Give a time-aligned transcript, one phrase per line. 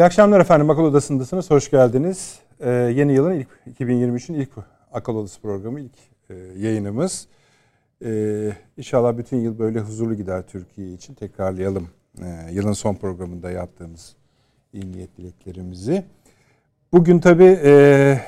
[0.00, 0.70] İyi akşamlar efendim.
[0.70, 1.50] Akıl Odası'ndasınız.
[1.50, 2.38] Hoş geldiniz.
[2.60, 3.48] Ee, yeni yılın ilk
[3.80, 4.50] 2023'ün ilk
[4.92, 5.92] Akıl Odası programı, ilk
[6.30, 7.28] e, yayınımız.
[8.04, 11.14] Ee, inşallah bütün yıl böyle huzurlu gider Türkiye için.
[11.14, 11.88] Tekrarlayalım
[12.22, 14.16] ee, yılın son programında yaptığımız
[14.72, 16.04] iyi niyet dileklerimizi.
[16.92, 18.20] Bugün tabii e,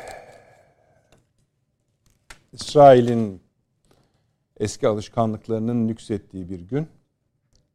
[2.52, 3.40] İsrail'in
[4.60, 6.86] eski alışkanlıklarının nüksettiği bir gün.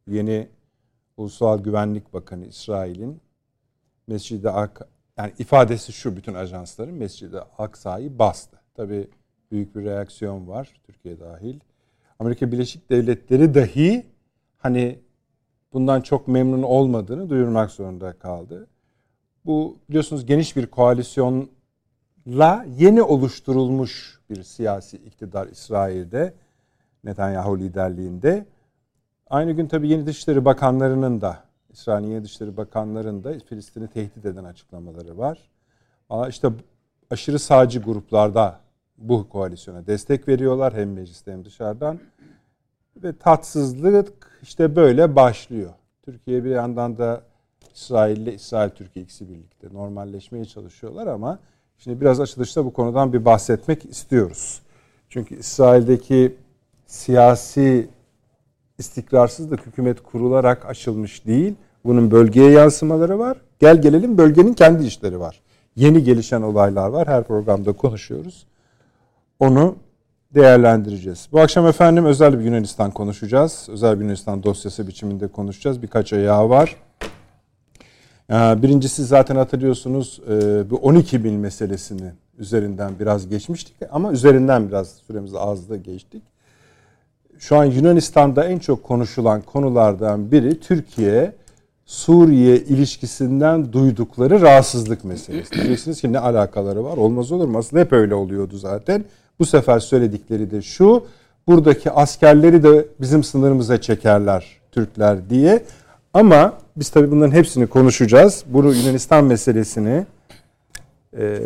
[0.06, 0.48] Yeni
[1.16, 3.20] Ulusal Güvenlik Bakanı İsrail'in
[4.08, 8.56] Mescid-i Ak yani ifadesi şu bütün ajansların Mescid-i Aksa'yı bastı.
[8.74, 9.08] Tabi
[9.50, 11.60] büyük bir reaksiyon var Türkiye dahil.
[12.18, 14.06] Amerika Birleşik Devletleri dahi
[14.58, 14.98] hani
[15.72, 18.66] bundan çok memnun olmadığını duyurmak zorunda kaldı.
[19.44, 26.34] Bu biliyorsunuz geniş bir koalisyonla yeni oluşturulmuş bir siyasi iktidar İsrail'de
[27.04, 28.46] Netanyahu liderliğinde.
[29.30, 31.47] Aynı gün tabii yeni Dışişleri Bakanlarının da
[31.78, 35.38] İsrail Dışişleri Bakanları'nın da Filistin'i tehdit eden açıklamaları var.
[36.28, 36.48] İşte
[37.10, 38.60] aşırı sağcı gruplarda
[38.96, 41.98] bu koalisyona destek veriyorlar hem mecliste hem dışarıdan.
[42.96, 45.72] Ve tatsızlık işte böyle başlıyor.
[46.02, 47.22] Türkiye bir yandan da
[47.74, 51.38] İsrail ile İsrail Türkiye ikisi birlikte normalleşmeye çalışıyorlar ama
[51.78, 54.62] şimdi biraz açılışta bu konudan bir bahsetmek istiyoruz.
[55.08, 56.36] Çünkü İsrail'deki
[56.86, 57.88] siyasi
[58.78, 61.54] istikrarsızlık hükümet kurularak açılmış değil.
[61.88, 63.36] Bunun bölgeye yansımaları var.
[63.58, 65.40] Gel gelelim bölgenin kendi işleri var.
[65.76, 67.08] Yeni gelişen olaylar var.
[67.08, 68.46] Her programda konuşuyoruz.
[69.40, 69.76] Onu
[70.34, 71.28] değerlendireceğiz.
[71.32, 73.66] Bu akşam efendim özel bir Yunanistan konuşacağız.
[73.70, 75.82] Özel bir Yunanistan dosyası biçiminde konuşacağız.
[75.82, 76.76] Birkaç ayağı var.
[78.30, 84.88] Ee, birincisi zaten hatırlıyorsunuz e, bu 12 bin meselesini üzerinden biraz geçmiştik ama üzerinden biraz
[84.88, 86.22] süremiz azdı geçtik.
[87.38, 91.38] Şu an Yunanistan'da en çok konuşulan konulardan biri Türkiye
[91.88, 95.52] Suriye ilişkisinden duydukları rahatsızlık meselesi.
[95.54, 96.96] Diyeceksiniz ki ne alakaları var?
[96.96, 97.58] Olmaz olur mu?
[97.58, 99.04] Aslında hep öyle oluyordu zaten.
[99.38, 101.04] Bu sefer söyledikleri de şu.
[101.46, 105.64] Buradaki askerleri de bizim sınırımıza çekerler Türkler diye.
[106.14, 108.44] Ama biz tabii bunların hepsini konuşacağız.
[108.46, 110.06] Bu Yunanistan meselesini
[111.18, 111.38] e,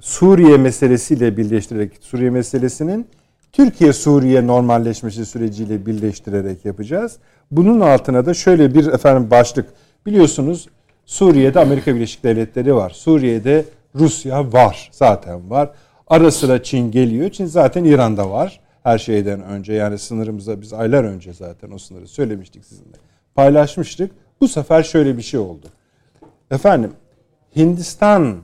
[0.00, 3.06] Suriye meselesiyle birleştirerek Suriye meselesinin
[3.52, 7.16] Türkiye-Suriye normalleşmesi süreciyle birleştirerek yapacağız.
[7.50, 9.68] Bunun altına da şöyle bir efendim başlık.
[10.06, 10.68] Biliyorsunuz
[11.06, 12.90] Suriye'de Amerika Birleşik Devletleri var.
[12.90, 14.90] Suriye'de Rusya var.
[14.92, 15.70] Zaten var.
[16.06, 17.30] Ara sıra Çin geliyor.
[17.30, 18.60] Çin zaten İran'da var.
[18.82, 22.96] Her şeyden önce yani sınırımıza biz aylar önce zaten o sınırı söylemiştik sizinle.
[23.34, 24.10] Paylaşmıştık.
[24.40, 25.66] Bu sefer şöyle bir şey oldu.
[26.50, 26.92] Efendim
[27.56, 28.36] Hindistan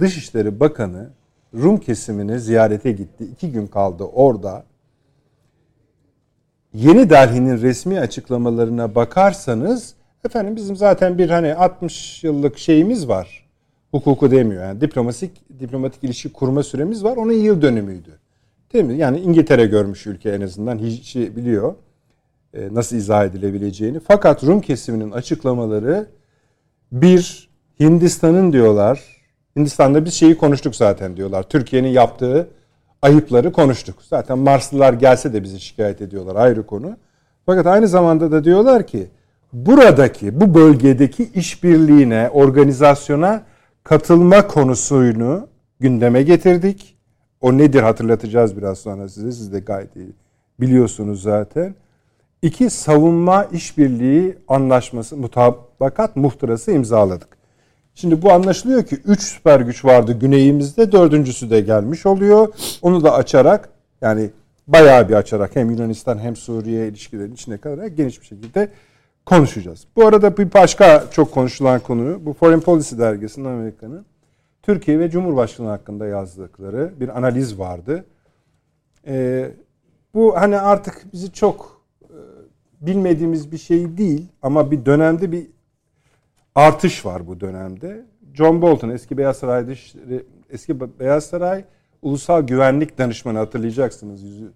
[0.00, 1.10] Dışişleri Bakanı
[1.54, 3.24] Rum kesimini ziyarete gitti.
[3.24, 4.64] İki gün kaldı orada.
[6.74, 9.94] Yeni Delhi'nin resmi açıklamalarına bakarsanız
[10.24, 13.48] efendim bizim zaten bir hani 60 yıllık şeyimiz var.
[13.90, 14.62] Hukuku demiyor.
[14.62, 17.16] Yani diplomatik diplomatik ilişki kurma süremiz var.
[17.16, 18.18] Onun yıl dönümüydü.
[18.72, 18.96] Değil mi?
[18.96, 21.74] Yani İngiltere görmüş ülke en azından hiç biliyor
[22.54, 24.00] e, nasıl izah edilebileceğini.
[24.00, 26.06] Fakat Rum kesiminin açıklamaları
[26.92, 27.48] bir
[27.80, 29.00] Hindistan'ın diyorlar.
[29.56, 31.42] Hindistan'da biz şeyi konuştuk zaten diyorlar.
[31.42, 32.48] Türkiye'nin yaptığı
[33.02, 33.96] ayıpları konuştuk.
[34.10, 36.96] Zaten Marslılar gelse de bizi şikayet ediyorlar ayrı konu.
[37.46, 39.08] Fakat aynı zamanda da diyorlar ki
[39.52, 43.42] buradaki bu bölgedeki işbirliğine, organizasyona
[43.84, 45.48] katılma konusunu
[45.80, 46.96] gündeme getirdik.
[47.40, 49.32] O nedir hatırlatacağız biraz sonra size.
[49.32, 50.12] Siz de gayet iyi
[50.60, 51.74] biliyorsunuz zaten.
[52.42, 57.41] İki savunma işbirliği anlaşması mutabakat muhtırası imzaladık.
[57.94, 60.92] Şimdi bu anlaşılıyor ki 3 süper güç vardı güneyimizde.
[60.92, 62.54] Dördüncüsü de gelmiş oluyor.
[62.82, 63.68] Onu da açarak
[64.00, 64.30] yani
[64.66, 68.68] bayağı bir açarak hem Yunanistan hem Suriye ilişkilerinin içine kadar geniş bir şekilde
[69.26, 69.86] konuşacağız.
[69.96, 74.06] Bu arada bir başka çok konuşulan konu bu Foreign Policy dergisinin Amerika'nın
[74.62, 78.04] Türkiye ve Cumhurbaşkanı hakkında yazdıkları bir analiz vardı.
[79.06, 79.50] Ee,
[80.14, 82.16] bu hani artık bizi çok e,
[82.80, 85.46] bilmediğimiz bir şey değil ama bir dönemde bir
[86.54, 88.06] artış var bu dönemde.
[88.34, 91.64] John Bolton eski Beyaz Saray Dışişleri, eski Beyaz Saray
[92.02, 94.52] Ulusal Güvenlik Danışmanı hatırlayacaksınız yüzü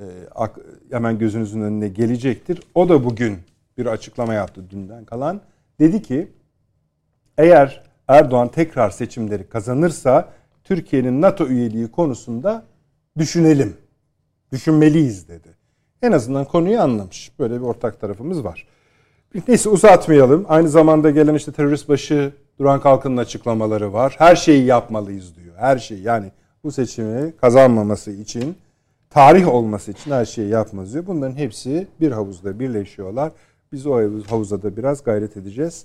[0.00, 0.04] e,
[0.34, 0.58] ak,
[0.90, 2.62] hemen gözünüzün önüne gelecektir.
[2.74, 3.38] O da bugün
[3.78, 5.40] bir açıklama yaptı dünden kalan.
[5.80, 6.28] Dedi ki
[7.38, 10.32] eğer Erdoğan tekrar seçimleri kazanırsa
[10.64, 12.64] Türkiye'nin NATO üyeliği konusunda
[13.18, 13.76] düşünelim.
[14.52, 15.48] Düşünmeliyiz dedi.
[16.02, 17.32] En azından konuyu anlamış.
[17.38, 18.66] Böyle bir ortak tarafımız var.
[19.48, 20.46] Neyse uzatmayalım.
[20.48, 24.14] Aynı zamanda gelen işte terörist başı Duran Kalkın'ın açıklamaları var.
[24.18, 25.54] Her şeyi yapmalıyız diyor.
[25.56, 26.32] Her şeyi yani
[26.64, 28.56] bu seçimi kazanmaması için
[29.10, 31.06] tarih olması için her şeyi yapmaz diyor.
[31.06, 33.32] Bunların hepsi bir havuzda birleşiyorlar.
[33.72, 33.94] Biz o
[34.28, 35.84] havuzda da biraz gayret edeceğiz.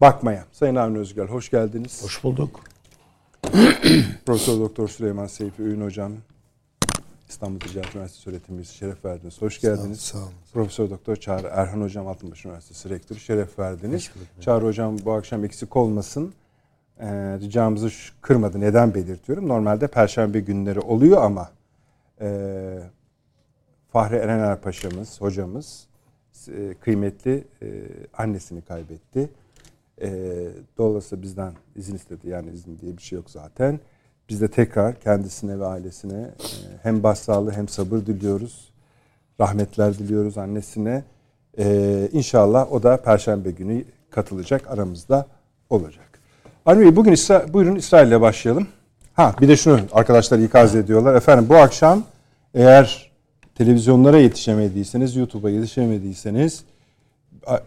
[0.00, 0.44] Bakmaya.
[0.52, 2.04] Sayın Avni Özgür hoş geldiniz.
[2.04, 2.60] Hoş bulduk.
[4.26, 6.12] Profesör Doktor Süleyman Seyfi Öğün hocam
[7.34, 9.42] İstanbul Ticaret Üniversitesi öğretim üyesi şeref verdiniz.
[9.42, 10.00] Hoş geldiniz.
[10.00, 10.28] Sağ olun.
[10.52, 14.10] Profesör Doktor Çağrı Erhan hocam Altınbaş Üniversitesi rektörü şeref verdiniz.
[14.40, 16.34] Çağrı hocam bu akşam eksik olmasın.
[17.00, 17.06] Ee,
[17.40, 17.90] ricamızı
[18.20, 18.60] kırmadı.
[18.60, 19.48] Neden belirtiyorum?
[19.48, 21.50] Normalde perşembe günleri oluyor ama
[22.20, 22.78] e,
[23.88, 25.86] Fahri Erener Paşa'mız, hocamız
[26.48, 27.66] e, kıymetli e,
[28.18, 29.30] annesini kaybetti.
[30.02, 30.08] E,
[30.78, 32.28] dolayısıyla bizden izin istedi.
[32.28, 33.80] Yani izin diye bir şey yok zaten.
[34.28, 36.46] Biz de tekrar kendisine ve ailesine e,
[36.82, 38.72] hem başsağlığı hem sabır diliyoruz.
[39.40, 41.04] Rahmetler diliyoruz annesine.
[41.58, 45.26] E, inşallah o da Perşembe günü katılacak aramızda
[45.70, 46.20] olacak.
[46.66, 48.68] Bey bugün İsra buyurun İsrail başlayalım.
[49.14, 51.14] Ha bir de şunu arkadaşlar ikaz ediyorlar.
[51.14, 52.04] Efendim bu akşam
[52.54, 53.12] eğer
[53.54, 56.64] televizyonlara yetişemediyseniz, YouTube'a yetişemediyseniz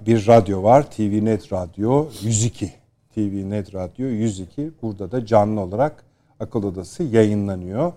[0.05, 0.91] bir radyo var.
[0.91, 2.71] TV Net Radyo 102.
[3.15, 4.71] TV Net Radyo 102.
[4.81, 6.06] Burada da canlı olarak
[6.39, 7.93] akıl odası yayınlanıyor.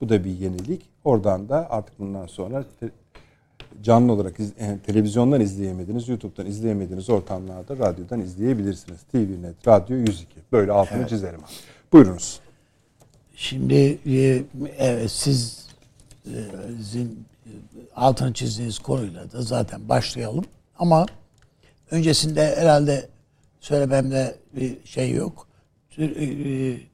[0.00, 0.82] Bu da bir yenilik.
[1.04, 2.64] Oradan da artık bundan sonra
[3.82, 9.00] canlı olarak iz- e, televizyondan izleyemediğiniz, YouTube'dan izleyemediğiniz ortamlarda radyodan izleyebilirsiniz.
[9.12, 10.26] TV Net Radyo 102.
[10.52, 11.08] Böyle altını evet.
[11.08, 11.40] çizerim.
[11.92, 12.40] Buyurunuz.
[13.36, 14.42] Şimdi e,
[14.78, 15.66] evet siz
[16.76, 17.50] sizin e,
[17.96, 20.44] altını çizdiğiniz konuyla da zaten başlayalım.
[20.78, 21.06] Ama
[21.90, 23.08] öncesinde herhalde
[23.60, 25.46] söylememde bir şey yok.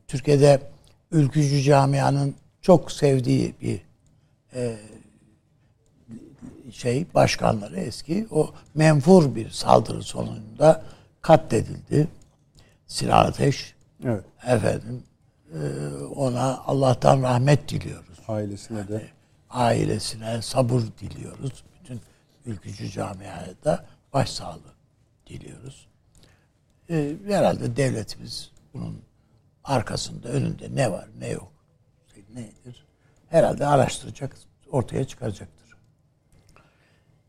[0.08, 0.60] Türkiye'de
[1.10, 3.80] ülkücü camianın çok sevdiği bir
[4.54, 4.76] e,
[6.70, 10.82] şey başkanları eski o menfur bir saldırı sonunda
[11.22, 12.08] katledildi.
[12.86, 13.74] Sinan Ateş.
[14.04, 14.24] Evet.
[14.46, 15.02] Efendim
[15.52, 15.60] e,
[16.04, 18.18] ona Allah'tan rahmet diliyoruz.
[18.28, 19.02] Ailesine yani, de.
[19.50, 21.64] Ailesine sabır diliyoruz.
[21.80, 22.00] Bütün
[22.46, 24.74] ülkücü camiaya da başsağlığı
[25.26, 25.86] diliyoruz.
[26.90, 29.02] E, herhalde devletimiz bunun
[29.66, 31.52] arkasında, önünde ne var, ne yok,
[32.34, 32.86] nedir?
[33.28, 34.36] Herhalde araştıracak,
[34.70, 35.76] ortaya çıkaracaktır.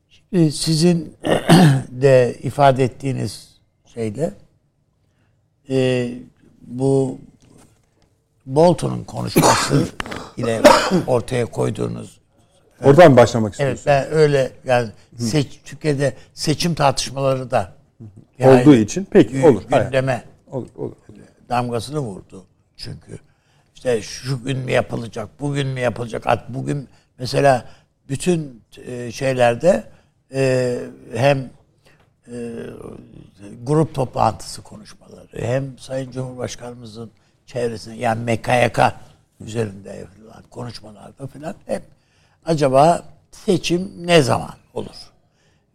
[0.10, 1.18] Şimdi sizin
[1.90, 3.58] de ifade ettiğiniz
[3.94, 4.34] şeyle
[5.70, 6.10] e,
[6.62, 7.20] bu
[8.46, 9.88] Bolton'un konuşması
[10.38, 10.62] ile
[11.08, 12.18] ortaya koyduğunuz
[12.84, 13.90] Oradan başlamak istiyorsun.
[13.90, 17.74] Evet ben öyle yani seç, Türkiye'de seçim tartışmaları da
[18.40, 19.62] yani olduğu için peki olur.
[19.70, 20.96] Gündeme olur, olur
[21.50, 22.46] damgasını vurdu
[22.78, 23.20] çünkü.
[23.76, 26.28] İşte şu gün mü yapılacak, bugün mü yapılacak?
[26.28, 26.90] At bugün
[27.20, 27.66] mesela
[28.10, 29.84] bütün e, şeylerde
[30.34, 30.80] e,
[31.16, 31.50] hem
[32.28, 32.36] e,
[33.64, 37.12] grup toplantısı konuşmaları hem Sayın Cumhurbaşkanımızın
[37.46, 38.80] çevresinde yani MKYK
[39.40, 41.84] üzerinde yapılan konuşmalarda falan hep
[42.46, 45.12] acaba seçim ne zaman olur?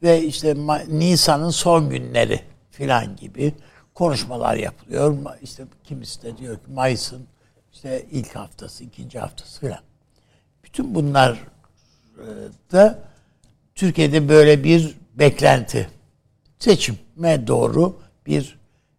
[0.03, 0.57] Ve işte
[0.89, 2.41] Nisan'ın son günleri
[2.71, 3.55] filan gibi
[3.95, 5.19] konuşmalar yapılıyor.
[5.43, 7.27] İşte kimisi de diyor ki Mayıs'ın
[7.73, 9.81] işte ilk haftası, ikinci haftası filan.
[10.65, 11.39] Bütün bunlar
[12.19, 12.27] e,
[12.73, 12.99] da
[13.75, 15.91] Türkiye'de böyle bir beklenti.
[16.59, 18.59] Seçime doğru bir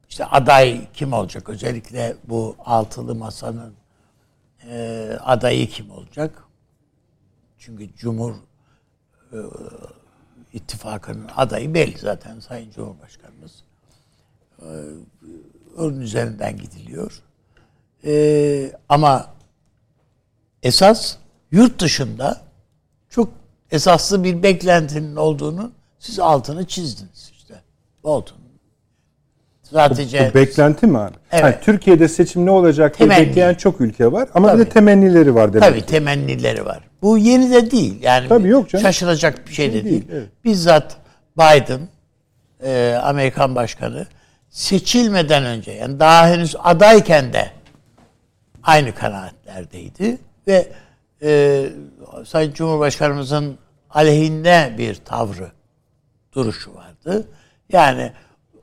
[0.09, 1.49] işte aday kim olacak?
[1.49, 3.73] Özellikle bu altılı masanın
[4.69, 6.43] e, adayı kim olacak?
[7.57, 8.33] Çünkü Cumhur
[9.33, 9.37] e,
[10.53, 13.63] İttifakı'nın adayı belli zaten Sayın Cumhurbaşkanımız.
[14.63, 14.67] Ee,
[15.77, 17.21] onun üzerinden gidiliyor.
[18.05, 19.27] Ee, ama
[20.63, 21.15] esas
[21.51, 22.41] yurt dışında
[23.09, 23.29] çok
[23.71, 27.53] esaslı bir beklentinin olduğunu siz altını çizdiniz işte.
[28.03, 28.37] Bolton.
[29.63, 31.15] Sadece bu, bu beklenti mi abi?
[31.31, 31.43] Evet.
[31.43, 34.61] Yani Türkiye'de seçim ne olacak diye bekleyen çok ülke var ama Tabii.
[34.61, 35.69] bir de temennileri var demek.
[35.69, 35.85] Tabii ki.
[35.85, 36.79] temennileri var.
[37.01, 38.01] Bu yeni de değil.
[38.01, 38.83] Yani Tabii yok canım.
[38.83, 39.85] şaşılacak bir şey, şey de değil.
[39.85, 40.05] değil.
[40.11, 40.29] Evet.
[40.45, 40.97] Bizzat
[41.37, 41.79] Biden
[42.63, 44.07] e, Amerikan başkanı
[44.53, 47.51] seçilmeden önce yani daha henüz adayken de
[48.63, 50.17] aynı kanaatlerdeydi
[50.47, 50.71] ve
[51.21, 51.65] e,
[52.25, 53.57] Sayın Cumhurbaşkanımızın
[53.89, 55.51] aleyhinde bir tavrı,
[56.33, 57.27] duruşu vardı.
[57.71, 58.11] Yani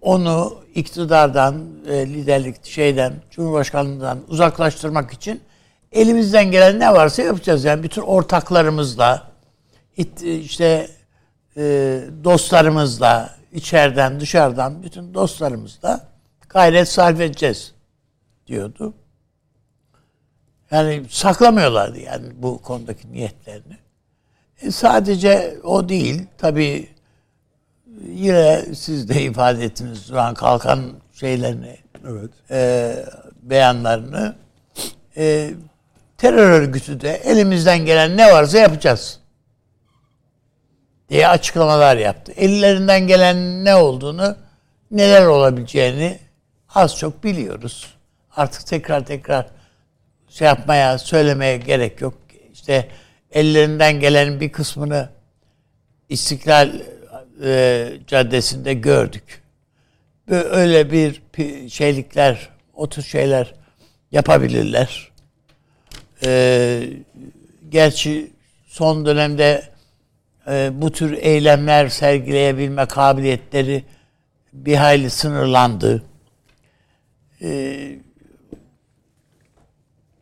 [0.01, 5.41] onu iktidardan, e, liderlik şeyden, Cumhurbaşkanlığından uzaklaştırmak için
[5.93, 7.65] elimizden gelen ne varsa yapacağız.
[7.65, 9.31] Yani bütün ortaklarımızla,
[10.23, 10.89] işte
[11.57, 11.63] e,
[12.25, 16.09] dostlarımızla, içeriden dışarıdan bütün dostlarımızla
[16.49, 17.75] gayret sarf edeceğiz
[18.47, 18.95] diyordu.
[20.71, 23.77] Yani saklamıyorlardı yani bu konudaki niyetlerini.
[24.63, 26.27] E sadece o değil.
[26.39, 26.89] Tabii
[28.09, 30.81] yine siz de ifade ettiniz Duran Kalkan
[31.13, 31.77] şeylerini,
[32.09, 32.31] evet.
[32.51, 32.95] e,
[33.43, 34.35] beyanlarını.
[35.17, 35.51] E,
[36.19, 39.20] terör örgütü de elimizden gelen ne varsa yapacağız
[41.11, 42.33] diye açıklamalar yaptı.
[42.37, 44.37] Ellerinden gelen ne olduğunu,
[44.91, 46.19] neler olabileceğini
[46.75, 47.95] az çok biliyoruz.
[48.37, 49.47] Artık tekrar tekrar
[50.29, 52.15] şey yapmaya, söylemeye gerek yok.
[52.53, 52.89] İşte
[53.33, 55.09] ellerinden gelen bir kısmını
[56.09, 56.71] İstiklal
[57.45, 59.43] e, Caddesi'nde gördük.
[60.31, 61.23] Öyle bir
[61.69, 63.55] şeylikler, o tür şeyler
[64.13, 65.11] yapabilirler.
[66.25, 66.83] E,
[67.69, 68.31] gerçi
[68.67, 69.70] son dönemde
[70.47, 73.85] e, bu tür eylemler sergileyebilme kabiliyetleri
[74.53, 76.03] bir hayli sınırlandı.
[77.43, 77.77] E,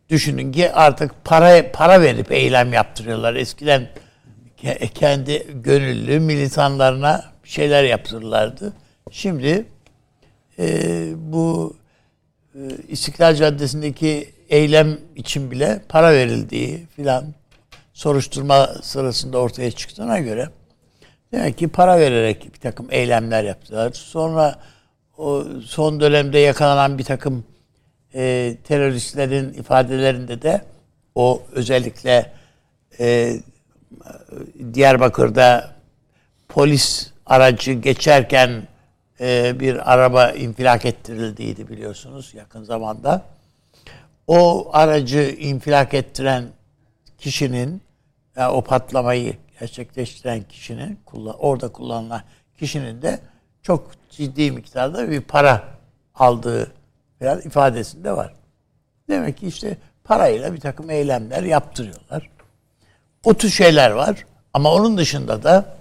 [0.09, 3.35] düşünün ki artık para para verip eylem yaptırıyorlar.
[3.35, 3.89] Eskiden
[4.95, 8.73] kendi gönüllü militanlarına şeyler yaptırırlardı.
[9.11, 9.67] Şimdi
[10.59, 11.77] e, bu
[12.55, 17.35] e, İstiklal Caddesi'ndeki eylem için bile para verildiği filan
[17.99, 20.49] soruşturma sırasında ortaya çıktığına göre
[21.33, 23.93] demek ki para vererek bir takım eylemler yaptılar.
[23.93, 24.59] Sonra
[25.17, 27.45] o son dönemde yakalanan bir takım
[28.14, 30.64] e, teröristlerin ifadelerinde de
[31.14, 32.33] o özellikle
[33.00, 33.37] e,
[34.75, 35.75] Diyarbakır'da
[36.49, 38.69] polis aracı geçerken
[39.21, 43.23] e, bir araba infilak ettirildiydi biliyorsunuz yakın zamanda.
[44.26, 46.45] O aracı infilak ettiren
[47.19, 47.88] kişinin
[48.38, 51.00] yani o patlamayı gerçekleştiren kişinin
[51.38, 52.23] orada kullanılan
[52.59, 53.21] kişinin de
[53.62, 55.64] çok ciddi miktarda bir para
[56.14, 56.73] aldığı
[57.18, 58.35] falan ifadesinde var.
[59.09, 62.30] Demek ki işte parayla bir takım eylemler yaptırıyorlar.
[63.25, 64.26] O tür şeyler var.
[64.52, 65.76] Ama onun dışında da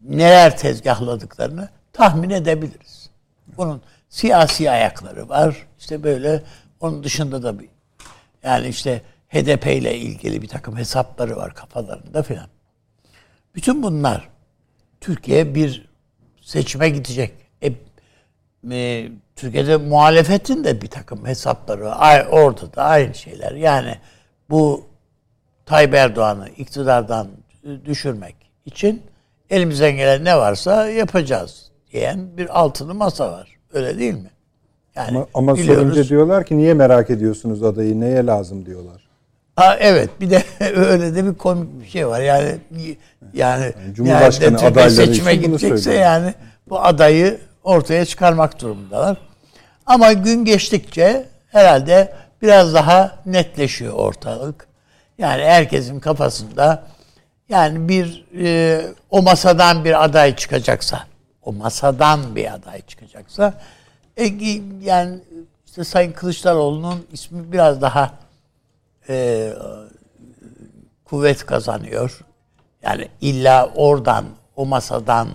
[0.00, 3.10] neler tezgahladıklarını tahmin edebiliriz.
[3.56, 5.66] Bunun siyasi ayakları var.
[5.78, 6.42] İşte böyle
[6.80, 7.68] onun dışında da bir
[8.42, 12.48] yani işte HDP ile ilgili bir takım hesapları var kafalarında filan.
[13.54, 14.28] Bütün bunlar
[15.00, 15.88] Türkiye bir
[16.40, 17.32] seçime gidecek.
[17.62, 17.72] E,
[18.70, 22.26] e, Türkiye'de muhalefetin de bir takım hesapları var.
[22.30, 23.52] Orada da aynı şeyler.
[23.52, 23.98] Yani
[24.50, 24.84] bu
[25.66, 27.28] Tayyip Erdoğan'ı iktidardan
[27.84, 29.02] düşürmek için
[29.50, 33.56] elimizden gelen ne varsa yapacağız diyen bir altılı masa var.
[33.72, 34.30] Öyle değil mi?
[34.96, 39.05] Yani ama, ama sorunca diyorlar ki niye merak ediyorsunuz adayı, neye lazım diyorlar.
[39.56, 40.42] Ha, evet bir de
[40.74, 42.20] öyle de bir komik bir şey var.
[42.20, 42.58] Yani
[43.34, 46.34] yani, Cumhurbaşkanı yani adayları seçime gidecekse yani
[46.68, 49.16] bu adayı ortaya çıkarmak durumundalar.
[49.86, 54.66] Ama gün geçtikçe herhalde biraz daha netleşiyor ortalık.
[55.18, 56.82] Yani herkesin kafasında
[57.48, 61.06] yani bir e, o masadan bir aday çıkacaksa,
[61.42, 63.54] o masadan bir aday çıkacaksa
[64.16, 64.24] e,
[64.82, 65.18] yani
[65.66, 68.25] işte Sayın Kılıçdaroğlu'nun ismi biraz daha
[69.08, 69.52] e,
[71.04, 72.20] kuvvet kazanıyor.
[72.82, 75.28] Yani illa oradan, o masadan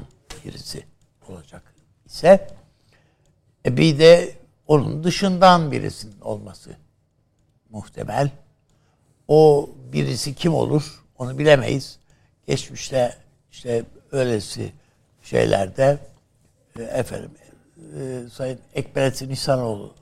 [0.46, 0.86] birisi
[1.30, 1.64] olacak
[2.06, 2.48] ise
[3.66, 4.36] e bir de
[4.68, 6.70] onun dışından birisinin olması
[7.70, 8.32] muhtemel.
[9.28, 12.00] O birisi kim olur onu bilemeyiz.
[12.48, 13.16] Geçmişte
[13.52, 14.74] işte öylesi
[15.22, 16.00] şeylerde
[16.80, 17.32] e, efendim
[18.00, 19.94] e, Sayın Ekberettin İhsanoğlu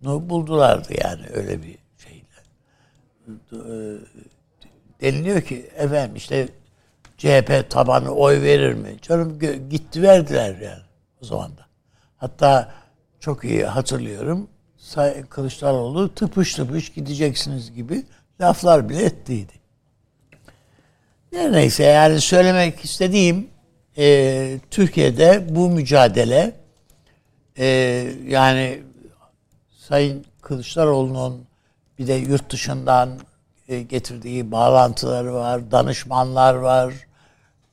[0.00, 1.83] buldulardı yani öyle bir
[5.00, 6.48] deniliyor ki efendim işte
[7.18, 8.96] CHP tabanı oy verir mi?
[9.02, 9.38] Canım
[9.70, 10.82] gitti verdiler yani
[11.22, 11.66] o zaman da.
[12.16, 12.74] Hatta
[13.20, 14.48] çok iyi hatırlıyorum.
[14.76, 18.02] Sayın Kılıçdaroğlu tıpış tıpış gideceksiniz gibi
[18.40, 19.52] laflar bile ettiydi.
[21.32, 23.48] Neyse yani söylemek istediğim
[23.98, 26.52] e, Türkiye'de bu mücadele
[27.58, 27.66] e,
[28.26, 28.82] yani
[29.70, 31.46] Sayın Kılıçdaroğlu'nun
[31.98, 33.18] bir de yurt dışından
[33.68, 36.94] e, getirdiği bağlantıları var, danışmanlar var,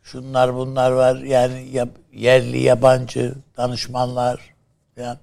[0.03, 1.15] şunlar bunlar var.
[1.15, 4.53] Yani yerli yabancı danışmanlar
[4.95, 5.17] falan.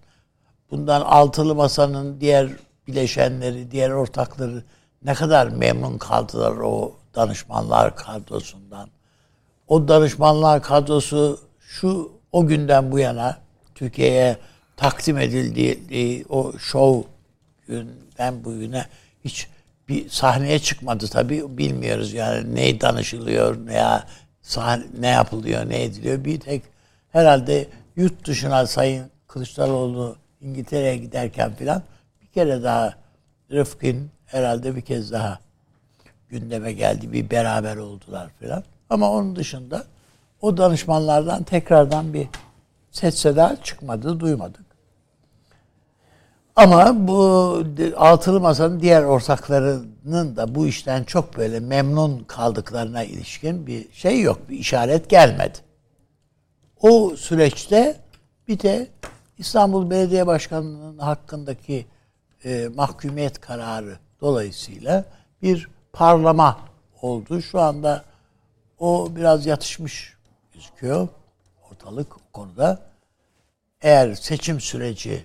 [0.71, 2.49] Bundan altılı masanın diğer
[2.87, 4.65] bileşenleri, diğer ortakları
[5.03, 8.89] ne kadar memnun kaldılar o danışmanlar kadrosundan.
[9.69, 13.39] O danışmanlar kadrosu şu o günden bu yana
[13.75, 14.37] Türkiye'ye
[14.77, 17.09] takdim edildiği o show
[17.69, 18.85] günden bugüne
[19.25, 19.49] hiç
[19.89, 24.03] bir sahneye çıkmadı tabii bilmiyoruz yani ne danışılıyor ne
[24.43, 26.63] sahne, ne yapılıyor ne ediliyor bir tek
[27.13, 31.83] herhalde yurt dışına sayın Kılıçdaroğlu İngiltere'ye giderken filan
[32.23, 32.95] bir kere daha
[33.53, 35.39] Rıfkın herhalde bir kez daha
[36.29, 37.13] gündeme geldi.
[37.13, 38.65] Bir beraber oldular filan.
[38.91, 39.85] Ama onun dışında
[40.41, 42.29] o danışmanlardan tekrardan bir
[42.91, 44.68] ses seda çıkmadı, duymadık.
[46.59, 47.65] Ama bu
[47.97, 54.39] altılı masanın diğer ortaklarının da bu işten çok böyle memnun kaldıklarına ilişkin bir şey yok,
[54.49, 55.59] bir işaret gelmedi.
[56.81, 57.97] O süreçte
[58.49, 58.89] bir de
[59.39, 61.87] İstanbul Belediye Başkanlığı'nın hakkındaki
[62.45, 65.05] e, mahkumiyet kararı dolayısıyla
[65.43, 66.59] bir parlama
[67.03, 67.43] oldu.
[67.43, 68.05] Şu anda
[68.79, 70.17] o biraz yatışmış
[70.55, 71.09] gözüküyor
[71.71, 72.81] ortalık konuda.
[73.83, 75.25] Eğer seçim süreci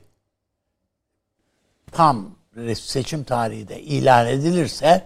[1.93, 2.35] tam
[2.75, 5.03] seçim tarihi de ilan edilirse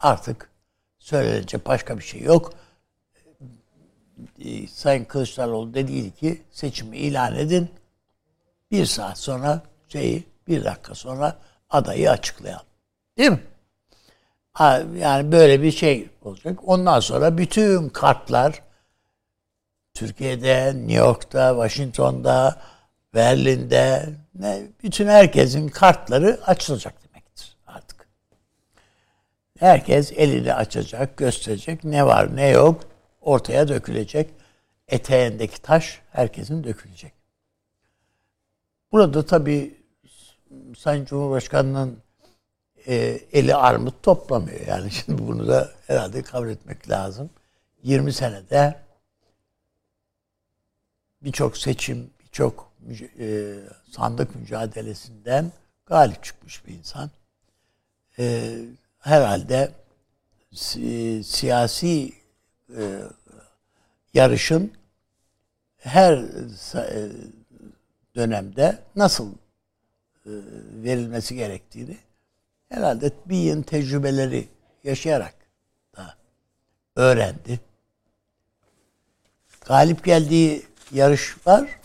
[0.00, 0.50] artık
[0.98, 2.52] söylenecek başka bir şey yok.
[4.44, 7.70] Ee, Sayın Kılıçdaroğlu dedi ki seçimi ilan edin.
[8.70, 11.36] Bir saat sonra şeyi bir dakika sonra
[11.70, 12.66] adayı açıklayalım.
[13.18, 13.40] Değil mi?
[14.98, 16.58] Yani böyle bir şey olacak.
[16.64, 18.62] Ondan sonra bütün kartlar
[19.94, 22.62] Türkiye'de, New York'ta, Washington'da,
[23.14, 28.08] Berlin'de ne, bütün herkesin kartları açılacak demektir artık.
[29.58, 32.84] Herkes elini açacak, gösterecek ne var ne yok
[33.20, 34.30] ortaya dökülecek.
[34.88, 37.12] Eteğindeki taş herkesin dökülecek.
[38.92, 39.74] Burada tabii
[40.78, 42.02] Sayın Cumhurbaşkanı'nın
[42.86, 42.94] e,
[43.32, 44.66] eli armut toplamıyor.
[44.66, 47.30] Yani şimdi bunu da herhalde kabul etmek lazım.
[47.82, 48.80] 20 senede
[51.22, 52.67] birçok seçim, birçok
[53.18, 53.54] e,
[53.90, 55.52] sandık mücadelesinden
[55.86, 57.10] galip çıkmış bir insan.
[58.18, 58.56] E,
[58.98, 59.72] herhalde
[60.54, 62.12] si, siyasi
[62.76, 63.02] e,
[64.14, 64.72] yarışın
[65.78, 66.12] her
[66.74, 67.12] e,
[68.14, 70.30] dönemde nasıl e,
[70.82, 71.98] verilmesi gerektiğini
[72.68, 74.48] herhalde bir yıl tecrübeleri
[74.84, 75.34] yaşayarak
[75.96, 76.14] da
[76.96, 77.60] öğrendi.
[79.60, 81.77] Galip geldiği yarış var.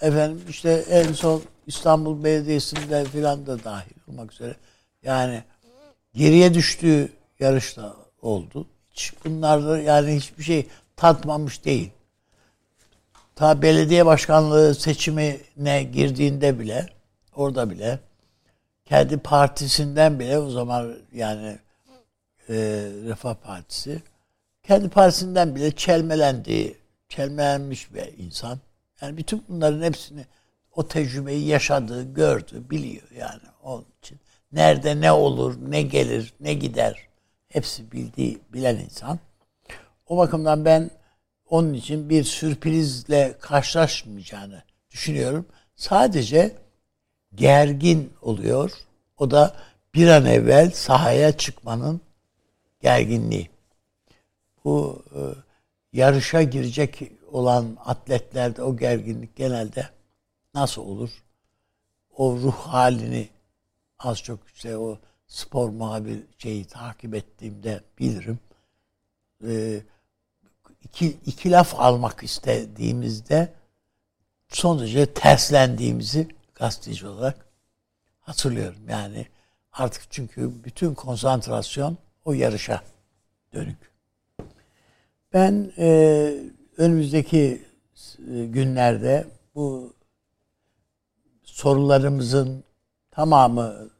[0.00, 4.56] Efendim işte en son İstanbul Belediyesi'nde filan da dahil olmak üzere.
[5.02, 5.42] Yani
[6.14, 8.66] geriye düştüğü yarışta oldu.
[8.90, 11.90] Hiç bunlarda yani hiçbir şey tatmamış değil.
[13.36, 16.86] Ta belediye başkanlığı seçimine girdiğinde bile
[17.34, 17.98] orada bile
[18.84, 21.58] kendi partisinden bile o zaman yani
[22.48, 22.54] e,
[23.04, 24.02] Refah Partisi
[24.68, 26.76] kendi partisinden bile çelmelendiği,
[27.08, 28.58] çelmelenmiş bir insan.
[29.02, 30.26] Yani bütün bunların hepsini
[30.72, 34.20] o tecrübeyi yaşadığı, gördü, biliyor yani onun için.
[34.52, 37.08] Nerede ne olur, ne gelir, ne gider
[37.48, 39.18] hepsi bildiği, bilen insan.
[40.06, 40.90] O bakımdan ben
[41.50, 45.46] onun için bir sürprizle karşılaşmayacağını düşünüyorum.
[45.76, 46.56] Sadece
[47.34, 48.72] gergin oluyor.
[49.18, 49.56] O da
[49.94, 52.00] bir an evvel sahaya çıkmanın
[52.80, 53.50] gerginliği.
[54.64, 55.20] Bu e,
[55.92, 57.02] yarışa girecek
[57.32, 59.88] olan atletlerde o gerginlik genelde
[60.54, 61.24] nasıl olur?
[62.16, 63.28] O ruh halini
[63.98, 68.38] az çok işte o spor muhabir şeyi takip ettiğimde bilirim.
[69.44, 69.80] Ee,
[70.82, 73.52] iki, iki laf almak istediğimizde
[74.48, 77.46] son derece terslendiğimizi gazeteci olarak
[78.20, 78.88] hatırlıyorum.
[78.88, 79.26] Yani
[79.72, 82.82] artık çünkü bütün konsantrasyon o yarışa
[83.54, 83.92] dönük.
[85.32, 86.34] Ben e,
[86.78, 87.62] önümüzdeki
[88.18, 89.94] e, günlerde bu
[91.42, 92.64] sorularımızın
[93.10, 93.90] tamamı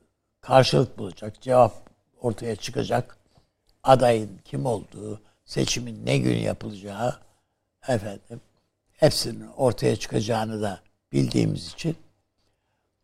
[0.41, 3.19] karşılık bulacak, cevap ortaya çıkacak.
[3.83, 7.19] Adayın kim olduğu, seçimin ne gün yapılacağı
[7.89, 8.41] efendim
[8.93, 10.81] hepsinin ortaya çıkacağını da
[11.13, 11.97] bildiğimiz için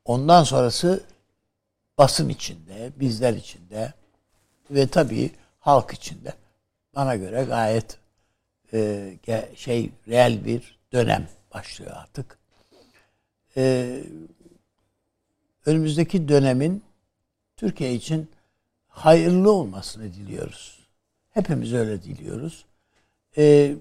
[0.05, 1.05] ondan sonrası
[1.99, 3.93] basın içinde, bizler içinde
[4.71, 6.35] ve tabii halk içinde
[6.95, 8.04] bana göre gayet
[8.75, 9.19] e,
[9.57, 12.39] şey reel bir dönem başlıyor artık.
[13.57, 14.01] E,
[15.67, 16.83] önümüzdeki dönemin
[17.57, 18.31] Türkiye için
[18.89, 20.79] hayırlı olmasını diliyoruz.
[21.31, 22.65] Hepimiz öyle diliyoruz.
[23.37, 23.75] E,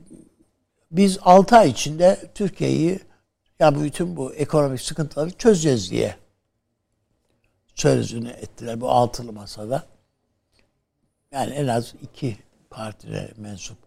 [0.91, 2.99] biz 6 ay içinde Türkiye'yi
[3.59, 6.15] ya bütün bu ekonomik sıkıntıları çözeceğiz diye
[7.75, 9.87] sözünü ettiler bu altılı masada.
[11.31, 12.37] Yani en az iki
[12.69, 13.77] partine mensup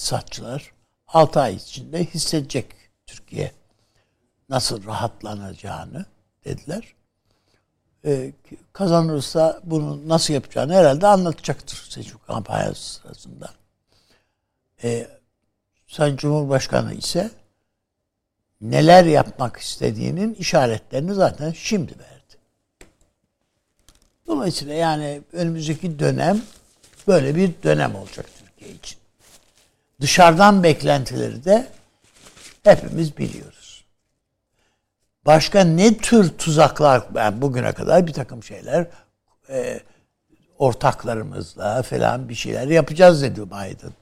[0.00, 0.72] iktisatçılar
[1.08, 2.66] 6 ay içinde hissedecek
[3.06, 3.52] Türkiye
[4.48, 6.04] nasıl rahatlanacağını
[6.44, 6.94] dediler.
[8.04, 8.32] Ee,
[8.72, 13.50] kazanırsa bunu nasıl yapacağını herhalde anlatacaktır seçim kampanyası sırasında.
[14.84, 15.08] Ee,
[15.86, 17.30] Sayın Cumhurbaşkanı ise
[18.60, 22.36] neler yapmak istediğinin işaretlerini zaten şimdi verdi.
[24.26, 26.42] Dolayısıyla yani önümüzdeki dönem
[27.08, 28.99] böyle bir dönem olacak Türkiye için.
[30.00, 31.68] Dışarıdan beklentileri de
[32.64, 33.84] hepimiz biliyoruz.
[35.26, 38.86] Başka ne tür tuzaklar, yani bugüne kadar bir takım şeyler
[39.48, 39.80] e,
[40.58, 43.92] ortaklarımızla falan bir şeyler yapacağız dedi Biden.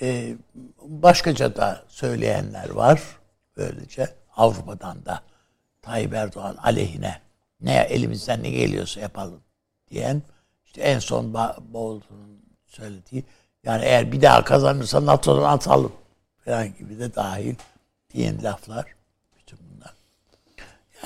[0.00, 0.34] E,
[0.82, 3.02] başkaca da söyleyenler var.
[3.56, 5.22] Böylece Avrupa'dan da
[5.82, 7.20] Tayyip Erdoğan aleyhine
[7.60, 9.40] ne elimizden ne geliyorsa yapalım
[9.90, 10.22] diyen
[10.64, 11.34] işte en son
[11.72, 13.24] Bolton'un söylediği
[13.68, 15.92] yani eğer bir daha kazanırsa NATO'dan atalım
[16.44, 17.54] falan gibi de dahil
[18.14, 18.86] diyen laflar
[19.38, 19.94] bütün bunlar.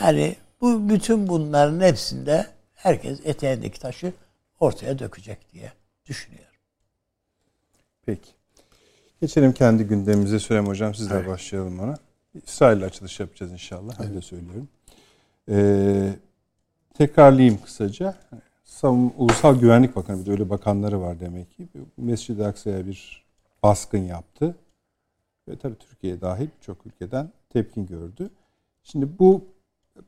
[0.01, 4.13] Yani bu bütün bunların hepsinde herkes eteğindeki taşı
[4.61, 5.73] ortaya dökecek diye
[6.07, 6.47] düşünüyorum.
[8.07, 8.31] Peki.
[9.21, 10.95] Geçelim kendi gündemimize Süleyman Hocam.
[10.95, 11.29] Sizle evet.
[11.29, 11.97] başlayalım ona.
[12.47, 13.95] İsrail'le açılış yapacağız inşallah.
[14.01, 14.11] Evet.
[14.11, 14.69] Öyle söylüyorum.
[15.49, 16.13] Ee,
[16.95, 18.15] tekrarlayayım kısaca.
[18.65, 21.69] Savun, Ulusal Güvenlik Bakanı bir de öyle bakanları var demek ki.
[21.97, 23.25] Mescid-i Aksa'ya bir
[23.63, 24.57] baskın yaptı.
[25.49, 28.31] Ve tabii Türkiye dahil çok ülkeden tepkin gördü.
[28.83, 29.45] Şimdi bu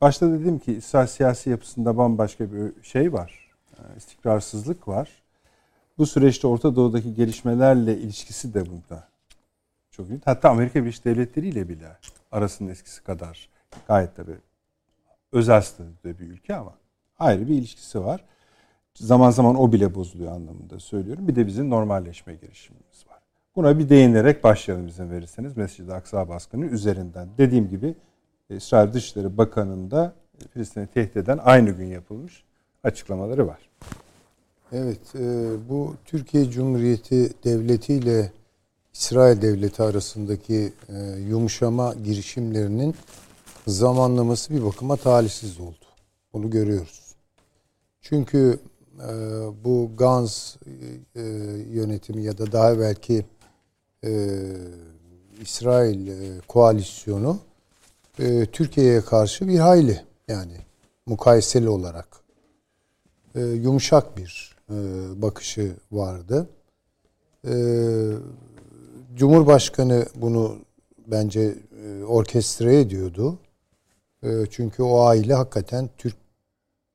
[0.01, 3.51] başta dedim ki İsrail siyasi yapısında bambaşka bir şey var.
[3.79, 5.23] Ee, istikrarsızlık var.
[5.99, 9.09] Bu süreçte Orta Doğu'daki gelişmelerle ilişkisi de burada
[9.91, 10.21] çok iyi.
[10.25, 11.97] Hatta Amerika Birleşik Devletleri ile bile
[12.33, 13.49] arasının eskisi kadar
[13.89, 14.39] gayet tabii
[15.33, 16.75] özel statüde bir ülke ama
[17.19, 18.25] ayrı bir ilişkisi var.
[18.99, 21.29] Zaman zaman o bile bozuluyor anlamında söylüyorum.
[21.29, 23.19] Bir de bizim normalleşme girişimimiz var.
[23.57, 25.57] Buna bir değinerek başlayalım izin verirseniz.
[25.57, 27.29] Mescid-i Aksa baskını üzerinden.
[27.39, 27.95] Dediğim gibi
[28.51, 30.15] İsrail Dışişleri Bakanı'nda
[30.53, 32.45] Filistin'i tehdit eden aynı gün yapılmış
[32.85, 33.71] açıklamaları var.
[34.73, 35.21] Evet, e,
[35.69, 38.33] bu Türkiye Cumhuriyeti Devleti ile
[38.95, 42.95] İsrail Devleti arasındaki e, yumuşama girişimlerinin
[43.67, 45.85] zamanlaması bir bakıma talihsiz oldu.
[46.33, 47.15] Bunu görüyoruz.
[48.01, 48.59] Çünkü
[49.01, 49.13] e,
[49.65, 50.57] bu Gans
[51.17, 51.23] e,
[51.71, 53.27] yönetimi ya da daha belki
[54.05, 54.41] e,
[55.41, 57.39] İsrail e, koalisyonu
[58.19, 60.57] e, Türkiye'ye karşı bir hayli yani
[61.07, 62.09] mukayeseli olarak
[63.35, 64.75] e, yumuşak bir e,
[65.23, 66.49] bakışı vardı.
[67.47, 67.55] E,
[69.15, 70.59] Cumhurbaşkanı bunu
[71.07, 71.55] bence
[71.85, 73.39] e, orkestre ediyordu.
[74.23, 75.91] E, çünkü o aile hakikaten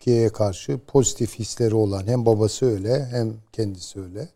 [0.10, 4.28] Türkiye'ye karşı pozitif hisleri olan hem babası öyle hem kendisi öyle.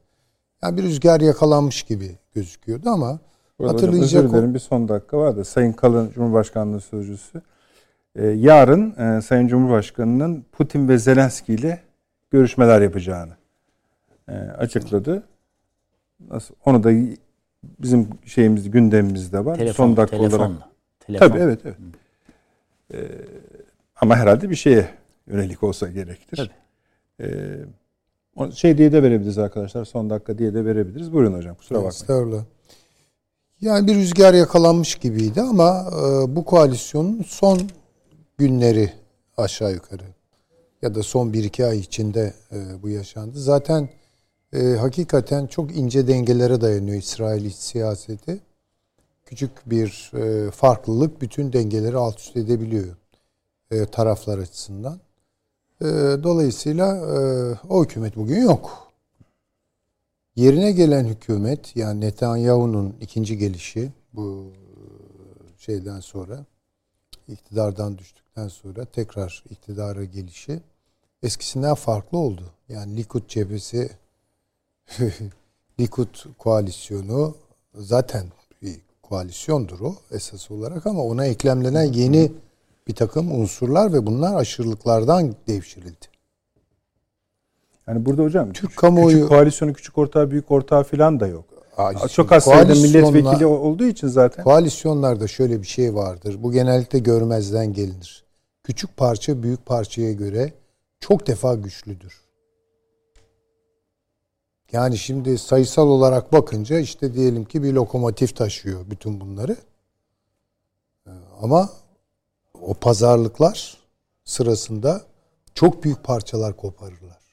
[0.63, 3.19] Yani bir rüzgar yakalanmış gibi gözüküyordu ama
[3.59, 7.41] Burada hatırlayacak özür dilerim bir son dakika var da Sayın Kalın Cumhurbaşkanlığı Sözcüsü
[8.15, 11.79] e, yarın Sayın Cumhurbaşkanı'nın Putin ve Zelenski ile
[12.31, 13.33] görüşmeler yapacağını
[14.57, 15.23] açıkladı.
[16.29, 16.91] Nasıl onu da
[17.79, 19.55] bizim şeyimiz gündemimizde var.
[19.55, 20.45] Telefon, Son dakika telefonla.
[20.45, 20.61] olarak.
[20.99, 21.27] Telefon.
[21.27, 21.77] Tabii evet evet.
[22.93, 22.97] Ee,
[24.01, 26.37] ama herhalde bir şeye yönelik olsa gerektir.
[26.37, 26.63] Tabii.
[28.39, 29.85] Ee, şey diye de verebiliriz arkadaşlar.
[29.85, 31.13] Son dakika diye de verebiliriz.
[31.13, 31.55] Buyurun hocam.
[31.55, 31.89] Kusura bakmayın.
[31.89, 32.43] Estağfurullah.
[33.61, 37.59] Yani bir rüzgar yakalanmış gibiydi ama e, bu koalisyonun son
[38.37, 38.93] günleri
[39.37, 40.03] aşağı yukarı
[40.81, 43.39] ya da son bir iki ay içinde e, bu yaşandı.
[43.39, 43.89] Zaten
[44.53, 48.39] e, hakikaten çok ince dengelere dayanıyor İsrail iç siyaseti.
[49.25, 52.95] Küçük bir e, farklılık bütün dengeleri alt üst edebiliyor
[53.71, 54.99] e, taraflar açısından.
[55.81, 55.85] E,
[56.23, 57.17] dolayısıyla e,
[57.69, 58.91] o hükümet bugün yok.
[60.35, 64.51] Yerine gelen hükümet yani Netanyahu'nun ikinci gelişi bu
[65.57, 66.45] şeyden sonra
[67.27, 70.59] iktidardan düştükten sonra tekrar iktidara gelişi
[71.23, 72.43] eskisinden farklı oldu.
[72.69, 73.89] Yani Likud cephesi
[75.79, 77.35] Likud koalisyonu
[77.75, 78.25] zaten
[78.61, 82.31] bir koalisyondur o esas olarak ama ona eklemlenen yeni
[82.87, 86.05] bir takım unsurlar ve bunlar aşırılıklardan devşirildi.
[87.87, 91.45] Yani burada hocam Türk küçük, kamuoyu küçük koalisyonu küçük ortağı büyük ortağı falan da yok.
[91.77, 94.43] Aa, Çok az sayıda milletvekili olduğu için zaten.
[94.43, 96.37] Koalisyonlarda şöyle bir şey vardır.
[96.43, 98.23] Bu genellikle görmezden gelinir.
[98.63, 100.53] Küçük parça büyük parçaya göre
[100.99, 102.23] çok defa güçlüdür.
[104.71, 109.57] Yani şimdi sayısal olarak bakınca işte diyelim ki bir lokomotif taşıyor bütün bunları.
[111.07, 111.69] Ee, ama
[112.63, 113.77] o pazarlıklar
[114.23, 115.05] sırasında
[115.55, 117.23] çok büyük parçalar koparırlar.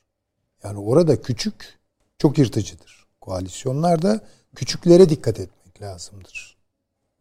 [0.64, 1.78] Yani orada küçük
[2.18, 3.06] çok yırtıcıdır.
[3.20, 4.20] Koalisyonlarda
[4.54, 6.56] küçüklere dikkat etmek lazımdır.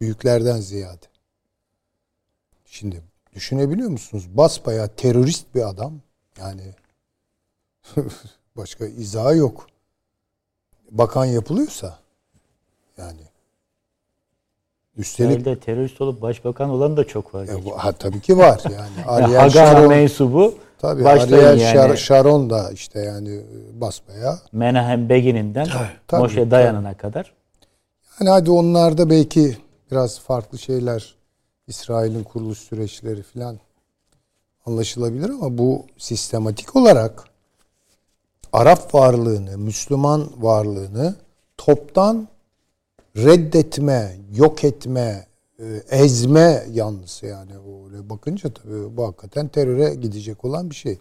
[0.01, 1.05] Büyüklerden ziyade.
[2.65, 4.27] Şimdi düşünebiliyor musunuz?
[4.37, 6.01] Basbaya terörist bir adam.
[6.37, 6.75] Yani
[8.57, 9.67] başka izahı yok
[10.91, 11.99] bakan yapılıyorsa
[12.97, 13.28] yani
[14.99, 17.47] Üstelik İsrail'de terörist olup başbakan olan da çok var.
[17.47, 18.75] e, bu- ha, tabii ki var yani.
[19.07, 21.77] Yani Ariel Hagan'a Sharon, mensubu tabii Ariel yani.
[21.77, 24.39] Şar- Sharon da işte yani e, basbaya.
[24.51, 25.67] Menahem Begin'inden
[26.07, 26.51] tabii, Moshe tabii.
[26.51, 27.33] Dayan'ına kadar.
[28.09, 29.57] Hani hadi onlarda belki
[29.91, 31.15] biraz farklı şeyler
[31.67, 33.59] İsrail'in kuruluş süreçleri falan
[34.65, 37.23] anlaşılabilir ama bu sistematik olarak
[38.53, 41.15] Arap varlığını, Müslüman varlığını
[41.57, 42.27] toptan
[43.23, 45.27] reddetme, yok etme,
[45.59, 50.97] e, ezme yanlısı yani öyle bakınca tabii bu hakikaten teröre gidecek olan bir şey.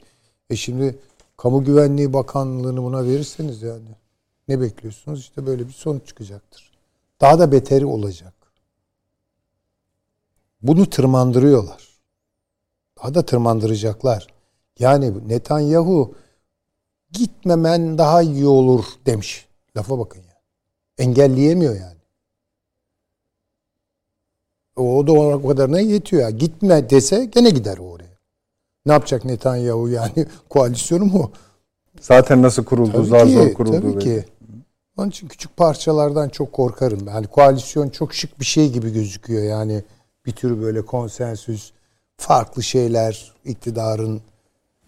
[0.50, 0.98] E şimdi
[1.36, 3.88] Kamu Güvenliği Bakanlığı'nı buna verirseniz yani
[4.48, 5.20] ne bekliyorsunuz?
[5.20, 6.72] İşte böyle bir sonuç çıkacaktır.
[7.20, 8.34] Daha da beteri olacak.
[10.62, 11.88] Bunu tırmandırıyorlar.
[13.02, 14.26] Daha da tırmandıracaklar.
[14.78, 16.14] Yani Netanyahu
[17.12, 19.48] gitmemen daha iyi olur demiş.
[19.76, 20.40] Lafa bakın ya.
[20.98, 21.97] Engelleyemiyor yani.
[24.78, 26.30] O da o kadarına yetiyor ya.
[26.30, 28.18] Gitme dese gene gider oraya.
[28.86, 31.30] Ne yapacak Netanyahu yani koalisyonu mu?
[32.00, 33.80] Zaten nasıl kuruldu, Tabii zar ki, zor kuruldu.
[33.80, 34.24] Tabii ki.
[34.96, 37.08] Onun için küçük parçalardan çok korkarım.
[37.08, 39.42] Yani koalisyon çok şık bir şey gibi gözüküyor.
[39.42, 39.82] Yani
[40.26, 41.72] bir tür böyle konsensüs,
[42.16, 44.20] farklı şeyler, iktidarın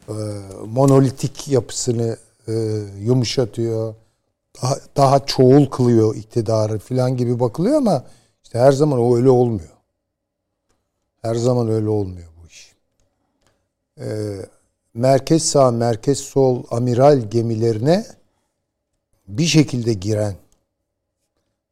[0.08, 0.14] e,
[0.66, 2.16] monolitik yapısını
[2.48, 2.52] e,
[3.00, 3.94] yumuşatıyor.
[4.62, 8.04] Daha, daha çoğul kılıyor iktidarı falan gibi bakılıyor ama
[8.44, 9.79] işte her zaman o öyle olmuyor.
[11.22, 12.74] Her zaman öyle olmuyor bu iş.
[14.00, 14.36] E,
[14.94, 18.06] merkez sağ, merkez sol amiral gemilerine
[19.28, 20.34] bir şekilde giren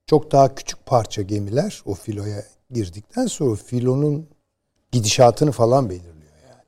[0.07, 4.27] çok daha küçük parça gemiler o filoya girdikten sonra filonun
[4.93, 6.63] gidişatını falan belirliyor yani.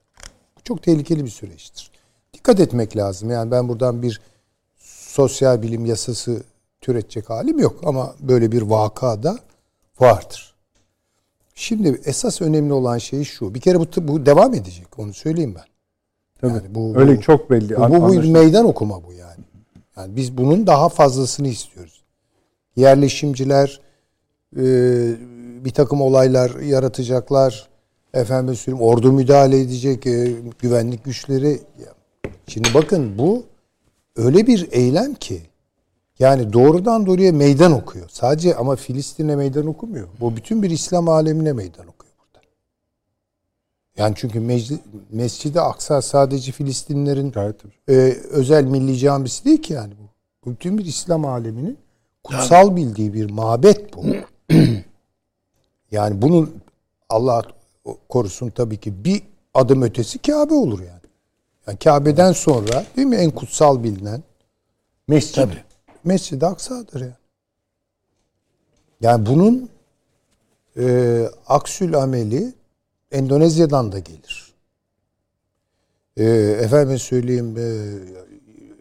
[0.56, 1.90] Bu çok tehlikeli bir süreçtir.
[2.32, 3.30] Dikkat etmek lazım.
[3.30, 4.20] Yani ben buradan bir
[4.86, 6.42] sosyal bilim yasası
[6.80, 9.38] türetecek halim yok ama böyle bir vakada
[10.00, 10.49] vardır.
[11.60, 13.54] Şimdi esas önemli olan şey şu.
[13.54, 14.98] Bir kere bu, bu devam edecek.
[14.98, 15.64] Onu söyleyeyim ben.
[16.40, 16.52] Tabii.
[16.52, 17.76] Yani bu- Öyle bu- çok belli.
[17.76, 19.44] Bu, bu, bu meydan okuma bu yani.
[19.96, 22.02] Yani biz bunun daha fazlasını istiyoruz.
[22.76, 23.80] Yerleşimciler
[24.56, 24.62] e,
[25.64, 27.68] bir takım olaylar yaratacaklar.
[28.14, 31.60] Efendim söyleyeyim ordu müdahale edecek, e, güvenlik güçleri.
[32.46, 33.44] Şimdi bakın bu
[34.16, 35.42] öyle bir eylem ki
[36.20, 38.08] yani doğrudan doğruya meydan okuyor.
[38.08, 40.08] Sadece ama Filistin'e meydan okumuyor.
[40.20, 42.46] Bu bütün bir İslam alemine meydan okuyor burada.
[43.96, 44.78] Yani çünkü mecli-
[45.10, 47.56] Mescid-i Aksa sadece Filistinlerin Gayet
[47.88, 47.92] e,
[48.30, 50.10] özel milli camisi değil ki yani bu.
[50.44, 51.78] Bu Bütün bir İslam aleminin
[52.24, 54.04] kutsal bildiği bir mabet bu.
[55.90, 56.54] yani bunun
[57.08, 57.42] Allah
[58.08, 59.22] korusun tabii ki bir
[59.54, 61.00] adım ötesi Kabe olur yani.
[61.66, 64.22] Yani Kabe'den sonra değil mi en kutsal bilinen
[65.08, 65.34] mescid.
[65.34, 65.69] Tabii.
[66.04, 67.14] Mescid-i Aksa'dır yani.
[69.00, 69.68] Yani bunun
[70.76, 72.54] e, aksül ameli
[73.10, 74.54] Endonezya'dan da gelir.
[76.16, 76.24] E,
[76.64, 77.64] efendim söyleyeyim e,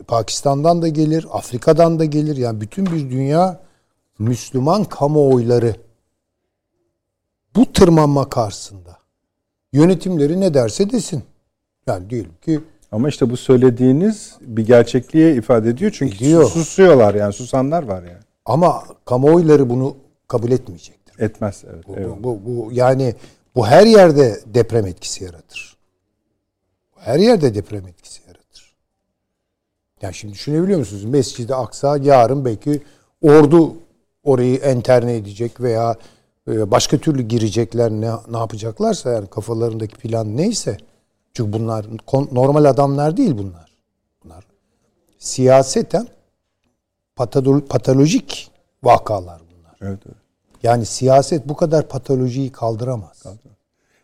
[0.04, 2.38] Pakistan'dan da gelir, Afrika'dan da gelir.
[2.38, 3.60] Yani bütün bir dünya
[4.20, 5.76] Müslüman kamuoyları
[7.56, 8.98] bu tırmanma karşısında
[9.74, 11.24] yönetimleri ne derse desin.
[11.88, 15.92] Yani diyelim ki Ama işte bu söylediğiniz bir gerçekliğe ifade ediyor.
[15.96, 16.50] Çünkü Ediyor.
[16.50, 18.24] susuyorlar yani susanlar var yani.
[18.46, 19.98] ama kamuoyları bunu
[20.28, 21.24] kabul etmeyecektir.
[21.24, 21.88] Etmez evet.
[21.88, 22.24] Bu, eyvallah.
[22.24, 23.16] bu, bu yani
[23.56, 25.78] bu her yerde deprem etkisi yaratır.
[26.96, 28.76] Bu Her yerde deprem etkisi yaratır.
[30.02, 31.06] Yani şimdi düşünebiliyor musunuz?
[31.06, 32.82] Mescid-i Aksa yarın belki
[33.22, 33.74] ordu
[34.24, 35.96] orayı enterne edecek veya
[36.48, 40.78] e, başka türlü girecekler ne, ne yapacaklarsa yani kafalarındaki plan neyse.
[41.34, 41.86] Çünkü bunlar
[42.32, 43.70] normal adamlar değil bunlar.
[44.24, 44.44] Bunlar
[45.20, 46.08] siyaseten
[47.18, 48.52] patolo- patolojik
[48.84, 49.92] vakalar bunlar.
[49.92, 50.18] Evet, evet.
[50.64, 53.24] Yani siyaset bu kadar patolojiyi kaldıramaz.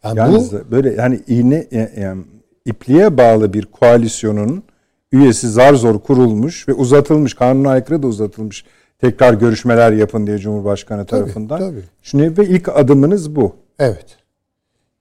[0.03, 2.23] Yani, Yani bu z- böyle yani iğne e, yani
[2.65, 4.63] ipliğe bağlı bir koalisyonun
[5.11, 8.65] üyesi zar zor kurulmuş ve uzatılmış kanuna aykırı da uzatılmış
[8.99, 11.59] tekrar görüşmeler yapın diye Cumhurbaşkanı tarafından.
[11.59, 11.83] tabii.
[12.03, 13.55] Şimdi ve ilk adımınız bu.
[13.79, 14.05] evet.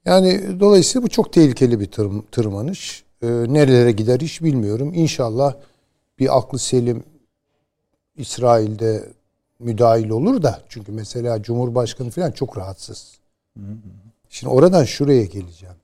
[0.04, 3.04] Yani dolayısıyla bu çok tehlikeli bir tırm- tırmanış.
[3.22, 4.92] Ee, nerelere gider hiç bilmiyorum.
[4.94, 5.54] İnşallah
[6.18, 7.04] bir aklı selim
[8.16, 9.08] İsrail'de
[9.58, 13.18] müdahil olur da çünkü mesela Cumhurbaşkanı falan çok rahatsız.
[14.28, 15.74] Şimdi oradan şuraya geleceğim.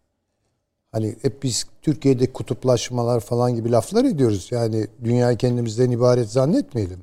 [0.92, 4.48] Hani hep biz Türkiye'de kutuplaşmalar falan gibi laflar ediyoruz.
[4.50, 7.00] Yani dünyayı kendimizden ibaret zannetmeyelim.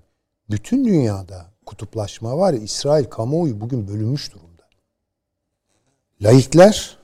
[0.49, 4.63] Bütün dünyada kutuplaşma var ya İsrail kamuoyu bugün bölünmüş durumda.
[6.21, 6.97] Laikler,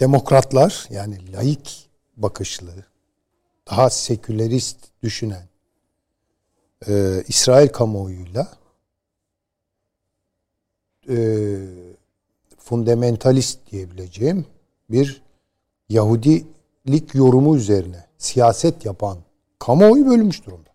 [0.00, 2.72] demokratlar yani laik bakışlı,
[3.70, 5.48] daha sekülerist düşünen
[6.88, 8.48] e, İsrail kamuoyuyla
[11.08, 11.16] e,
[12.58, 14.46] fundamentalist diyebileceğim
[14.90, 15.22] bir
[15.88, 19.18] Yahudilik yorumu üzerine siyaset yapan
[19.58, 20.70] kamuoyu bölünmüş durumda.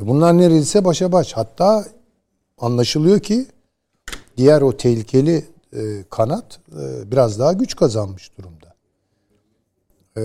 [0.00, 1.32] Ve bunlar neredeyse başa baş.
[1.32, 1.86] Hatta
[2.58, 3.46] anlaşılıyor ki
[4.36, 5.44] diğer o tehlikeli
[6.10, 8.74] kanat e, biraz daha güç kazanmış durumda.
[10.16, 10.22] E,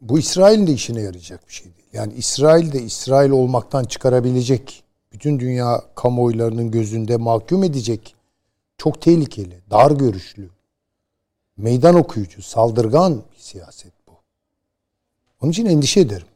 [0.00, 1.88] bu İsrail'in de işine yarayacak bir şey değil.
[1.92, 8.14] Yani İsrail de İsrail olmaktan çıkarabilecek, bütün dünya kamuoylarının gözünde mahkum edecek
[8.78, 10.50] çok tehlikeli, dar görüşlü,
[11.56, 14.12] meydan okuyucu, saldırgan bir siyaset bu.
[15.40, 16.26] Onun için endişe ederim.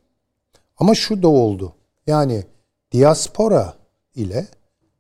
[0.77, 1.75] Ama şu da oldu.
[2.07, 2.44] Yani
[2.92, 3.75] diaspora
[4.14, 4.46] ile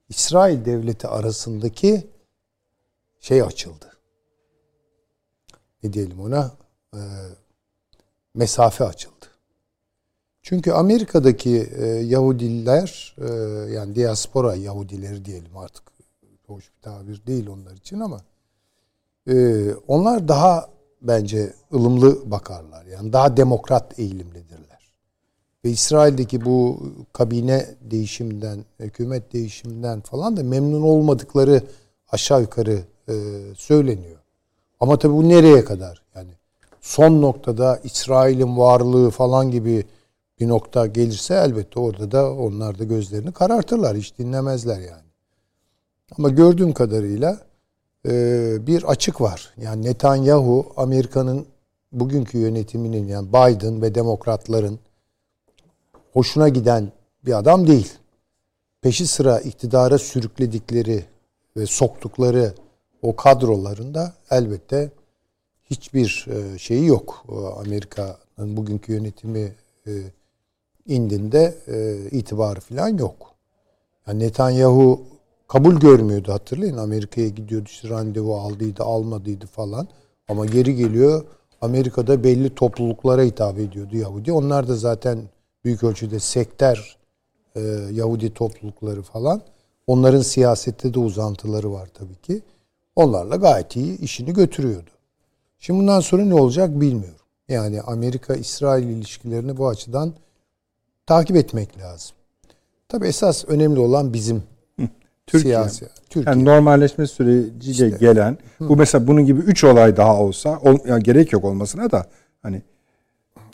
[0.08, 2.06] İsrail devleti arasındaki
[3.22, 3.92] şey açıldı.
[5.82, 6.50] Ne diyelim ona?
[6.94, 7.00] E,
[8.34, 9.26] mesafe açıldı.
[10.42, 13.34] Çünkü Amerika'daki e, Yahudiler e,
[13.72, 15.82] yani diaspora Yahudileri diyelim artık
[16.46, 18.20] hoş bir tabir değil onlar için ama
[19.28, 20.70] e, onlar daha
[21.02, 22.86] bence ılımlı bakarlar.
[22.86, 24.92] Yani daha demokrat eğilimlidirler.
[25.64, 26.82] Ve İsrail'deki bu
[27.12, 31.62] kabine değişiminden, hükümet değişiminden falan da memnun olmadıkları
[32.08, 33.14] aşağı yukarı e,
[33.56, 34.18] söyleniyor.
[34.80, 36.02] Ama tabii bu nereye kadar?
[36.14, 36.30] Yani
[36.80, 39.84] son noktada İsrail'in varlığı falan gibi
[40.40, 43.96] bir nokta gelirse elbette orada da onlar da gözlerini karartırlar.
[43.96, 45.12] Hiç dinlemezler yani.
[46.18, 47.38] Ama gördüğüm kadarıyla
[48.08, 49.54] e, bir açık var.
[49.56, 51.46] Yani Netanyahu Amerika'nın
[51.92, 54.78] bugünkü yönetiminin yani Biden ve demokratların
[56.12, 56.92] hoşuna giden
[57.24, 57.92] bir adam değil.
[58.80, 61.04] Peşi sıra iktidara sürükledikleri
[61.56, 62.54] ve soktukları
[63.02, 64.90] o kadrolarında elbette
[65.70, 67.26] hiçbir e, şeyi yok.
[67.56, 69.52] Amerika'nın bugünkü yönetimi
[69.86, 69.92] e,
[70.86, 73.34] indinde e, itibarı falan yok.
[74.06, 75.00] Yani Netanyahu
[75.48, 76.76] kabul görmüyordu hatırlayın.
[76.76, 79.88] Amerika'ya gidiyordu işte randevu aldıydı almadıydı falan.
[80.28, 81.24] Ama geri geliyor
[81.60, 84.32] Amerika'da belli topluluklara hitap ediyordu Yahudi.
[84.32, 85.18] Onlar da zaten
[85.64, 86.96] büyük ölçüde sekter
[87.90, 89.42] Yahudi toplulukları falan.
[89.86, 92.42] Onların siyasette de uzantıları var tabii ki.
[92.96, 94.90] Onlarla gayet iyi işini götürüyordu.
[95.58, 97.16] Şimdi bundan sonra ne olacak bilmiyorum.
[97.48, 100.12] Yani Amerika-İsrail ilişkilerini bu açıdan
[101.06, 102.16] takip etmek lazım.
[102.88, 104.42] Tabii esas önemli olan bizim
[105.26, 105.54] Türkiye.
[105.54, 105.88] siyasi.
[106.10, 106.34] Türkiye.
[106.34, 107.98] Yani normalleşme süreciyle İşte.
[108.00, 112.06] gelen bu mesela bunun gibi üç olay daha olsa ol, yani gerek yok olmasına da
[112.42, 112.62] hani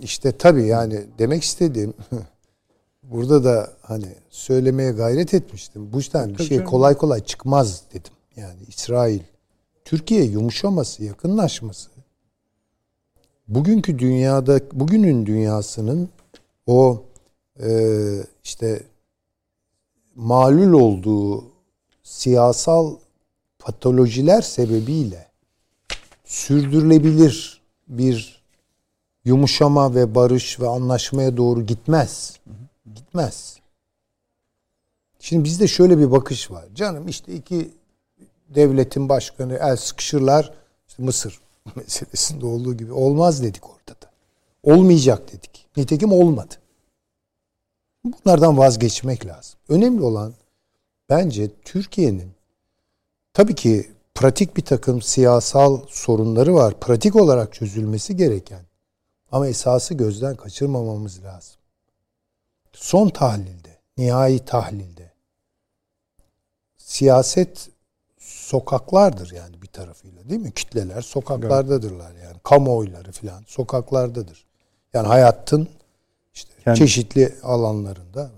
[0.00, 1.94] İşte tabii yani demek istediğim
[3.02, 5.92] burada da hani söylemeye gayret etmiştim.
[5.92, 8.12] Bu yüzden bir Tabii şey kolay kolay çıkmaz dedim.
[8.38, 9.20] Yani İsrail
[9.84, 11.90] Türkiye yumuşaması, yakınlaşması
[13.48, 16.08] bugünkü dünyada bugünün dünyasının
[16.66, 17.04] o
[17.62, 17.70] e,
[18.44, 18.82] işte
[20.14, 21.44] malul olduğu
[22.02, 22.96] siyasal
[23.58, 25.28] patolojiler sebebiyle
[26.24, 28.42] sürdürülebilir bir
[29.24, 32.40] yumuşama ve barış ve anlaşmaya doğru gitmez.
[32.94, 33.58] Gitmez.
[35.20, 36.64] Şimdi bizde şöyle bir bakış var.
[36.74, 37.70] Canım işte iki
[38.48, 40.52] devletin başkanı el sıkışırlar.
[40.88, 41.40] İşte Mısır
[41.76, 44.10] meselesinde olduğu gibi olmaz dedik orada da.
[44.62, 45.66] Olmayacak dedik.
[45.76, 46.54] Nitekim olmadı.
[48.04, 49.60] Bunlardan vazgeçmek lazım.
[49.68, 50.34] Önemli olan
[51.08, 52.30] bence Türkiye'nin
[53.32, 56.80] tabii ki pratik bir takım siyasal sorunları var.
[56.80, 58.62] Pratik olarak çözülmesi gereken.
[59.32, 61.56] Ama esası gözden kaçırmamamız lazım.
[62.72, 65.12] Son tahlilde, nihai tahlilde
[66.88, 67.68] siyaset
[68.48, 70.52] sokaklardır yani bir tarafıyla değil mi?
[70.52, 72.36] Kitleler sokaklardadırlar yani.
[72.42, 74.46] Kamuoyları filan sokaklardadır.
[74.92, 75.68] Yani hayatın
[76.34, 78.30] işte Kendi- çeşitli alanlarında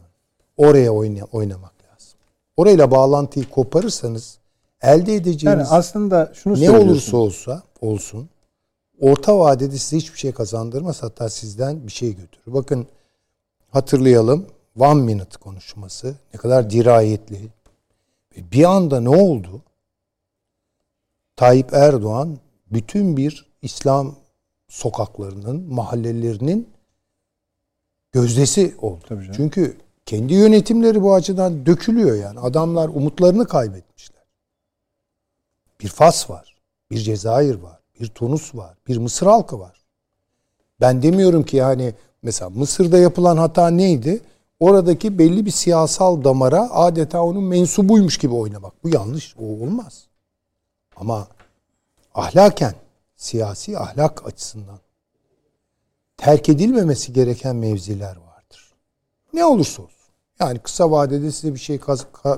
[0.56, 2.18] oraya oyna- oynamak lazım.
[2.56, 4.38] Orayla bağlantıyı koparırsanız
[4.82, 8.28] elde edeceğiniz yani aslında şunu ne olursa olsa olsun
[9.00, 12.54] orta vadede size hiçbir şey kazandırmaz hatta sizden bir şey götürür.
[12.54, 12.86] Bakın
[13.70, 14.46] hatırlayalım
[14.78, 17.48] One Minute konuşması ne kadar dirayetli.
[18.36, 19.62] Bir anda ne oldu?
[21.40, 22.38] Tayyip Erdoğan
[22.72, 24.14] bütün bir İslam
[24.68, 26.68] sokaklarının, mahallelerinin
[28.12, 29.04] gözdesi oldu.
[29.08, 29.34] Tabii canım.
[29.36, 29.76] Çünkü
[30.06, 32.40] kendi yönetimleri bu açıdan dökülüyor yani.
[32.40, 34.22] Adamlar umutlarını kaybetmişler.
[35.80, 36.56] Bir Fas var,
[36.90, 39.84] bir Cezayir var, bir Tunus var, bir Mısır halkı var.
[40.80, 44.20] Ben demiyorum ki yani mesela Mısır'da yapılan hata neydi?
[44.60, 48.84] Oradaki belli bir siyasal damara adeta onun mensubuymuş gibi oynamak.
[48.84, 50.09] Bu yanlış, o olmaz.
[51.00, 51.28] Ama
[52.14, 52.74] ahlaken,
[53.16, 54.78] siyasi ahlak açısından
[56.16, 58.74] terk edilmemesi gereken mevziler vardır.
[59.32, 59.96] Ne olursa olsun.
[60.40, 61.80] Yani kısa vadede size bir şey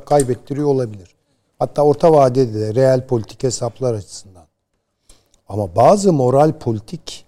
[0.06, 1.14] kaybettiriyor olabilir.
[1.58, 4.46] Hatta orta vadede de reel politik hesaplar açısından.
[5.48, 7.26] Ama bazı moral politik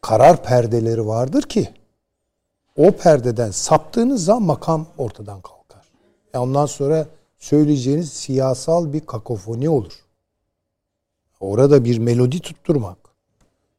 [0.00, 1.74] karar perdeleri vardır ki
[2.76, 5.84] o perdeden saptığınız zaman makam ortadan kalkar.
[6.34, 7.06] Yani ondan sonra
[7.38, 10.03] söyleyeceğiniz siyasal bir kakofoni olur.
[11.40, 12.98] Orada bir melodi tutturmak,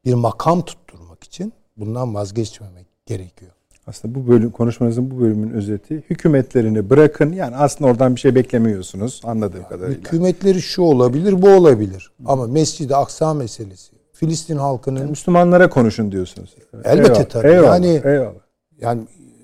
[0.06, 3.52] bir makam tutturmak için bundan vazgeçmemek gerekiyor.
[3.88, 7.32] Aslında bu bölüm konuşmanızın bu bölümün özeti hükümetlerini bırakın.
[7.32, 9.98] Yani aslında oradan bir şey beklemiyorsunuz anladığım yani kadarıyla.
[9.98, 12.12] Hükümetleri şu olabilir, bu olabilir.
[12.26, 16.56] Ama Mescid-i Aksa meselesi, Filistin halkının yani Müslümanlara konuşun diyorsunuz.
[16.84, 17.48] Elbette eyvallah, tabii.
[17.48, 18.34] Eyvallah, yani eyvallah.
[18.82, 19.02] yani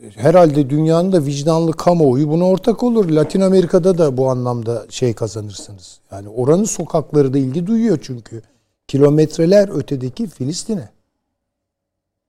[0.09, 3.09] herhalde dünyanın da vicdanlı kamuoyu buna ortak olur.
[3.09, 5.99] Latin Amerika'da da bu anlamda şey kazanırsınız.
[6.11, 8.41] Yani oranın sokakları da ilgi duyuyor çünkü.
[8.87, 10.89] Kilometreler ötedeki Filistin'e.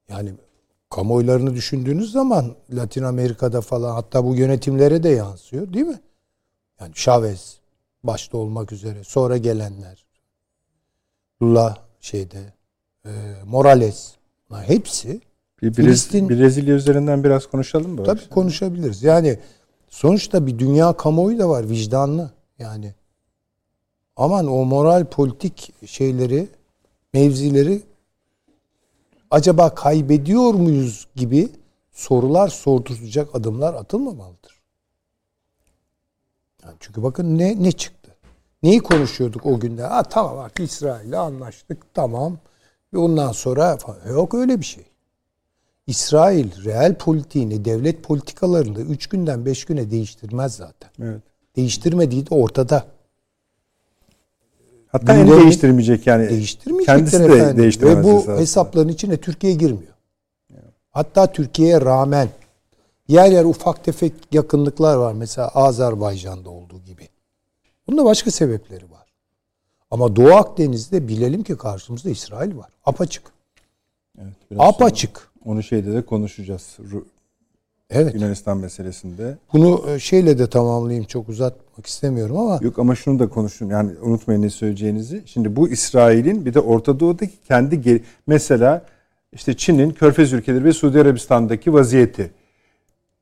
[0.08, 0.32] Yani
[0.90, 6.00] kamuoylarını düşündüğünüz zaman Latin Amerika'da falan hatta bu yönetimlere de yansıyor değil mi?
[6.80, 7.58] Yani Chavez
[8.04, 10.06] başta olmak üzere sonra gelenler
[11.42, 12.52] Lula şeyde
[13.04, 13.10] e,
[13.46, 14.14] Morales
[14.50, 15.20] hepsi
[15.62, 18.04] bir Filistin, Brezilya üzerinden biraz konuşalım mı?
[18.04, 19.02] Tabii konuşabiliriz.
[19.02, 19.38] Yani
[19.88, 22.30] sonuçta bir dünya kamuoyu da var vicdanlı.
[22.58, 22.94] Yani
[24.16, 26.48] aman o moral politik şeyleri
[27.14, 27.82] mevzileri
[29.30, 31.48] acaba kaybediyor muyuz gibi
[31.92, 34.62] sorular sorduracak adımlar atılmamalıdır.
[36.64, 38.14] Yani çünkü bakın ne ne çıktı?
[38.62, 39.82] Neyi konuşuyorduk o günde?
[39.82, 42.38] Ha tamam bak İsrail'le anlaştık tamam.
[42.94, 44.91] Ve ondan sonra yok öyle bir şey.
[45.86, 50.90] İsrail reel politiğini, devlet politikalarını 3 günden 5 güne değiştirmez zaten.
[51.02, 51.22] Evet.
[51.56, 52.84] Değiştirmediği de ortada.
[54.86, 56.28] Hatta en değiştirmeyecek yani.
[56.28, 57.56] Değiştirmeyecek Kendisi de efendim.
[57.62, 57.98] değiştiremez.
[57.98, 58.38] Ve bu esasında.
[58.38, 59.92] hesapların içine Türkiye girmiyor.
[60.90, 62.28] Hatta Türkiye'ye rağmen
[63.08, 65.12] yer yer ufak tefek yakınlıklar var.
[65.12, 67.08] Mesela Azerbaycan'da olduğu gibi.
[67.86, 69.06] Bunda başka sebepleri var.
[69.90, 72.70] Ama Doğu Akdeniz'de bilelim ki karşımızda İsrail var.
[72.84, 73.22] Apaçık.
[74.18, 75.31] Evet, Apaçık.
[75.44, 76.78] Onu şeyde de konuşacağız.
[77.90, 78.14] Evet.
[78.14, 79.36] Yunanistan meselesinde.
[79.52, 82.58] Bunu e, şeyle de tamamlayayım çok uzatmak istemiyorum ama.
[82.62, 85.22] Yok ama şunu da konuşun yani unutmayın ne söyleyeceğinizi.
[85.26, 88.82] Şimdi bu İsrail'in bir de Orta Doğu'daki kendi mesela
[89.32, 92.30] işte Çin'in Körfez ülkeleri ve Suudi Arabistan'daki vaziyeti.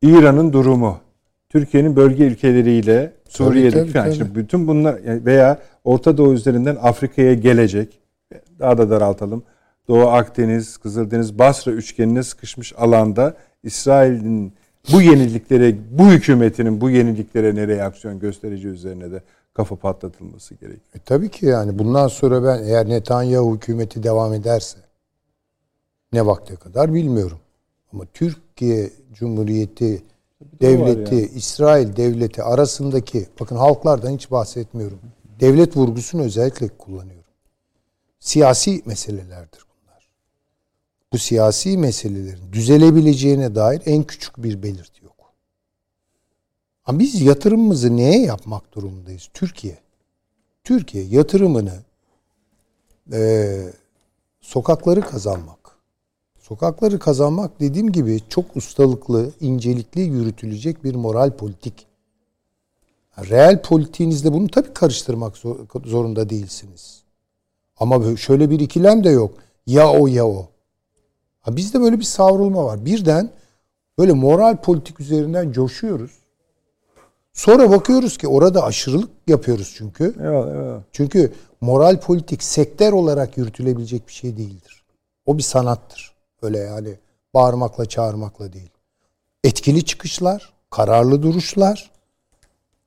[0.03, 0.99] İran'ın durumu.
[1.49, 4.35] Türkiye'nin bölge ülkeleriyle Suriye'deki tabii, tabii, tabii.
[4.35, 8.01] bütün bunlar veya Orta Doğu üzerinden Afrika'ya gelecek.
[8.59, 9.43] Daha da daraltalım.
[9.91, 14.53] Doğu Akdeniz, Kızıldeniz, Basra üçgenine sıkışmış alanda İsrail'in
[14.93, 19.23] bu yeniliklere, bu hükümetinin bu yeniliklere ne reaksiyon göstereceği üzerine de
[19.55, 20.95] kafa patlatılması gerekiyor.
[20.95, 24.79] E, tabii ki yani bundan sonra ben eğer Netanyahu hükümeti devam ederse
[26.13, 27.39] ne vakte kadar bilmiyorum.
[27.93, 30.03] Ama Türkiye Cumhuriyeti
[30.61, 31.29] devleti, yani.
[31.35, 34.99] İsrail devleti arasındaki bakın halklardan hiç bahsetmiyorum.
[35.41, 37.25] Devlet vurgusunu özellikle kullanıyorum.
[38.21, 39.70] Siyasi meselelerdir
[41.13, 45.33] bu siyasi meselelerin düzelebileceğine dair en küçük bir belirti yok.
[46.85, 49.29] Ama biz yatırımımızı neye yapmak durumundayız?
[49.35, 49.79] Türkiye.
[50.65, 51.83] Türkiye yatırımını
[53.13, 53.73] e,
[54.41, 55.59] sokakları kazanmak.
[56.39, 61.87] Sokakları kazanmak dediğim gibi çok ustalıklı, incelikli yürütülecek bir moral politik.
[63.19, 65.37] Reel politiğinizde bunu tabii karıştırmak
[65.85, 67.03] zorunda değilsiniz.
[67.77, 69.35] Ama şöyle bir ikilem de yok.
[69.67, 70.50] Ya o ya o.
[71.41, 72.85] Ha bizde böyle bir savrulma var.
[72.85, 73.31] Birden
[73.99, 76.11] böyle moral politik üzerinden coşuyoruz.
[77.33, 80.15] Sonra bakıyoruz ki orada aşırılık yapıyoruz çünkü.
[80.21, 80.83] Evet, evet.
[80.93, 84.85] Çünkü moral politik sektör olarak yürütülebilecek bir şey değildir.
[85.27, 86.15] O bir sanattır.
[86.43, 86.95] Öyle yani
[87.35, 88.71] bağırmakla çağırmakla değil.
[89.45, 91.91] Etkili çıkışlar, kararlı duruşlar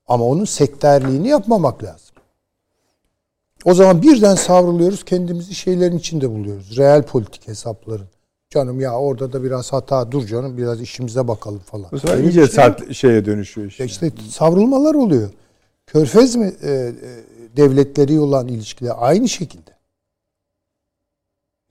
[0.08, 2.16] ama onun sektörliğini yapmamak lazım.
[3.66, 6.78] O zaman birden savruluyoruz, kendimizi şeylerin içinde buluyoruz.
[6.78, 8.08] Reel politik hesapların.
[8.54, 11.92] Canım ya orada da biraz hata dur canım biraz işimize bakalım falan.
[11.92, 13.86] Bu sefer iyice sert şeye dönüşüyor işte.
[13.86, 15.30] İşte savrulmalar oluyor.
[15.88, 16.94] Körfez mi e, e,
[17.58, 19.72] devletleri olan ilişkiler aynı şekilde.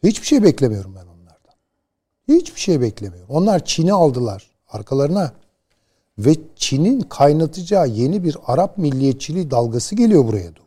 [0.03, 1.55] Hiçbir şey beklemiyorum ben onlardan.
[2.29, 3.31] Hiçbir şey beklemiyorum.
[3.31, 5.33] Onlar Çin'i aldılar arkalarına.
[6.19, 10.67] Ve Çin'in kaynatacağı yeni bir Arap milliyetçiliği dalgası geliyor buraya doğru.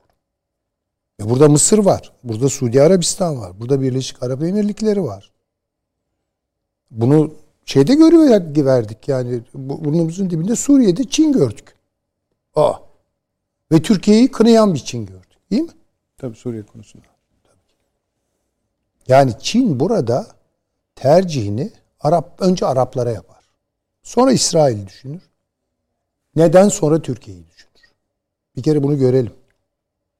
[1.19, 2.11] Ve burada Mısır var.
[2.23, 3.59] Burada Suudi Arabistan var.
[3.59, 5.34] Burada Birleşik Arap Emirlikleri var.
[6.91, 7.33] Bunu
[7.65, 11.75] şeyde görüyor verdik yani burnumuzun dibinde Suriye'de Çin gördük.
[12.55, 12.73] Aa.
[13.71, 15.51] Ve Türkiye'yi kınayan bir Çin gördük.
[15.51, 15.69] Değil mi?
[16.17, 17.05] Tabii Suriye konusunda.
[19.07, 20.27] Yani Çin burada
[20.95, 23.49] tercihini Arap önce Araplara yapar.
[24.03, 25.21] Sonra İsrail düşünür.
[26.35, 27.91] Neden sonra Türkiye'yi düşünür.
[28.55, 29.33] Bir kere bunu görelim.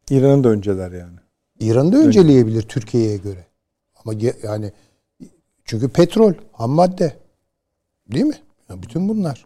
[0.10, 1.18] İran'ı da önceler yani.
[1.60, 3.46] İran'ı da önceleyebilir Türkiye'ye göre.
[3.96, 4.14] Ama
[4.44, 4.72] yani
[5.66, 7.18] çünkü petrol, ham madde.
[8.12, 8.42] Değil mi?
[8.70, 9.46] Ya bütün bunlar.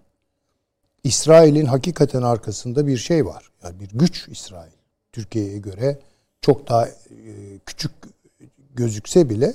[1.04, 3.52] İsrail'in hakikaten arkasında bir şey var.
[3.64, 4.72] Yani bir güç İsrail.
[5.12, 6.00] Türkiye'ye göre
[6.42, 6.94] çok daha e,
[7.66, 7.92] küçük
[8.76, 9.54] gözükse bile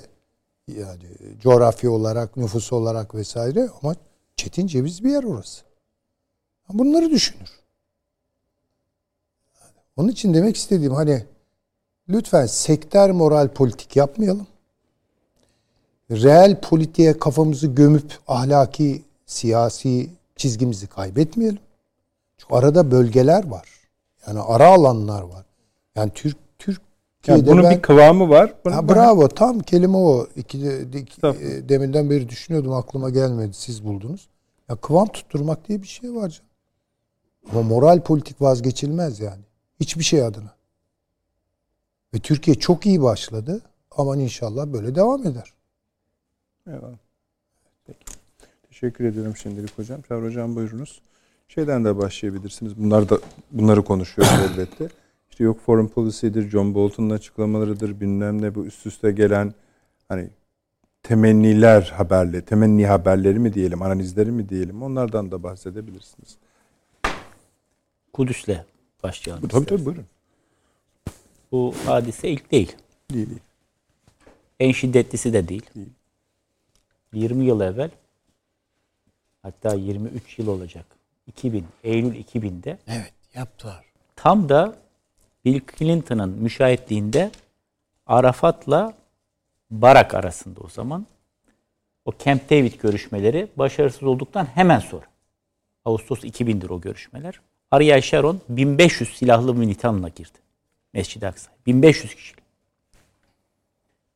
[0.68, 1.04] yani
[1.42, 3.94] coğrafya olarak, nüfus olarak vesaire ama
[4.36, 5.62] çetin ceviz bir yer orası.
[6.68, 7.50] Bunları düşünür.
[9.96, 11.24] Onun için demek istediğim hani
[12.08, 14.46] lütfen sektör moral politik yapmayalım.
[16.10, 21.58] Reel politiğe kafamızı gömüp ahlaki, siyasi çizgimizi kaybetmeyelim.
[22.38, 23.68] Çünkü arada bölgeler var.
[24.26, 25.44] Yani ara alanlar var.
[25.96, 28.54] Yani Türk Türkiye'de Yani bunun ben, bir kıvamı var.
[28.64, 30.26] Bunun Ha, bravo tam kelime o.
[30.36, 30.58] İki,
[30.94, 34.28] iki- e, deminden beri düşünüyordum aklıma gelmedi siz buldunuz.
[34.68, 36.50] Ya kıvam tutturmak diye bir şey var canım.
[37.50, 39.42] Ama moral politik vazgeçilmez yani.
[39.80, 40.54] Hiçbir şey adına.
[42.14, 43.62] Ve Türkiye çok iyi başladı.
[43.96, 45.53] Aman inşallah böyle devam eder.
[46.66, 46.98] Eyvallah.
[47.86, 48.04] Peki.
[48.68, 50.02] Teşekkür ediyorum şimdilik hocam.
[50.02, 51.02] Çağrı hocam buyurunuz.
[51.48, 52.76] Şeyden de başlayabilirsiniz.
[52.76, 53.18] Bunlar da
[53.50, 54.88] bunları konuşuyoruz elbette.
[55.30, 59.54] İşte yok foreign policy'dir, John Bolton'un açıklamalarıdır, bilmem ne bu üst üste gelen
[60.08, 60.30] hani
[61.02, 66.36] temenniler haberleri, temenni haberleri mi diyelim, analizleri mi diyelim onlardan da bahsedebilirsiniz.
[68.12, 68.64] Kudüs'le
[69.02, 69.48] başlayalım.
[69.48, 69.68] Tabii isterseniz.
[69.68, 70.06] tabii buyurun.
[71.52, 72.76] Bu hadise ilk değil.
[73.12, 73.40] Değil değil.
[74.60, 75.66] En şiddetlisi de değil.
[75.74, 75.90] Değil.
[77.14, 77.90] 20 yıl evvel
[79.42, 80.86] hatta 23 yıl olacak.
[81.26, 83.84] 2000, Eylül 2000'de Evet yaptılar.
[84.16, 84.76] tam da
[85.44, 87.30] Bill Clinton'ın müşahitliğinde
[88.06, 88.94] Arafat'la
[89.70, 91.06] Barak arasında o zaman
[92.04, 95.04] o Camp David görüşmeleri başarısız olduktan hemen sonra.
[95.84, 97.40] Ağustos 2000'dir o görüşmeler.
[97.70, 100.38] Ariel Sharon 1500 silahlı militanla girdi.
[100.92, 101.56] Mescid-i Aksa'ya.
[101.66, 102.34] 1500 kişi.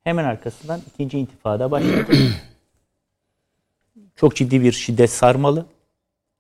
[0.05, 2.07] Hemen arkasından ikinci intifada başladı.
[4.17, 5.67] Çok ciddi bir şiddet sarmalı.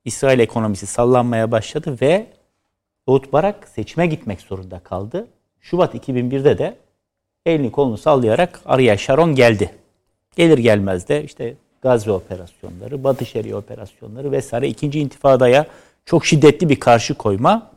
[0.04, 2.26] İsrail ekonomisi sallanmaya başladı ve
[3.08, 5.26] Ehud Barak seçime gitmek zorunda kaldı.
[5.60, 6.76] Şubat 2001'de de
[7.46, 9.74] elini kolunu sallayarak Ariel Sharon geldi.
[10.36, 15.66] Gelir gelmez de işte Gazze operasyonları, Batı Şeria operasyonları vesaire ikinci intifadaya
[16.04, 17.70] çok şiddetli bir karşı koyma.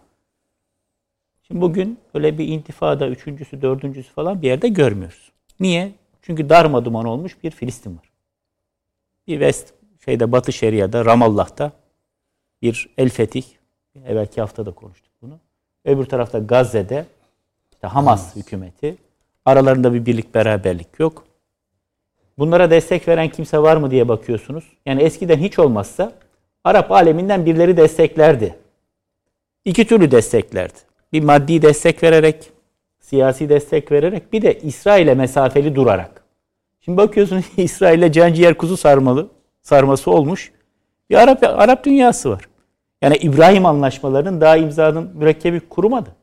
[1.48, 5.32] Şimdi bugün öyle bir intifada üçüncüsü, dördüncüsü falan bir yerde görmüyoruz.
[5.60, 5.92] Niye?
[6.22, 8.11] Çünkü darma duman olmuş bir Filistin var.
[9.28, 9.74] Bir West
[10.06, 11.72] şeyde Batı Şeria'da, Ramallah'ta
[12.62, 13.44] bir El Fetih.
[14.06, 15.40] Evvelki hafta da konuştuk bunu.
[15.86, 17.06] Öbür tarafta Gazze'de
[17.72, 18.98] işte Hamas hükümeti.
[19.46, 21.26] Aralarında bir birlik beraberlik yok.
[22.38, 24.64] Bunlara destek veren kimse var mı diye bakıyorsunuz.
[24.86, 26.14] Yani eskiden hiç olmazsa
[26.64, 28.56] Arap aleminden birileri desteklerdi.
[29.66, 30.78] İki türlü desteklerdi.
[31.14, 32.52] Bir maddi destek vererek,
[33.00, 36.21] siyasi destek vererek bir de İsrail'e mesafeli durarak.
[36.82, 39.30] Şimdi bakıyorsunuz İsrail'e canciğer kuzu sarmalı,
[39.62, 40.52] sarması olmuş.
[41.10, 42.50] Bir Arap Arap dünyası var.
[43.02, 46.16] Yani İbrahim anlaşmalarının daha imzanın mürekkebi kurumadı.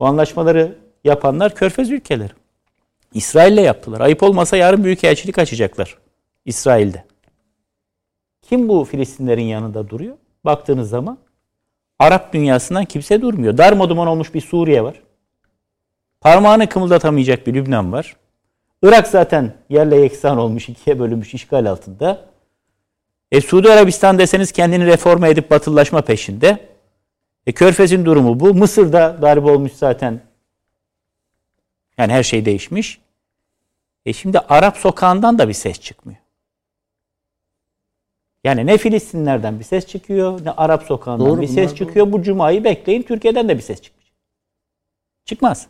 [0.00, 2.32] Bu anlaşmaları yapanlar Körfez ülkeleri.
[3.14, 4.00] İsrail'le yaptılar.
[4.00, 5.98] Ayıp olmasa yarın büyükelçilik açacaklar
[6.44, 7.04] İsrail'de.
[8.42, 10.16] Kim bu Filistinlerin yanında duruyor?
[10.44, 11.18] Baktığınız zaman
[11.98, 13.58] Arap dünyasından kimse durmuyor.
[13.58, 15.02] Darmaduman olmuş bir Suriye var.
[16.20, 18.16] Parmağını kımıldatamayacak bir Lübnan var.
[18.82, 22.28] Irak zaten yerle yeksan olmuş, ikiye bölünmüş işgal altında.
[23.32, 26.68] E, Suudi Arabistan deseniz kendini reforme edip batılılaşma peşinde.
[27.46, 28.54] E, Körfez'in durumu bu.
[28.54, 30.20] Mısır'da darbe olmuş zaten.
[31.98, 33.00] Yani her şey değişmiş.
[34.06, 36.18] E şimdi Arap sokağından da bir ses çıkmıyor.
[38.44, 42.12] Yani ne Filistinlerden bir ses çıkıyor, ne Arap sokağından Doğru, bir ses çıkıyor.
[42.12, 44.14] Bu cumayı bekleyin, Türkiye'den de bir ses çıkmayacak.
[45.24, 45.66] Çıkmaz.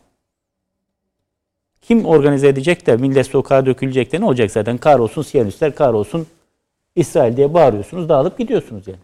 [1.82, 4.78] Kim organize edecek de millet sokağa dökülecek de ne olacak zaten?
[4.78, 6.26] Kahrolsun Siyonistler, kahrolsun
[6.96, 8.98] İsrail diye bağırıyorsunuz, dağılıp gidiyorsunuz yani.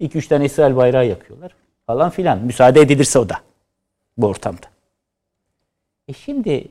[0.00, 1.54] İki üç tane İsrail bayrağı yakıyorlar
[1.86, 2.38] falan filan.
[2.38, 3.36] Müsaade edilirse o da
[4.16, 4.66] bu ortamda.
[6.08, 6.68] E şimdi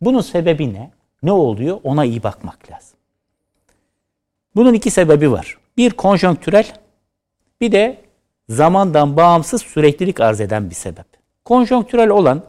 [0.00, 0.90] bunun sebebi ne?
[1.22, 1.80] Ne oluyor?
[1.84, 2.98] Ona iyi bakmak lazım.
[4.54, 5.58] Bunun iki sebebi var.
[5.76, 6.72] Bir konjonktürel,
[7.60, 8.00] bir de
[8.48, 11.06] zamandan bağımsız süreklilik arz eden bir sebep.
[11.44, 12.42] Konjonktürel olan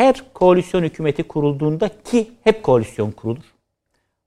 [0.00, 3.54] her koalisyon hükümeti kurulduğunda ki hep koalisyon kurulur.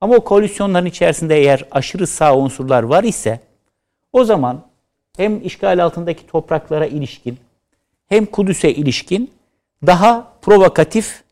[0.02, 3.40] Ama o koalisyonların içerisinde eğer aşırı sağ unsurlar var ise
[4.14, 4.62] o zaman
[5.18, 7.38] hem işgal altındaki topraklara ilişkin
[8.08, 9.32] hem Kudüs'e ilişkin
[9.86, 11.24] daha provokatif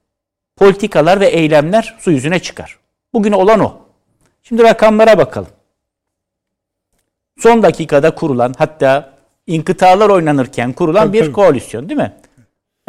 [0.56, 2.80] politikalar ve eylemler su yüzüne çıkar.
[3.14, 3.78] Bugün olan o.
[4.44, 5.50] Şimdi rakamlara bakalım.
[7.40, 9.14] Son dakikada kurulan hatta
[9.48, 11.34] inkıtalar oynanırken kurulan Tabii, bir tabii.
[11.34, 12.14] koalisyon değil mi?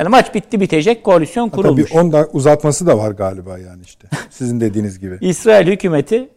[0.03, 1.93] Yani maç bitti bitecek koalisyon Tabii kurulmuş.
[1.93, 4.09] onda uzatması da var galiba yani işte.
[4.31, 5.19] Sizin dediğiniz gibi.
[5.27, 6.29] İsrail hükümeti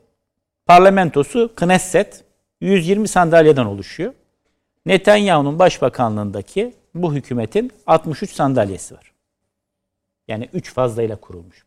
[0.66, 2.24] parlamentosu Knesset
[2.62, 4.14] 120 sandalyeden oluşuyor.
[4.86, 9.12] Netanyahu'nun başbakanlığındaki bu hükümetin 63 sandalyesi var.
[10.28, 11.66] Yani 3 fazlayla kurulmuş.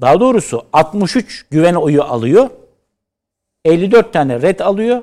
[0.00, 2.50] Daha doğrusu 63 güven oyu alıyor.
[3.64, 5.02] 54 tane red alıyor.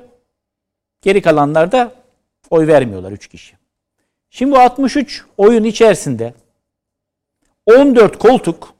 [1.02, 1.92] Geri kalanlar da
[2.50, 3.63] oy vermiyorlar 3 kişi.
[4.36, 6.34] Şimdi bu 63 oyun içerisinde
[7.66, 8.74] 14 koltuk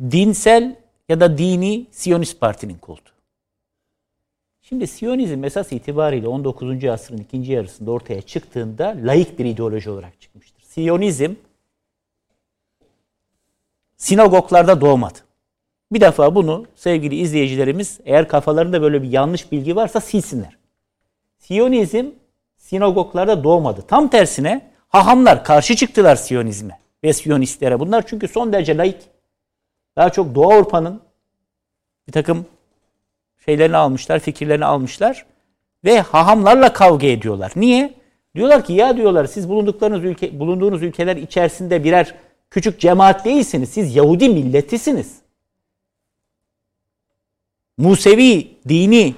[0.00, 0.76] dinsel
[1.08, 3.12] ya da dini Siyonist Parti'nin koltuğu.
[4.62, 6.84] Şimdi Siyonizm esas itibariyle 19.
[6.84, 10.62] asrın ikinci yarısında ortaya çıktığında laik bir ideoloji olarak çıkmıştır.
[10.62, 11.34] Siyonizm
[13.96, 15.18] sinagoglarda doğmadı.
[15.92, 20.61] Bir defa bunu sevgili izleyicilerimiz eğer kafalarında böyle bir yanlış bilgi varsa silsinler.
[21.42, 22.06] Siyonizm
[22.56, 23.82] sinagoglarda doğmadı.
[23.88, 27.80] Tam tersine hahamlar karşı çıktılar Siyonizme ve Siyonistlere.
[27.80, 28.96] Bunlar çünkü son derece laik.
[29.96, 31.00] Daha çok Doğu Avrupa'nın
[32.06, 32.46] bir takım
[33.44, 35.26] şeylerini almışlar, fikirlerini almışlar
[35.84, 37.52] ve hahamlarla kavga ediyorlar.
[37.56, 37.94] Niye?
[38.34, 42.14] Diyorlar ki ya diyorlar siz bulunduklarınız ülke bulunduğunuz ülkeler içerisinde birer
[42.50, 43.68] küçük cemaat değilsiniz.
[43.68, 45.16] Siz Yahudi milletisiniz.
[47.78, 49.14] Musevi dini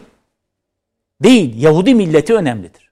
[1.24, 2.90] değil, Yahudi milleti önemlidir.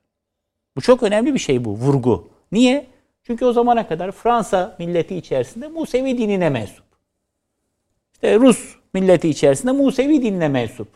[0.76, 2.28] Bu çok önemli bir şey bu, vurgu.
[2.52, 2.86] Niye?
[3.22, 6.84] Çünkü o zamana kadar Fransa milleti içerisinde Musevi dinine mensup.
[8.12, 10.88] İşte Rus milleti içerisinde Musevi dinine mensup.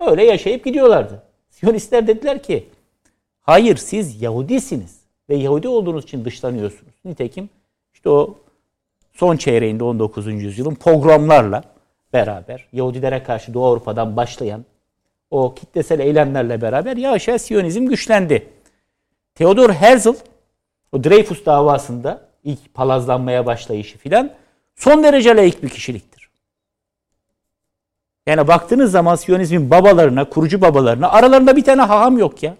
[0.00, 1.22] Öyle yaşayıp gidiyorlardı.
[1.50, 2.68] Siyonistler dediler ki,
[3.40, 6.94] hayır siz Yahudisiniz ve Yahudi olduğunuz için dışlanıyorsunuz.
[7.04, 7.50] Nitekim
[7.94, 8.38] işte o
[9.12, 10.26] son çeyreğinde 19.
[10.26, 11.62] yüzyılın pogromlarla
[12.12, 14.64] beraber Yahudilere karşı Doğu Avrupa'dan başlayan
[15.32, 18.48] o kitlesel eylemlerle beraber yavaş yavaş Siyonizm güçlendi.
[19.34, 20.14] Theodor Herzl
[20.92, 24.30] o Dreyfus davasında ilk palazlanmaya başlayışı filan
[24.76, 26.30] son derece laik bir kişiliktir.
[28.26, 32.56] Yani baktığınız zaman Siyonizmin babalarına, kurucu babalarına aralarında bir tane haham yok ya.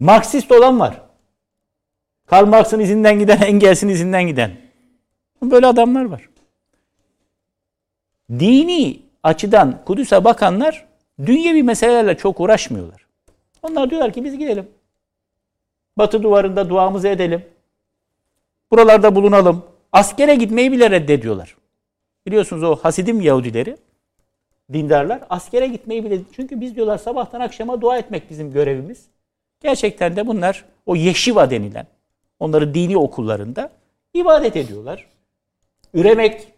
[0.00, 1.02] Marksist olan var.
[2.26, 4.56] Karl Marx'ın izinden giden, Engels'in izinden giden.
[5.42, 6.28] Böyle adamlar var.
[8.30, 10.87] Dini açıdan Kudüs'e bakanlar
[11.26, 13.06] dünyevi meselelerle çok uğraşmıyorlar.
[13.62, 14.68] Onlar diyorlar ki biz gidelim.
[15.98, 17.44] Batı duvarında duamızı edelim.
[18.70, 19.64] Buralarda bulunalım.
[19.92, 21.56] Askere gitmeyi bile reddediyorlar.
[22.26, 23.76] Biliyorsunuz o Hasidim Yahudileri,
[24.72, 29.06] dindarlar askere gitmeyi bile çünkü biz diyorlar sabahtan akşama dua etmek bizim görevimiz.
[29.60, 31.86] Gerçekten de bunlar o yeşiva denilen
[32.40, 33.70] onları dini okullarında
[34.14, 35.06] ibadet ediyorlar.
[35.94, 36.48] Üremek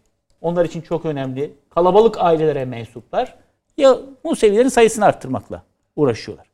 [0.41, 1.53] onlar için çok önemli.
[1.69, 3.35] Kalabalık ailelere mensuplar.
[3.77, 5.63] Ya Musevilerin sayısını arttırmakla
[5.95, 6.47] uğraşıyorlar.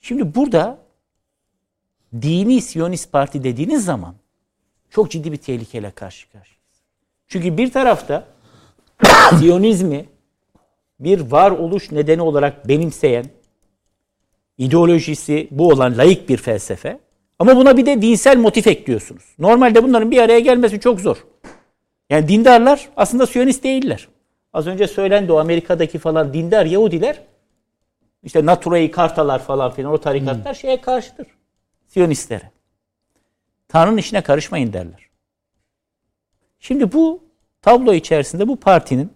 [0.00, 0.78] Şimdi burada
[2.22, 4.14] dini Siyonist Parti dediğiniz zaman
[4.90, 6.82] çok ciddi bir tehlikeyle karşı karşıyayız.
[7.28, 8.28] Çünkü bir tarafta
[9.38, 10.06] Siyonizmi
[11.00, 13.24] bir varoluş nedeni olarak benimseyen,
[14.58, 16.98] ideolojisi bu olan layık bir felsefe.
[17.38, 19.24] Ama buna bir de dinsel motif ekliyorsunuz.
[19.38, 21.16] Normalde bunların bir araya gelmesi çok zor.
[22.10, 24.08] Yani dindarlar aslında Siyonist değiller.
[24.52, 27.20] Az önce söylendi o Amerika'daki falan dindar Yahudiler
[28.22, 31.26] işte Natura'yı kartalar falan filan o tarikatlar şeye karşıdır.
[31.88, 32.50] Siyonistlere.
[33.68, 35.08] Tanrı'nın işine karışmayın derler.
[36.60, 37.22] Şimdi bu
[37.62, 39.12] tablo içerisinde bu partinin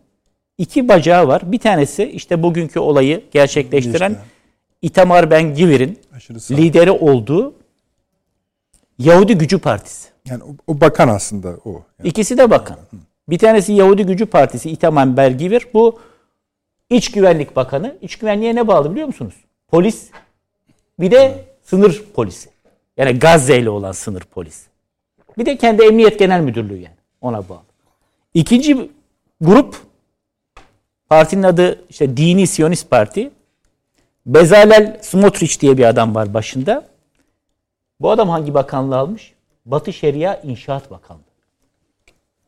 [0.58, 1.52] iki bacağı var.
[1.52, 4.22] Bir tanesi işte bugünkü olayı gerçekleştiren İşte.
[4.82, 5.54] Itamar Ben
[6.40, 6.54] sağ.
[6.54, 7.54] lideri olduğu
[8.98, 10.08] Yahudi Gücü Partisi.
[10.28, 11.70] Yani o, o bakan aslında o.
[11.98, 12.78] Yani İkisi de bakan.
[13.28, 15.68] Bir tanesi Yahudi Gücü Partisi Itamar Ben Givir.
[15.74, 15.98] Bu
[16.90, 17.96] İç Güvenlik Bakanı.
[18.02, 19.34] İç güvenliğe ne bağlı biliyor musunuz?
[19.68, 20.10] Polis.
[21.00, 22.50] Bir de sınır polisi.
[22.96, 24.66] Yani Gazze ile olan sınır polisi.
[25.38, 26.96] Bir de kendi Emniyet Genel Müdürlüğü yani.
[27.20, 27.62] Ona bağlı.
[28.34, 28.90] İkinci
[29.40, 29.76] grup
[31.08, 33.30] partinin adı işte Dini Siyonist Parti.
[34.26, 36.88] Bezalel Smotrich diye bir adam var başında.
[38.00, 39.34] Bu adam hangi bakanlığı almış?
[39.66, 41.25] Batı Şeria İnşaat Bakanlığı.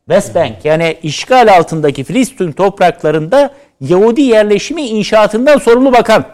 [0.09, 6.25] West Bank yani işgal altındaki Filistin topraklarında Yahudi yerleşimi inşaatından sorumlu bakan.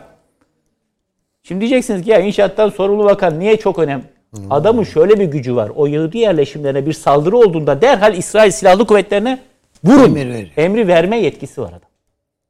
[1.43, 4.03] Şimdi diyeceksiniz ki ya inşaattan sorumlu bakan niye çok önemli?
[4.49, 5.71] Adamın şöyle bir gücü var.
[5.75, 9.39] O Yahudi yerleşimlerine bir saldırı olduğunda derhal İsrail Silahlı Kuvvetlerine
[9.83, 10.03] vurun.
[10.03, 10.49] Emir veriyor.
[10.57, 11.89] Emri verme yetkisi var adam.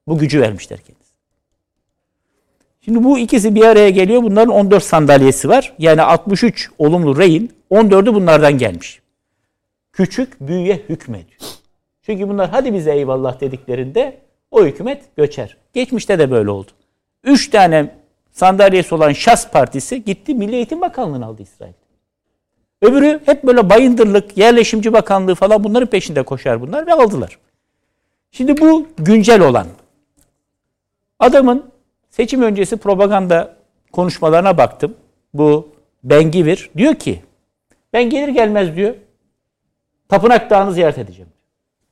[0.08, 1.12] Bu gücü vermişler kendisi.
[2.82, 4.24] Şimdi bu ikisi bir araya geliyor.
[4.24, 5.74] Bunların 14 sandalyesi var.
[5.80, 9.05] Yani 63 olumlu reyin 14'ü bunlardan gelmiş.
[9.96, 11.42] Küçük büyüye hükmediyor.
[12.02, 14.18] Çünkü bunlar hadi bize eyvallah dediklerinde
[14.52, 15.58] o hükümet göçer.
[15.74, 16.72] Geçmişte de böyle oldu.
[17.24, 17.96] Üç tane
[18.32, 21.74] sandalyesi olan Şas Partisi gitti Milli Eğitim Bakanlığı'nı aldı İsrail.
[22.82, 27.40] Öbürü hep böyle bayındırlık, yerleşimci bakanlığı falan bunların peşinde koşar bunlar ve aldılar.
[28.32, 29.68] Şimdi bu güncel olan.
[31.20, 31.72] Adamın
[32.10, 33.56] seçim öncesi propaganda
[33.92, 34.96] konuşmalarına baktım.
[35.34, 35.70] Bu
[36.04, 37.22] Bengivir diyor ki
[37.94, 38.96] ben gelir gelmez diyor
[40.10, 41.32] Tapınak Dağı'nı ziyaret edeceğim.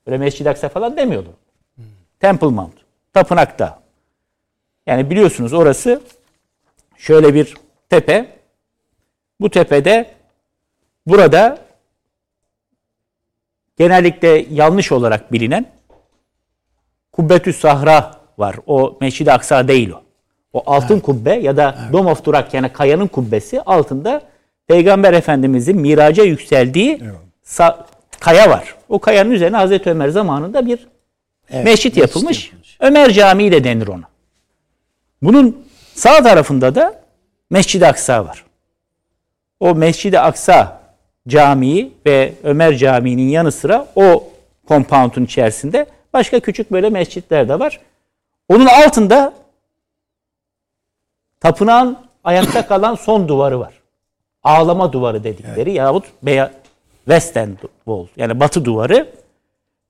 [0.07, 1.33] Böyle Mescid-i Aksa falan demiyordu.
[2.19, 2.73] Temple Mount.
[3.13, 3.73] Tapınak Dağı.
[4.87, 6.01] Yani biliyorsunuz orası
[6.97, 7.53] şöyle bir
[7.89, 8.39] tepe.
[9.39, 10.11] Bu tepede
[11.05, 11.57] burada
[13.77, 15.65] genellikle yanlış olarak bilinen
[17.11, 18.55] Kubbetü Sahra var.
[18.65, 20.03] O Mescid-i Aksa değil o.
[20.53, 21.03] O altın evet.
[21.03, 21.93] kubbe ya da evet.
[21.93, 24.21] Dome of Durak yani kayanın kubbesi altında
[24.67, 27.15] Peygamber Efendimizin miraca yükseldiği evet.
[28.23, 28.75] Kaya var.
[28.89, 30.87] O kayanın üzerine Hazreti Ömer zamanında bir
[31.49, 32.45] evet, mescit yapılmış.
[32.45, 32.77] yapılmış.
[32.79, 34.03] Ömer Camii de denir ona.
[35.21, 37.01] Bunun sağ tarafında da
[37.49, 38.45] Mescid-i Aksa var.
[39.59, 40.81] O Mescid-i Aksa
[41.27, 44.23] Camii ve Ömer Camii'nin yanı sıra o
[44.67, 47.79] compound'un içerisinde başka küçük böyle mescitler de var.
[48.49, 49.33] Onun altında
[51.39, 53.73] tapınağın ayakta kalan son duvarı var.
[54.43, 55.77] Ağlama duvarı dedikleri evet.
[55.77, 56.05] yahut
[57.07, 57.49] veya Western
[57.85, 59.07] Wall yani batı duvarı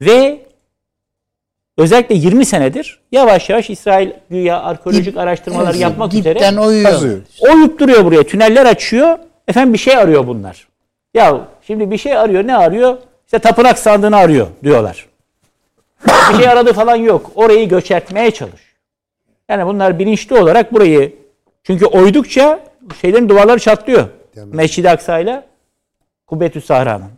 [0.02, 0.46] ve
[1.78, 7.22] özellikle 20 senedir yavaş yavaş İsrail güya arkeolojik Dip, araştırmalar yapmak üzere oyuyor.
[7.40, 8.24] oyup duruyor buraya.
[8.24, 9.18] Tüneller açıyor.
[9.48, 10.68] Efendim bir şey arıyor bunlar.
[11.14, 12.48] Ya şimdi bir şey arıyor.
[12.48, 12.98] Ne arıyor?
[13.26, 15.06] İşte tapınak sandığını arıyor diyorlar.
[16.08, 17.32] bir şey aradı falan yok.
[17.36, 18.74] Orayı göçertmeye çalış.
[19.50, 21.16] Yani bunlar bilinçli olarak burayı
[21.64, 22.60] çünkü oydukça
[23.02, 24.08] şeylerin duvarları çatlıyor.
[24.46, 25.44] Mescid-i Aksa
[26.34, 27.12] ile Kubbetü Sahra'nın.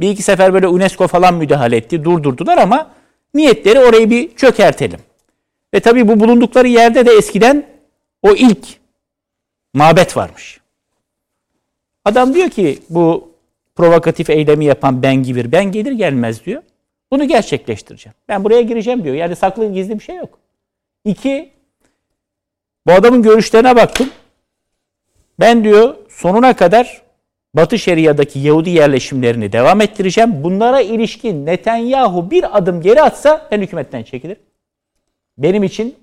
[0.00, 2.04] Bir iki sefer böyle UNESCO falan müdahale etti.
[2.04, 2.90] Durdurdular ama
[3.34, 5.00] niyetleri orayı bir çökertelim.
[5.74, 7.66] Ve tabii bu bulundukları yerde de eskiden
[8.22, 8.78] o ilk
[9.74, 10.60] mabet varmış.
[12.04, 13.32] Adam diyor ki bu
[13.76, 16.62] provokatif eylemi yapan ben gibi ben gelir gelmez diyor.
[17.10, 18.14] Bunu gerçekleştireceğim.
[18.28, 19.14] Ben buraya gireceğim diyor.
[19.14, 20.38] Yani saklı gizli bir şey yok.
[21.04, 21.50] İki,
[22.86, 24.10] bu adamın görüşlerine baktım.
[25.40, 27.07] Ben diyor sonuna kadar
[27.54, 30.44] Batı Şeria'daki Yahudi yerleşimlerini devam ettireceğim.
[30.44, 34.36] Bunlara ilişkin Netanyahu bir adım geri atsa ben hükümetten çekilir.
[35.38, 35.94] Benim için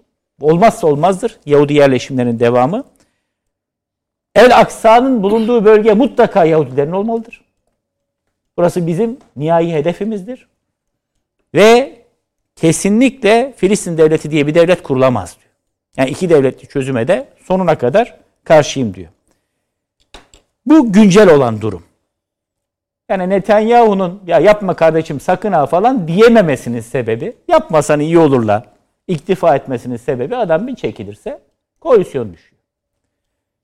[0.41, 2.83] olmazsa olmazdır Yahudi yerleşimlerinin devamı.
[4.35, 7.41] El Aksa'nın bulunduğu bölge mutlaka Yahudilerin olmalıdır.
[8.57, 10.47] Burası bizim nihai hedefimizdir.
[11.53, 12.01] Ve
[12.55, 15.51] kesinlikle Filistin devleti diye bir devlet kurulamaz diyor.
[15.97, 19.09] Yani iki devletli çözüme de sonuna kadar karşıyım diyor.
[20.65, 21.83] Bu güncel olan durum.
[23.09, 28.65] Yani Netanyahu'nun ya yapma kardeşim sakın ha falan diyememesinin sebebi, yapmasan iyi olurla
[29.07, 31.41] iktifa etmesinin sebebi adam bir çekilirse
[31.79, 32.61] koalisyon düşüyor.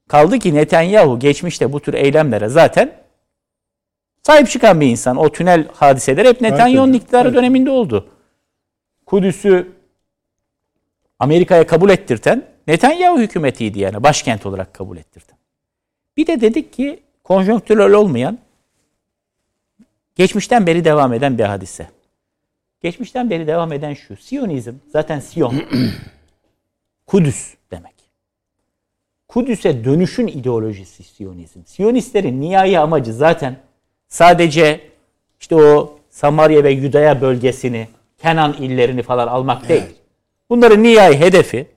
[0.07, 2.91] Kaldı ki Netanyahu geçmişte bu tür eylemlere zaten
[4.23, 5.17] sahip çıkan bir insan.
[5.17, 7.37] O tünel hadiseleri hep Netanyahu'nun iktidarı evet.
[7.37, 8.09] döneminde oldu.
[9.05, 9.71] Kudüs'ü
[11.19, 15.40] Amerika'ya kabul ettirten Netanyahu hükümetiydi yani başkent olarak kabul ettirten.
[16.17, 18.39] Bir de dedik ki konjonktürel olmayan
[20.15, 21.87] geçmişten beri devam eden bir hadise.
[22.81, 24.17] Geçmişten beri devam eden şu.
[24.17, 25.55] Siyonizm zaten Siyon
[27.07, 27.95] Kudüs demek.
[29.27, 31.59] Kudüs'e dönüşün ideolojisi Siyonizm.
[31.65, 33.59] Siyonistlerin nihai amacı zaten
[34.07, 34.81] sadece
[35.39, 37.87] işte o Samarya ve Yudaya bölgesini,
[38.17, 39.83] Kenan illerini falan almak değil.
[40.49, 41.67] Bunların nihai hedefi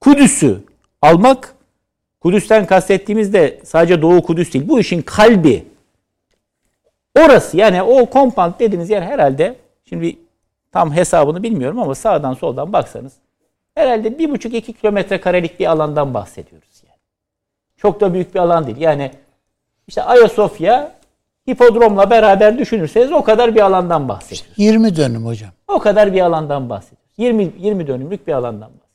[0.00, 0.64] Kudüs'ü
[1.02, 1.57] almak.
[2.28, 4.68] Kudüs'ten kastettiğimiz de sadece Doğu Kudüs değil.
[4.68, 5.64] Bu işin kalbi.
[7.18, 10.16] Orası yani o compound dediğiniz yer herhalde şimdi
[10.72, 13.12] tam hesabını bilmiyorum ama sağdan soldan baksanız
[13.74, 16.98] herhalde bir buçuk iki kilometre karelik bir alandan bahsediyoruz yani.
[17.76, 18.76] Çok da büyük bir alan değil.
[18.80, 19.10] Yani
[19.86, 20.92] işte Ayasofya
[21.48, 24.58] hipodromla beraber düşünürseniz o kadar bir alandan bahsediyoruz.
[24.58, 25.50] 20 dönüm hocam.
[25.68, 27.12] O kadar bir alandan bahsediyoruz.
[27.16, 28.88] 20 20 dönümlük bir alandan bahsediyoruz.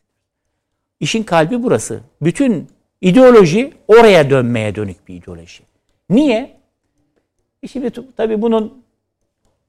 [0.99, 1.99] İşin kalbi burası.
[2.21, 2.67] Bütün
[3.03, 5.63] ideoloji oraya dönmeye dönük bir ideoloji.
[6.09, 6.57] Niye?
[7.63, 8.83] E şimdi tabii bunun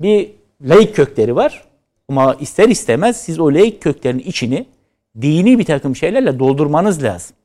[0.00, 0.30] bir
[0.60, 1.64] laik kökleri var.
[2.08, 4.66] Ama ister istemez siz o laik köklerin içini
[5.20, 7.36] dini bir takım şeylerle doldurmanız lazım.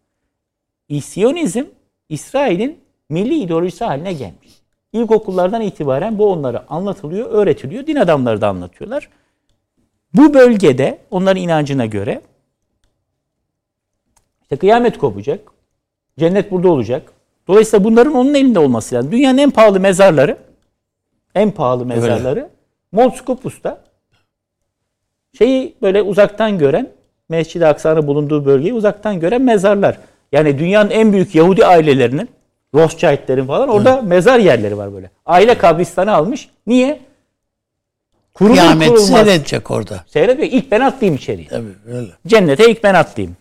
[0.89, 1.63] İsiyonizm
[2.09, 2.79] İsrail'in
[3.09, 4.49] milli ideolojisi haline gelmiş.
[4.93, 7.87] İlkokullardan itibaren bu onlara anlatılıyor, öğretiliyor.
[7.87, 9.09] Din adamları da anlatıyorlar.
[10.13, 12.21] Bu bölgede onların inancına göre
[14.41, 15.58] işte kıyamet kopacak.
[16.19, 17.11] Cennet burada olacak.
[17.47, 19.11] Dolayısıyla bunların onun elinde olması lazım.
[19.11, 20.37] Dünyanın en pahalı mezarları
[21.35, 22.49] en pahalı mezarları Öyle.
[25.37, 26.89] Şeyi böyle uzaktan gören
[27.29, 29.97] Mescid-i Aksa'nın bulunduğu bölgeyi uzaktan gören mezarlar.
[30.31, 32.29] Yani dünyanın en büyük Yahudi ailelerinin
[32.73, 35.09] Rothschild'lerin falan orada mezar yerleri var böyle.
[35.25, 36.49] Aile kabristanı almış.
[36.67, 36.99] Niye?
[38.33, 39.07] Kurulur Kıyamet kurulmaz.
[39.07, 40.03] seyredecek orada.
[40.07, 40.47] Seyrediyor.
[40.51, 41.47] İlk ben atlayayım içeriye.
[41.47, 42.11] Tabii öyle.
[42.27, 43.37] Cennete ilk ben atlayayım.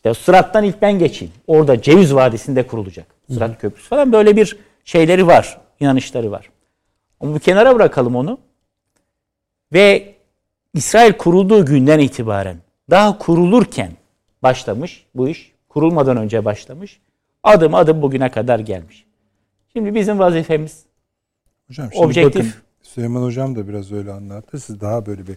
[0.00, 1.34] İşte Sırat'tan ilk ben geçeyim.
[1.46, 3.06] Orada Ceviz Vadisi'nde kurulacak.
[3.32, 5.60] Sırat Köprüsü falan böyle bir şeyleri var.
[5.80, 6.50] inanışları var.
[7.20, 8.38] Ama bir kenara bırakalım onu.
[9.72, 10.14] Ve
[10.74, 12.56] İsrail kurulduğu günden itibaren
[12.90, 13.92] daha kurulurken
[14.42, 15.52] başlamış bu iş.
[15.68, 17.00] Kurulmadan önce başlamış.
[17.42, 19.06] Adım adım bugüne kadar gelmiş.
[19.72, 20.84] Şimdi bizim vazifemiz
[21.68, 22.36] Hocam şimdi Objektif.
[22.44, 24.60] bakın Süleyman Hocam da biraz öyle anlattı.
[24.60, 25.36] Siz daha böyle bir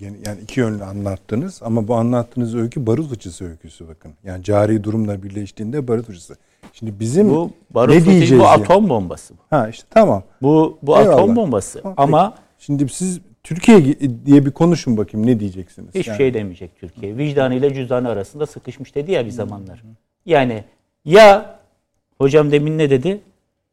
[0.00, 4.12] yani iki yönlü anlattınız ama bu anlattığınız öykü barut fıçısı öyküsü bakın.
[4.24, 6.36] Yani cari durumla birleştiğinde barut fıçısı.
[6.72, 8.62] Şimdi bizim bu barut ne diyeceğiz bu yani?
[8.62, 9.34] atom bombası.
[9.50, 10.22] Ha işte tamam.
[10.42, 11.14] bu, bu Eyvallah.
[11.14, 11.82] atom bombası.
[11.82, 13.84] Tamam, Ama Şimdi siz Türkiye
[14.26, 15.94] diye bir konuşun bakayım ne diyeceksiniz?
[15.94, 17.16] Hiçbir Yani şey demeyecek Türkiye.
[17.16, 19.82] Vicdanı ile cüzdanı arasında sıkışmış dedi ya bir zamanlar.
[20.26, 20.64] Yani
[21.04, 21.58] ya
[22.18, 23.20] hocam demin ne dedi?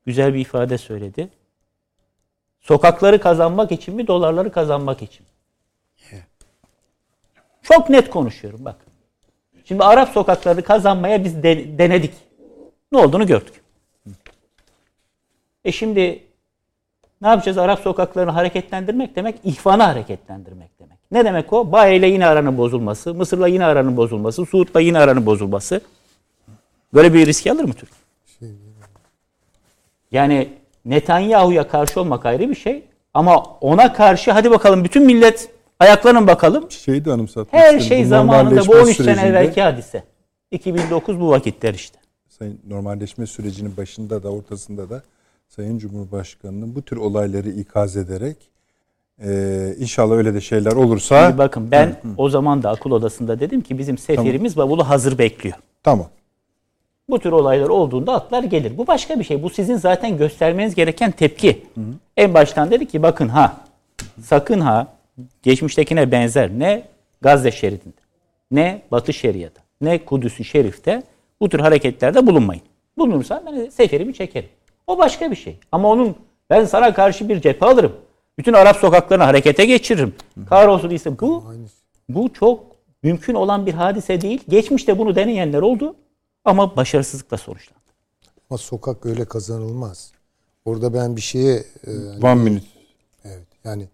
[0.06, 1.30] Güzel bir ifade söyledi.
[2.60, 5.26] Sokakları kazanmak için mi, dolarları kazanmak için?
[7.64, 8.76] Çok net konuşuyorum bak.
[9.66, 12.14] Şimdi Arap sokaklarını kazanmaya biz de- denedik.
[12.92, 13.54] Ne olduğunu gördük.
[15.66, 16.24] E şimdi
[17.22, 17.58] ne yapacağız?
[17.58, 20.98] Arap sokaklarını hareketlendirmek demek, ihvanı hareketlendirmek demek.
[21.12, 21.72] Ne demek o?
[21.72, 25.82] Baye ile yine aranın bozulması, Mısır'la yine aranın bozulması, Suud'la yine aranın bozulması.
[26.94, 28.52] Böyle bir risk alır mı Türkiye?
[30.12, 30.50] Yani
[30.86, 32.84] Netanyahu'ya karşı olmak ayrı bir şey.
[33.14, 36.72] Ama ona karşı hadi bakalım bütün millet ayaklanın bakalım.
[36.72, 37.82] şeyi de anımsatmak Her isterim.
[37.88, 40.04] şey Bu zamanında bu normalleşme 13 sene sürecinde- evvelki hadise.
[40.52, 42.00] 2009 bu vakitler işte.
[42.30, 45.02] Sayın normalleşme sürecinin başında da ortasında da
[45.48, 48.38] Sayın Cumhurbaşkanı'nın bu tür olayları ikaz ederek
[49.26, 53.62] e, inşallah öyle de şeyler olursa Şimdi bakın ben o zaman da akıl odasında dedim
[53.62, 55.56] ki bizim seferimiz bavulu hazır bekliyor.
[55.84, 56.08] tamam.
[57.10, 58.78] Bu tür olaylar olduğunda atlar gelir.
[58.78, 59.44] Bu başka bir şey.
[59.44, 61.64] Bu sizin zaten göstermeniz gereken tepki.
[62.18, 63.58] En baştan dedi ki bakın ha
[64.24, 64.88] sakın ha
[65.44, 66.88] geçmiştekine benzer ne
[67.22, 68.02] Gazze şeridinde
[68.52, 71.04] ne Batı Şeria'da ne Kudüs-ü Şerif'te
[71.40, 72.64] bu tür hareketlerde bulunmayın.
[72.98, 74.50] Bulunursan ben seferimi çekerim.
[74.88, 75.60] O başka bir şey.
[75.72, 76.16] Ama onun
[76.50, 77.96] ben sana karşı bir cephe alırım.
[78.38, 80.16] Bütün Arap sokaklarını harekete geçiririm.
[80.50, 81.44] Kahrolsun ise bu
[82.10, 82.64] bu çok
[83.04, 84.44] mümkün olan bir hadise değil.
[84.50, 85.96] Geçmişte bunu deneyenler oldu
[86.46, 87.80] ama başarısızlıkla sonuçlandı.
[88.50, 90.12] Ama sokak öyle kazanılmaz.
[90.66, 91.92] Orada ben bir şeye e,
[92.24, 92.66] One minute.
[93.26, 93.88] evet yani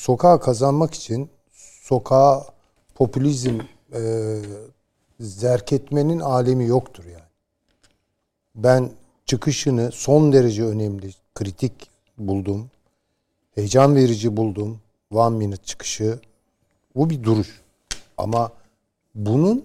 [0.00, 2.46] sokağı kazanmak için sokağa
[2.94, 3.60] popülizm
[3.94, 4.02] e,
[5.20, 7.30] zerk etmenin alemi yoktur yani.
[8.54, 8.90] Ben
[9.26, 12.70] çıkışını son derece önemli, kritik buldum.
[13.54, 14.80] Heyecan verici buldum.
[15.10, 16.18] One minute çıkışı.
[16.96, 17.60] Bu bir duruş.
[18.18, 18.52] Ama
[19.14, 19.64] bunun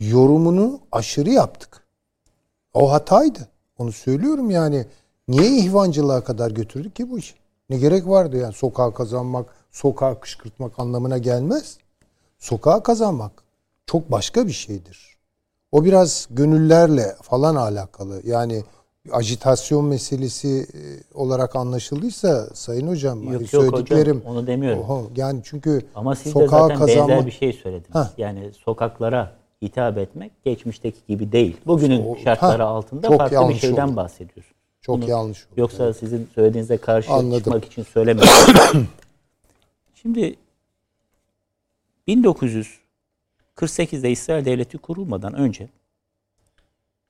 [0.00, 1.84] yorumunu aşırı yaptık.
[2.74, 3.48] O hataydı.
[3.78, 4.86] Onu söylüyorum yani.
[5.28, 7.34] Niye ihvancılığa kadar götürdük ki bu işi?
[7.70, 11.78] Ne gerek vardı yani sokağa kazanmak, sokağa kışkırtmak anlamına gelmez.
[12.38, 13.32] Sokağa kazanmak
[13.86, 15.16] çok başka bir şeydir.
[15.72, 18.20] O biraz gönüllerle falan alakalı.
[18.24, 18.62] Yani
[19.12, 20.80] ajitasyon meselesi e,
[21.18, 24.80] olarak anlaşıldıysa Sayın Hocam Yok, hani yok hocam, söylediklerim onu demiyorum.
[24.82, 27.94] Oho, yani çünkü Ama siz de sokağa zaten benzer kazanmak bir şey söylediniz.
[27.94, 28.18] Heh.
[28.18, 31.56] Yani sokaklara hitap etmek geçmişteki gibi değil.
[31.66, 33.96] Bugünün o- şartları heh, altında çok farklı bir şeyden oldu.
[33.96, 34.56] bahsediyorsun.
[34.80, 35.52] çok Bunu- yanlış oldu.
[35.56, 37.38] Yoksa sizin söylediğinize karşı Anladım.
[37.38, 38.28] çıkmak için söylemedim.
[40.06, 40.36] Şimdi
[42.08, 45.68] 1948'de İsrail Devleti kurulmadan önce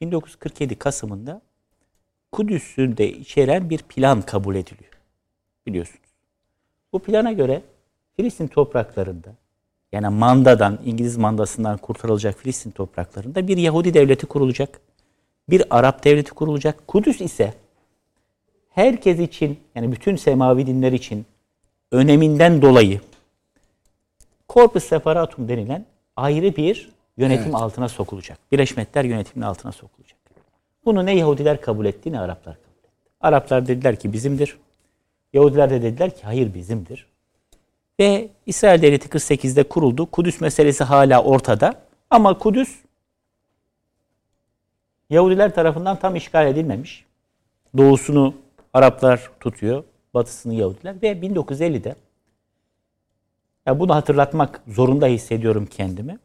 [0.01, 1.43] 1947 Kasım'ında
[2.33, 4.93] Kudüs'ü de içeren bir plan kabul ediliyor.
[5.67, 6.09] Biliyorsunuz.
[6.93, 7.63] Bu plana göre
[8.17, 9.35] Filistin topraklarında
[9.93, 14.81] yani mandadan, İngiliz mandasından kurtarılacak Filistin topraklarında bir Yahudi devleti kurulacak.
[15.51, 16.89] Bir Arap devleti kurulacak.
[16.89, 17.55] Kudüs ise
[18.71, 21.27] herkes için yani bütün semavi dinler için
[21.93, 23.01] öneminden dolayı
[24.49, 28.39] Corpus Separatum denilen ayrı bir yönetim altına sokulacak.
[28.53, 30.19] Birleşmiş Milletler yönetiminin altına sokulacak.
[30.85, 32.91] Bunu ne Yahudiler kabul etti ne Araplar kabul etti.
[33.21, 34.57] Araplar dediler ki bizimdir.
[35.33, 37.07] Yahudiler de dediler ki hayır bizimdir.
[38.01, 40.07] Ve İsrail Devleti 48'de kuruldu.
[40.07, 41.83] Kudüs meselesi hala ortada.
[42.11, 42.77] Ama Kudüs
[45.11, 47.05] Yahudiler tarafından tam işgal edilmemiş.
[47.77, 48.35] Doğusunu
[48.75, 49.85] Araplar tutuyor,
[50.17, 51.97] batısını Yahudiler ve 1950'de
[53.67, 56.19] ya bunu hatırlatmak zorunda hissediyorum kendimi.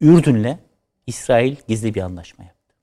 [0.00, 0.58] Ürdün'le
[1.06, 2.74] İsrail gizli bir anlaşma yaptı.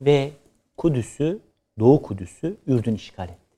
[0.00, 0.32] Ve
[0.76, 1.38] Kudüs'ü,
[1.78, 3.56] Doğu Kudüs'ü Ürdün işgal etti.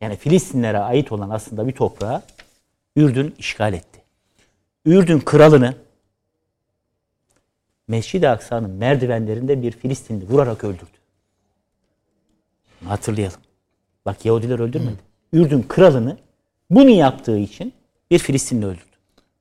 [0.00, 2.22] Yani Filistinlere ait olan aslında bir toprağı
[2.96, 4.02] Ürdün işgal etti.
[4.84, 5.74] Ürdün kralını
[7.88, 10.96] Mescid-i Aksa'nın merdivenlerinde bir Filistinli vurarak öldürdü.
[12.84, 13.45] Hatırlayalım.
[14.06, 14.96] Bak Yahudiler öldürmedi.
[15.32, 16.16] Ürdün kralını
[16.70, 17.72] bunu yaptığı için
[18.10, 18.80] bir Filistinli öldürdü.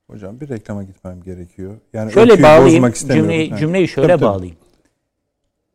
[0.09, 1.75] Hocam bir reklama gitmem gerekiyor.
[1.93, 2.65] Yani Şöyle bağlayayım.
[2.75, 3.31] bozmak istemiyorum.
[3.31, 3.59] Cümleyi, Evet.
[3.59, 4.29] cümleyi şöyle Tabii, tabii.
[4.31, 4.57] bağlayayım.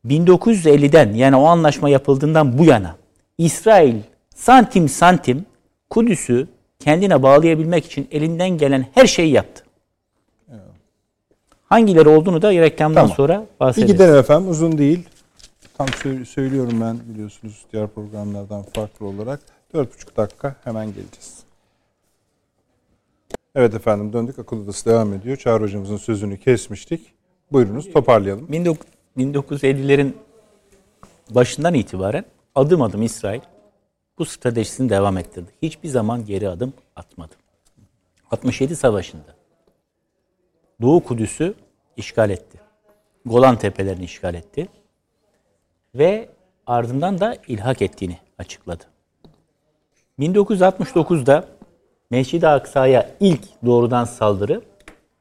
[0.07, 2.97] 1950'den yani o anlaşma yapıldığından bu yana
[3.39, 3.97] İsrail
[4.35, 5.45] santim santim
[5.91, 9.65] Kudüs'ü kendine bağlayabilmek için elinden gelen her şeyi yaptı.
[11.69, 13.17] Hangileri olduğunu da reklamdan Tamam.
[13.17, 13.93] sonra Bir bahsederiz.
[13.93, 15.09] gidelim efendim uzun değil.
[15.81, 19.41] Tam sö- söylüyorum ben biliyorsunuz diğer programlardan farklı olarak.
[19.75, 21.43] 4,5 dakika hemen geleceğiz.
[23.55, 25.37] Evet efendim döndük akıl odası devam ediyor.
[25.37, 27.13] Çağrı hocamızın sözünü kesmiştik.
[27.53, 28.47] Buyurunuz toparlayalım.
[28.47, 28.77] 19-
[29.17, 30.17] 1950'lerin
[31.31, 32.25] başından itibaren
[32.55, 33.41] adım adım İsrail
[34.19, 35.51] bu stratejisini devam ettirdi.
[35.63, 37.35] Hiçbir zaman geri adım atmadı.
[38.31, 39.35] 67 Savaşı'nda
[40.83, 41.55] Doğu Kudüs'ü
[41.97, 42.61] işgal etti.
[43.27, 44.69] Golan Tepelerini işgal etti.
[45.95, 46.29] Ve
[46.67, 48.85] ardından da ilhak ettiğini açıkladı.
[50.19, 51.49] 1969'da
[52.11, 54.63] Mescid-i Aksa'ya ilk doğrudan saldırı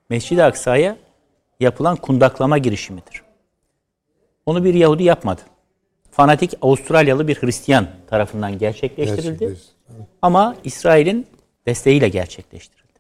[0.10, 0.98] Mescid-i Aksa'ya
[1.60, 3.22] yapılan kundaklama girişimidir.
[4.46, 5.42] Onu bir Yahudi yapmadı.
[6.12, 9.40] Fanatik Avustralyalı bir Hristiyan tarafından gerçekleştirildi.
[9.40, 9.74] Gerçekleşti.
[10.22, 11.28] Ama İsrail'in
[11.66, 13.00] desteğiyle gerçekleştirildi.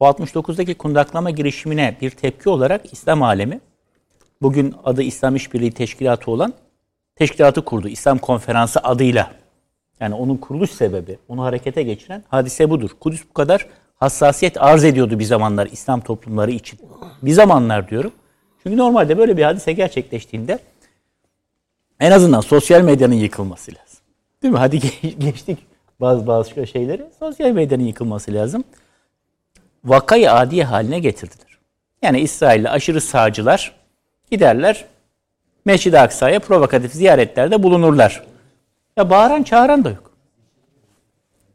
[0.00, 3.60] Bu 69'daki kundaklama girişimine bir tepki olarak İslam alemi
[4.42, 6.54] bugün adı İslam İşbirliği Teşkilatı olan
[7.16, 7.88] teşkilatı kurdu.
[7.88, 9.30] İslam Konferansı adıyla.
[10.00, 12.90] Yani onun kuruluş sebebi, onu harekete geçiren hadise budur.
[13.00, 16.80] Kudüs bu kadar hassasiyet arz ediyordu bir zamanlar İslam toplumları için.
[17.22, 18.12] Bir zamanlar diyorum.
[18.62, 20.58] Çünkü normalde böyle bir hadise gerçekleştiğinde
[22.00, 24.00] en azından sosyal medyanın yıkılması lazım.
[24.42, 24.58] Değil mi?
[24.58, 25.58] Hadi ge- geçtik
[26.00, 27.06] bazı bazı şeyleri.
[27.18, 28.64] Sosyal medyanın yıkılması lazım.
[29.84, 31.58] Vakayı adiye haline getirdiler.
[32.02, 33.78] Yani İsrail'de aşırı sağcılar
[34.30, 34.84] giderler
[35.64, 38.22] Mescid-i Aksa'ya provokatif ziyaretlerde bulunurlar.
[38.96, 40.10] Ya bağıran çağıran da yok.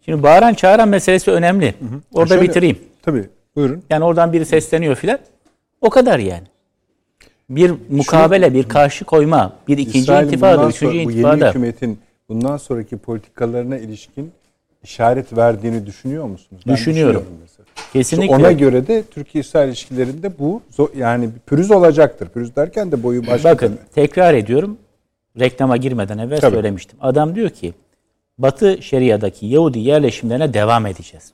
[0.06, 1.74] Şimdi bağıran çağıran meselesi önemli.
[2.14, 2.80] Orada Şöyle- bitireyim.
[3.02, 3.84] Tabii buyurun.
[3.90, 5.20] Yani oradan biri sesleniyor filan.
[5.82, 6.44] O kadar yani.
[7.50, 11.50] Bir mukabele, bir karşı koyma, bir ikinci İsrail'in intifada, üçüncü sonra- Bu yeni intifada.
[11.50, 12.00] hükümetin
[12.30, 14.32] bundan sonraki politikalarına ilişkin
[14.84, 16.62] işaret verdiğini düşünüyor musunuz?
[16.68, 17.22] Ben Düşünüyorum.
[17.22, 17.42] düşünüyorum.
[17.94, 18.36] Kesinlikle.
[18.36, 20.62] Ona göre de Türkiye-İsrail ilişkilerinde bu
[20.98, 22.30] yani pürüz olacaktır.
[22.30, 23.90] Pürüz derken de boyu başka Bakın tabii.
[23.96, 24.78] tekrar ediyorum.
[25.40, 26.56] Reklama girmeden evvel Tabii.
[26.56, 26.98] söylemiştim.
[27.02, 27.74] Adam diyor ki
[28.38, 31.32] Batı Şeria'daki Yahudi yerleşimlerine devam edeceğiz.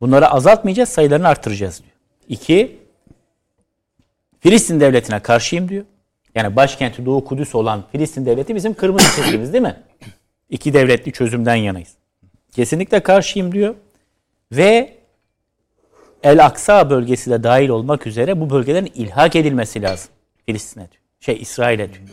[0.00, 1.92] Bunları azaltmayacağız, sayılarını artıracağız diyor.
[2.28, 2.78] İki,
[4.40, 5.84] Filistin devletine karşıyım diyor.
[6.34, 9.76] Yani başkenti Doğu Kudüs olan Filistin devleti bizim kırmızı çizgimiz değil mi?
[10.50, 11.94] İki devletli çözümden yanayız.
[12.52, 13.74] Kesinlikle karşıyım diyor.
[14.52, 14.95] Ve
[16.26, 20.10] El Aksa bölgesi de dahil olmak üzere bu bölgelerin ilhak edilmesi lazım.
[20.46, 21.02] Filistin'e diyor.
[21.20, 22.04] Şey İsrail'e diyor.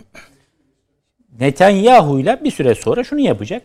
[1.39, 3.63] Netanyahu'yla bir süre sonra şunu yapacak.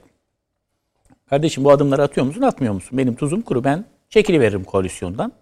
[1.30, 2.98] Kardeşim bu adımları atıyor musun atmıyor musun?
[2.98, 5.32] Benim tuzum kuru ben çekiliveririm koalisyondan.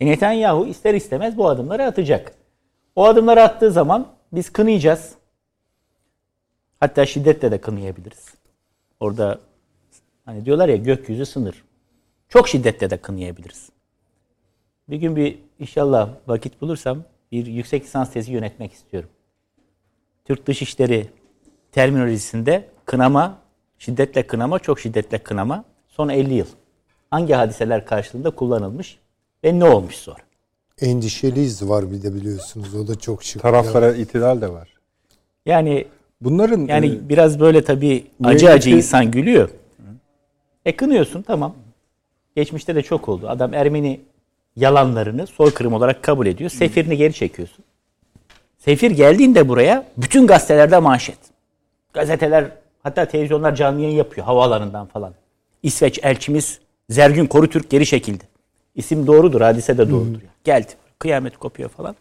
[0.00, 2.32] E Netanyahu ister istemez bu adımları atacak.
[2.96, 5.14] O adımları attığı zaman biz kınayacağız.
[6.80, 8.34] Hatta şiddetle de kınayabiliriz.
[9.00, 9.40] Orada
[10.24, 11.64] hani diyorlar ya gökyüzü sınır.
[12.28, 13.75] Çok şiddetle de kınayabiliriz.
[14.88, 19.10] Bir gün bir inşallah vakit bulursam bir yüksek lisans tezi yönetmek istiyorum.
[20.24, 21.06] Türk Dışişleri
[21.72, 23.38] terminolojisinde kınama,
[23.78, 26.46] şiddetle kınama, çok şiddetle kınama son 50 yıl.
[27.10, 28.98] Hangi hadiseler karşılığında kullanılmış
[29.44, 30.18] ve ne olmuş sonra?
[30.80, 32.74] Endişeliyiz var bir de biliyorsunuz.
[32.74, 33.42] O da çok şık.
[33.42, 34.68] Taraflara itidal de var.
[35.46, 35.86] Yani
[36.20, 39.50] Bunların yani e, biraz böyle tabii acı acı insan gülüyor.
[40.64, 41.54] E kınıyorsun tamam.
[42.36, 43.28] Geçmişte de çok oldu.
[43.28, 44.00] Adam Ermeni
[44.56, 46.50] yalanlarını soykırım olarak kabul ediyor.
[46.50, 47.64] Sefirini geri çekiyorsun.
[48.58, 51.18] Sefir geldiğinde buraya bütün gazetelerde manşet.
[51.92, 52.50] Gazeteler
[52.82, 55.14] hatta televizyonlar canlı yayın yapıyor havaalanından falan.
[55.62, 58.24] İsveç elçimiz Zergün Korutürk geri çekildi.
[58.74, 60.20] İsim doğrudur, hadise de doğrudur.
[60.44, 60.72] Geldi.
[60.98, 61.96] Kıyamet kopuyor falan.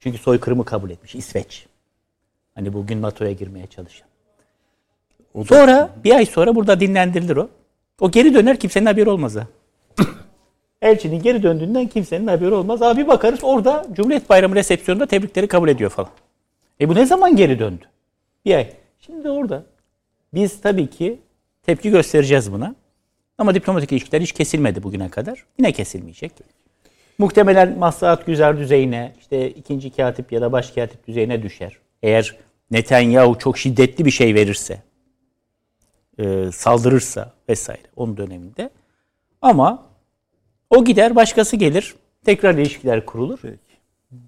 [0.00, 1.66] Çünkü soykırımı kabul etmiş İsveç.
[2.54, 4.08] Hani bugün NATO'ya girmeye çalışan.
[5.48, 7.48] Sonra bir ay sonra burada dinlendirilir o.
[8.00, 9.46] O geri döner kimsenin haberi olmaz ha.
[10.84, 12.82] Elçinin geri döndüğünden kimsenin haberi olmaz.
[12.82, 16.10] Abi bakarız orada Cumhuriyet Bayramı resepsiyonunda tebrikleri kabul ediyor falan.
[16.80, 17.84] E bu ne zaman geri döndü?
[18.44, 18.72] Bir ay.
[19.00, 19.64] Şimdi orada
[20.34, 21.20] biz tabii ki
[21.62, 22.74] tepki göstereceğiz buna.
[23.38, 25.44] Ama diplomatik ilişkiler hiç kesilmedi bugüne kadar.
[25.58, 26.32] Yine kesilmeyecek.
[27.18, 31.78] Muhtemelen maslahat güzel düzeyine, işte ikinci katip ya da baş katip düzeyine düşer.
[32.02, 32.36] Eğer
[32.70, 34.82] Netanyahu çok şiddetli bir şey verirse,
[36.18, 38.70] e, saldırırsa vesaire onun döneminde.
[39.42, 39.93] Ama
[40.76, 41.94] o gider başkası gelir.
[42.24, 43.38] Tekrar ilişkiler kurulur.
[43.42, 43.58] Peki.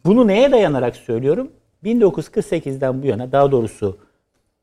[0.04, 1.52] Bunu neye dayanarak söylüyorum?
[1.84, 3.98] 1948'den bu yana daha doğrusu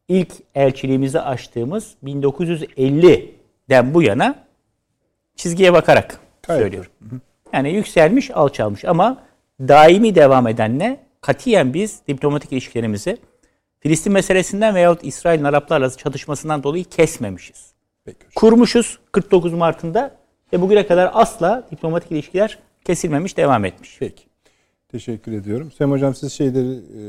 [0.07, 4.35] ilk elçiliğimizi açtığımız 1950'den bu yana
[5.35, 6.91] çizgiye bakarak söylüyorum.
[7.53, 9.23] Yani yükselmiş, alçalmış ama
[9.59, 13.17] daimi devam edenle katiyen biz diplomatik ilişkilerimizi
[13.83, 17.73] Filistin meselesinden veyahut İsrail'in Araplarla çatışmasından dolayı kesmemişiz.
[18.05, 18.19] Peki.
[18.35, 20.15] Kurmuşuz 49 Mart'ında
[20.53, 23.97] ve bugüne kadar asla diplomatik ilişkiler kesilmemiş, devam etmiş.
[23.99, 24.23] Peki.
[24.91, 25.71] Teşekkür ediyorum.
[25.71, 27.03] Sayın Hocam siz şeyleri e,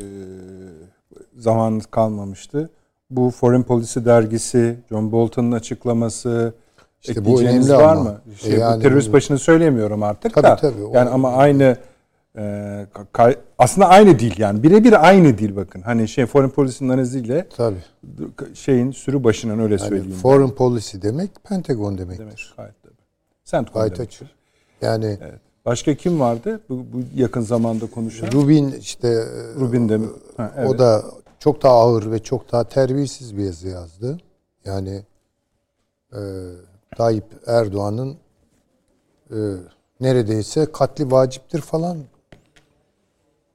[1.37, 2.71] zamanınız kalmamıştı.
[3.11, 6.55] Bu Foreign Policy dergisi, John Bolton'un açıklaması,
[7.03, 8.03] İşte bu önemli var ama.
[8.03, 8.21] mı?
[8.41, 10.57] Şey, E yani bu terörist başını söylemiyorum artık Tabii, da.
[10.57, 11.77] tabii, yani ama aynı
[12.37, 12.41] e,
[13.15, 15.83] ka- aslında aynı dil yani birebir aynı dil bakın.
[15.83, 17.77] Hani şey Foreign Policy'nin analiziyle Tabii.
[18.55, 20.13] şeyin sürü başının öyle Yani söyleyeyim.
[20.23, 22.25] foreign policy demek Pentagon demektir.
[22.25, 22.53] demek.
[22.57, 22.84] Gayet
[23.97, 24.09] demek.
[24.09, 24.29] açık.
[24.83, 25.41] Yani Evet.
[25.65, 28.33] Başka kim vardı bu, bu yakın zamanda konuşan?
[28.33, 29.25] Rubin işte
[29.61, 30.07] Rubin de mi?
[30.37, 30.71] Ha, evet.
[30.71, 31.05] o da
[31.39, 34.19] çok daha ağır ve çok daha terbiyesiz bir yazı yazdı.
[34.65, 35.03] Yani
[36.13, 36.21] e,
[36.97, 38.17] Tayyip Erdoğan'ın
[39.31, 39.39] e,
[40.01, 41.99] neredeyse katli vaciptir falan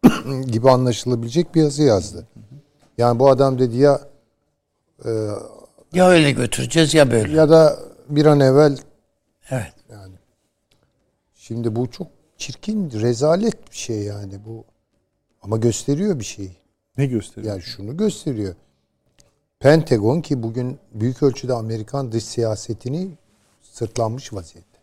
[0.48, 2.28] gibi anlaşılabilecek bir yazı yazdı.
[2.98, 4.02] Yani bu adam dedi ya
[5.94, 7.38] Ya öyle götüreceğiz ya böyle.
[7.38, 7.80] ya da
[8.10, 8.78] bir an evvel
[9.50, 9.74] Evet.
[11.50, 14.64] Şimdi bu çok çirkin, rezalet bir şey yani bu.
[15.42, 16.58] Ama gösteriyor bir şey.
[16.98, 17.54] ne gösteriyor?
[17.54, 18.56] Yani şunu gösteriyor.
[19.60, 23.12] Pentagon ki bugün büyük ölçüde Amerikan dış siyasetini
[23.62, 24.80] sırtlanmış vaziyette.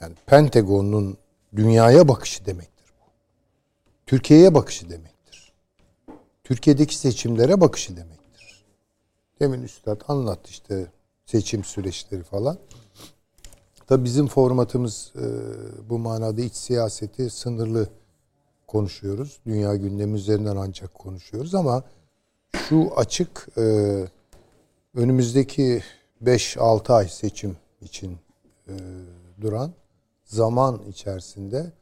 [0.00, 1.16] Yani Pentagon'un
[1.56, 3.10] dünyaya bakışı demektir bu.
[4.06, 5.52] Türkiye'ye bakışı demektir.
[6.44, 8.64] Türkiye'deki seçimlere bakışı demektir.
[9.40, 10.86] Demin Üstad anlattı işte
[11.26, 12.58] seçim süreçleri falan.
[13.90, 15.26] Tabii bizim formatımız e,
[15.90, 17.88] bu manada iç siyaseti sınırlı
[18.66, 19.40] konuşuyoruz.
[19.46, 21.82] Dünya gündemi üzerinden ancak konuşuyoruz ama
[22.54, 23.62] şu açık e,
[24.94, 25.82] önümüzdeki
[26.24, 28.18] 5-6 ay seçim için
[28.68, 28.74] e,
[29.40, 29.72] duran
[30.24, 31.72] zaman içerisinde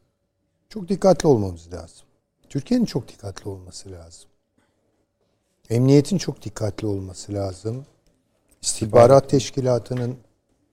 [0.69, 2.07] çok dikkatli olmamız lazım.
[2.49, 4.31] Türkiye'nin çok dikkatli olması lazım.
[5.71, 7.87] Emniyetin çok dikkatli olması lazım.
[8.63, 10.17] İstihbarat teşkilatının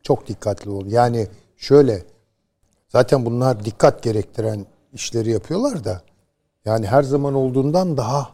[0.06, 0.86] çok dikkatli ol.
[0.86, 1.28] Yani
[1.58, 2.04] şöyle
[2.90, 6.02] zaten bunlar dikkat gerektiren işleri yapıyorlar da
[6.66, 8.30] yani her zaman olduğundan daha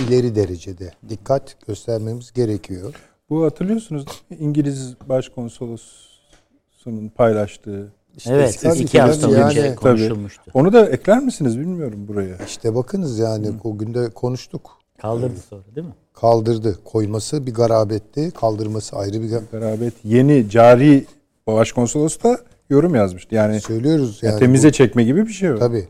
[0.00, 2.94] ileri derecede dikkat göstermemiz gerekiyor.
[3.30, 4.04] Bu hatırlıyorsunuz?
[4.38, 7.92] İngiliz başkonsolosunun paylaştığı.
[8.26, 9.76] evet, tabii iki ki hafta yani- önce Tabii.
[9.76, 10.42] konuşulmuştu.
[10.54, 12.36] Onu da ekler misiniz bilmiyorum buraya.
[12.46, 14.77] İşte bakınız yani o günde konuştuk.
[15.02, 15.92] Kaldırdı sonra değil mi?
[16.14, 16.78] Kaldırdı.
[16.84, 18.30] Koyması bir garabetti.
[18.30, 21.06] Kaldırması ayrı bir gar- Garabet yeni cari
[21.46, 22.40] başkonsolos da
[22.70, 23.34] yorum yazmıştı.
[23.34, 24.38] Yani, söylüyoruz yani.
[24.38, 25.58] temize bu- çekme gibi bir şey o.
[25.58, 25.88] Tabii.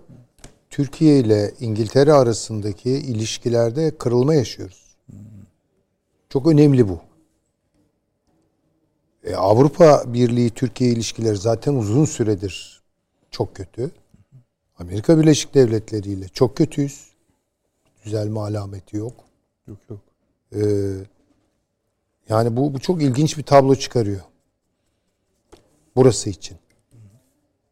[0.70, 4.96] Türkiye ile İngiltere arasındaki ilişkilerde kırılma yaşıyoruz.
[6.28, 7.00] Çok önemli bu.
[9.24, 12.82] E, Avrupa Birliği Türkiye ilişkileri zaten uzun süredir
[13.30, 13.90] çok kötü.
[14.78, 17.07] Amerika Birleşik Devletleri ile çok kötüyüz.
[18.08, 19.14] Düzelme alameti yok.
[19.66, 20.00] Yok yok.
[20.54, 20.60] Ee,
[22.28, 24.20] yani bu, bu çok ilginç bir tablo çıkarıyor.
[25.96, 26.56] Burası için.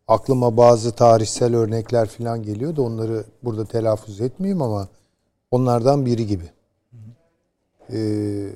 [0.09, 4.89] Aklıma bazı tarihsel örnekler falan geliyor da onları burada telaffuz etmeyeyim ama
[5.51, 6.51] onlardan biri gibi.
[7.93, 8.49] Ee,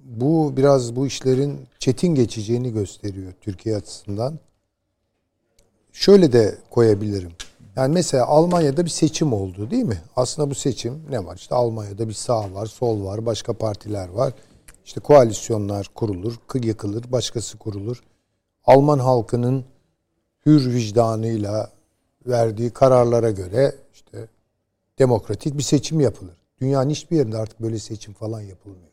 [0.00, 4.38] bu biraz bu işlerin çetin geçeceğini gösteriyor Türkiye açısından.
[5.92, 7.32] Şöyle de koyabilirim.
[7.76, 10.02] Yani mesela Almanya'da bir seçim oldu değil mi?
[10.16, 11.36] Aslında bu seçim ne var?
[11.36, 14.32] İşte Almanya'da bir sağ var, sol var, başka partiler var.
[14.84, 18.02] İşte koalisyonlar kurulur, kı- yıkılır, başkası kurulur.
[18.64, 19.64] Alman halkının
[20.46, 21.70] hür vicdanıyla
[22.26, 24.28] verdiği kararlara göre işte
[24.98, 26.36] demokratik bir seçim yapılır.
[26.60, 28.90] Dünyanın hiçbir yerinde artık böyle seçim falan yapılmıyor.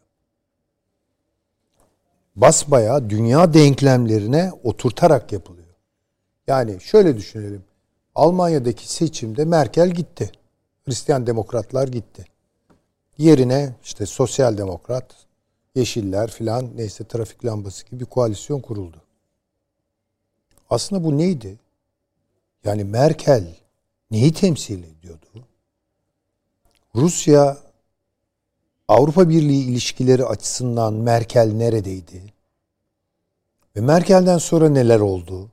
[2.35, 5.67] Basbayağı dünya denklemlerine oturtarak yapılıyor.
[6.47, 7.63] Yani şöyle düşünelim.
[8.15, 10.31] Almanya'daki seçimde Merkel gitti.
[10.85, 12.25] Hristiyan demokratlar gitti.
[13.17, 15.15] Yerine işte sosyal demokrat,
[15.75, 18.97] yeşiller filan neyse trafik lambası gibi bir koalisyon kuruldu.
[20.69, 21.59] Aslında bu neydi?
[22.63, 23.55] Yani Merkel
[24.11, 25.47] neyi temsil ediyordu?
[26.95, 27.57] Rusya
[28.87, 32.23] Avrupa Birliği ilişkileri açısından Merkel neredeydi?
[33.75, 35.49] Ve Merkel'den sonra neler oldu?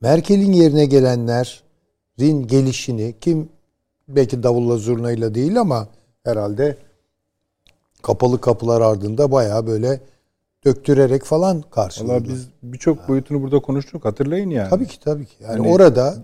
[0.00, 3.48] Merkel'in yerine gelenlerin gelişini kim
[4.08, 5.88] belki davulla zurnayla değil ama
[6.24, 6.78] herhalde
[8.02, 10.00] kapalı kapılar ardında bayağı böyle
[10.64, 12.12] döktürerek falan karşıladı.
[12.12, 14.70] Valla biz birçok boyutunu burada konuştuk hatırlayın yani.
[14.70, 15.34] Tabii ki tabii ki.
[15.40, 16.16] Yani Hani- orada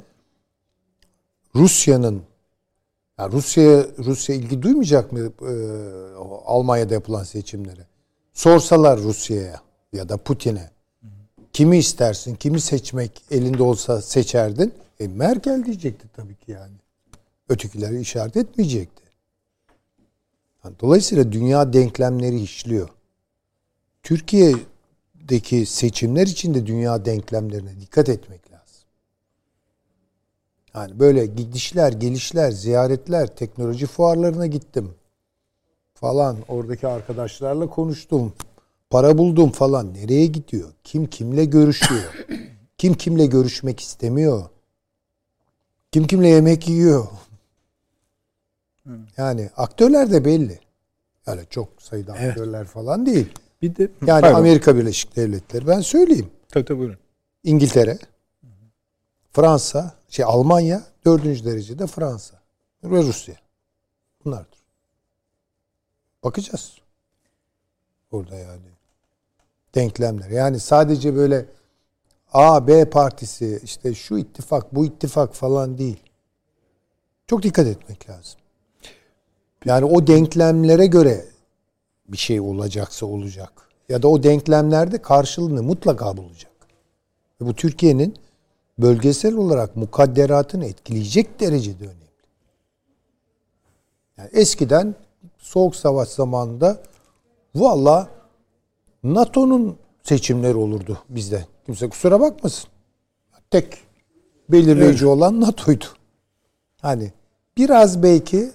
[1.57, 2.23] Rusya'nın
[3.19, 5.53] ya Rusya Rusya ilgi duymayacak mı e,
[6.47, 7.87] Almanya'da yapılan seçimlere?
[8.33, 9.61] Sorsalar Rusya'ya
[9.93, 10.71] ya da Putin'e
[11.55, 14.75] kimi istersin, kimi seçmek elinde olsa seçerdin?
[15.01, 16.73] E Merkel diyecekti tabii ki yani.
[17.49, 19.05] Ötekileri işaret etmeyecekti.
[20.81, 22.89] Dolayısıyla dünya denklemleri işliyor.
[24.03, 28.85] Türkiye'deki seçimler için de dünya denklemlerine dikkat etmek lazım.
[30.75, 34.95] Yani böyle gidişler, gelişler, ziyaretler, teknoloji fuarlarına gittim
[35.95, 36.37] falan.
[36.49, 38.33] Oradaki arkadaşlarla konuştum.
[38.95, 39.95] Para buldum falan.
[39.95, 40.73] Nereye gidiyor?
[40.85, 42.27] Kim kimle görüşüyor?
[42.79, 44.49] Kim kimle görüşmek istemiyor?
[45.93, 47.07] Kim kimle yemek yiyor?
[49.17, 50.61] Yani aktörler de belli.
[51.27, 52.31] Öyle çok sayıda evet.
[52.31, 53.33] aktörler falan değil.
[53.63, 54.35] Bir de yani Pardon.
[54.35, 56.31] Amerika Birleşik Devletleri ben söyleyeyim.
[56.49, 56.99] Tabii tabii buyurun.
[57.45, 57.99] İngiltere,
[59.33, 62.37] Fransa, şey Almanya, dördüncü derecede Fransa
[62.85, 63.35] ve Rusya.
[64.25, 64.59] Bunlardır.
[66.25, 66.79] Bakacağız.
[68.11, 68.74] Orada yani.
[69.75, 70.31] Denklemler.
[70.31, 71.47] Yani sadece böyle
[72.33, 76.01] A, B partisi işte şu ittifak, bu ittifak falan değil.
[77.27, 78.41] Çok dikkat etmek lazım.
[79.65, 81.25] Yani o denklemlere göre
[82.09, 83.53] bir şey olacaksa olacak.
[83.89, 86.53] Ya da o denklemlerde karşılığını mutlaka bulacak.
[87.41, 88.17] Bu Türkiye'nin
[88.79, 92.05] bölgesel olarak mukadderatını etkileyecek derecede önemli.
[94.19, 94.95] Yani eskiden
[95.39, 96.83] Soğuk Savaş zamanında
[97.55, 98.09] valla
[99.05, 101.47] NATO'nun seçimleri olurdu bizde.
[101.67, 102.71] Kimse kusura bakmasın.
[103.51, 103.79] Tek
[104.49, 105.17] belirleyici evet.
[105.17, 105.85] olan NATO'ydu.
[106.81, 107.13] Hani
[107.57, 108.51] biraz belki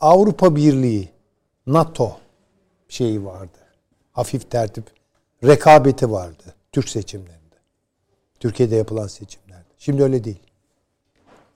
[0.00, 1.08] Avrupa Birliği,
[1.66, 2.16] NATO
[2.88, 3.58] şeyi vardı.
[4.12, 4.84] Hafif tertip
[5.44, 6.42] rekabeti vardı
[6.72, 7.56] Türk seçimlerinde.
[8.40, 9.68] Türkiye'de yapılan seçimlerde.
[9.78, 10.42] Şimdi öyle değil.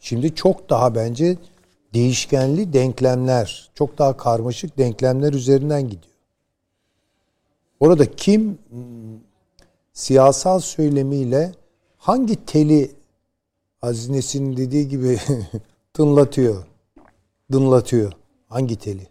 [0.00, 1.36] Şimdi çok daha bence
[1.94, 6.15] değişkenli denklemler, çok daha karmaşık denklemler üzerinden gidiyor.
[7.80, 8.58] Orada kim
[9.92, 11.52] siyasal söylemiyle
[11.98, 12.90] hangi teli
[13.82, 15.18] Aziz dediği gibi
[15.92, 16.66] tınlatıyor,
[17.52, 18.12] dınlatıyor.
[18.48, 19.08] Hangi teli?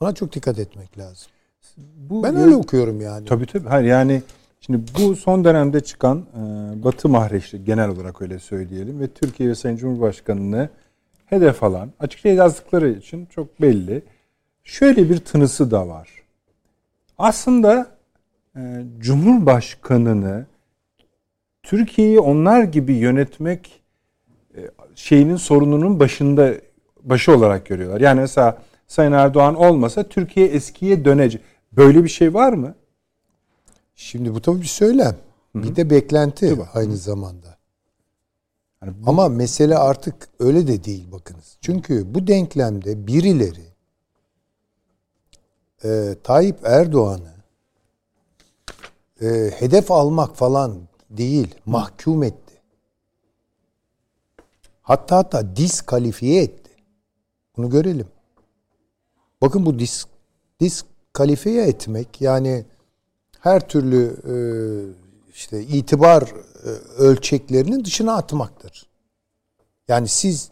[0.00, 1.28] Ona çok dikkat etmek lazım.
[1.76, 3.26] Bu ben öyle okuyorum yani.
[3.26, 3.68] Tabii tabii.
[3.68, 4.22] Hayır yani
[4.60, 6.42] şimdi bu son dönemde çıkan e,
[6.84, 10.68] Batı mahreçli genel olarak öyle söyleyelim ve Türkiye ve Sayın Cumhurbaşkanı'nı
[11.26, 14.02] hedef alan açıkça yazdıkları için çok belli.
[14.64, 16.19] Şöyle bir tınısı da var.
[17.20, 17.86] Aslında
[18.56, 18.60] e,
[18.98, 20.46] Cumhurbaşkanı'nı
[21.62, 23.82] Türkiye'yi onlar gibi yönetmek
[24.56, 24.60] e,
[24.94, 26.54] şeyinin sorununun başında
[27.02, 28.00] başı olarak görüyorlar.
[28.00, 31.42] Yani mesela Sayın Erdoğan olmasa Türkiye eskiye dönecek.
[31.72, 32.74] Böyle bir şey var mı?
[33.94, 35.16] Şimdi bu tabii bir söylem.
[35.52, 35.62] Hı-hı.
[35.62, 37.58] Bir de beklenti Değil aynı zamanda.
[38.82, 39.10] Yani bu...
[39.10, 41.56] Ama mesele artık öyle de değil bakınız.
[41.60, 43.69] Çünkü bu denklemde birileri
[45.84, 47.34] e, Tayyip Erdoğan'ı
[49.22, 50.80] e, hedef almak falan
[51.10, 52.54] değil, mahkum etti.
[54.82, 56.70] Hatta hatta diskalifiye etti.
[57.56, 58.06] Bunu görelim.
[59.42, 60.04] Bakın bu dis,
[60.60, 62.64] diskalifiye etmek yani
[63.40, 64.34] her türlü e,
[65.34, 68.86] işte itibar e, ölçeklerinin dışına atmaktır.
[69.88, 70.50] Yani siz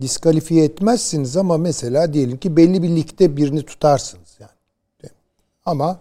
[0.00, 4.29] diskalifiye etmezsiniz ama mesela diyelim ki belli bir ligde birini tutarsınız.
[5.64, 6.00] Ama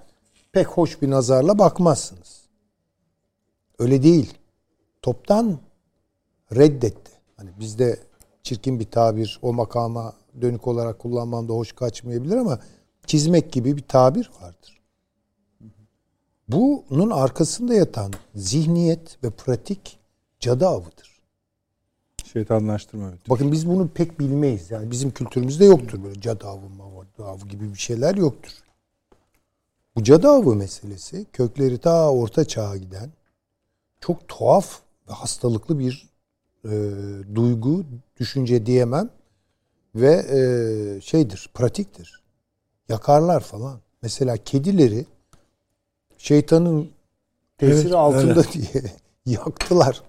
[0.52, 2.42] pek hoş bir nazarla bakmazsınız.
[3.80, 4.34] Öyle değil.
[5.02, 5.60] Toptan
[6.56, 7.12] reddetti.
[7.38, 8.00] Hani bizde
[8.44, 12.60] çirkin bir tabir o makama dönük olarak kullanmam da hoş kaçmayabilir ama
[13.06, 14.80] çizmek gibi bir tabir vardır.
[16.48, 20.00] Bunun arkasında yatan zihniyet ve pratik
[20.40, 21.20] cadı avıdır.
[22.34, 23.10] Şeytanlaştırma.
[23.10, 23.30] Evet.
[23.30, 24.72] Bakın biz bunu pek bilmeyiz.
[24.72, 26.62] Yani bizim kültürümüzde yoktur böyle cadı avı,
[27.20, 28.52] avı gibi bir şeyler yoktur.
[29.96, 33.10] Bu cadı avı meselesi kökleri ta orta çağa giden
[34.02, 36.10] çok tuhaf ve hastalıklı bir
[36.66, 36.72] e,
[37.36, 37.84] duygu,
[38.20, 39.10] düşünce diyemem
[39.96, 42.24] ve e, şeydir, pratiktir.
[42.90, 43.80] Yakarlar falan.
[44.02, 45.06] Mesela kedileri
[46.18, 46.92] şeytanın
[47.58, 48.52] tesiri evet, altında öyle.
[48.54, 48.84] diye
[49.26, 50.04] yaktılar.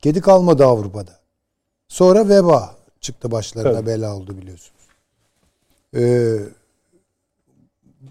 [0.00, 1.20] Kedi kalmadı Avrupa'da.
[1.88, 3.86] Sonra veba çıktı başlarına Tabii.
[3.86, 4.82] bela oldu biliyorsunuz.
[5.94, 6.38] Ee,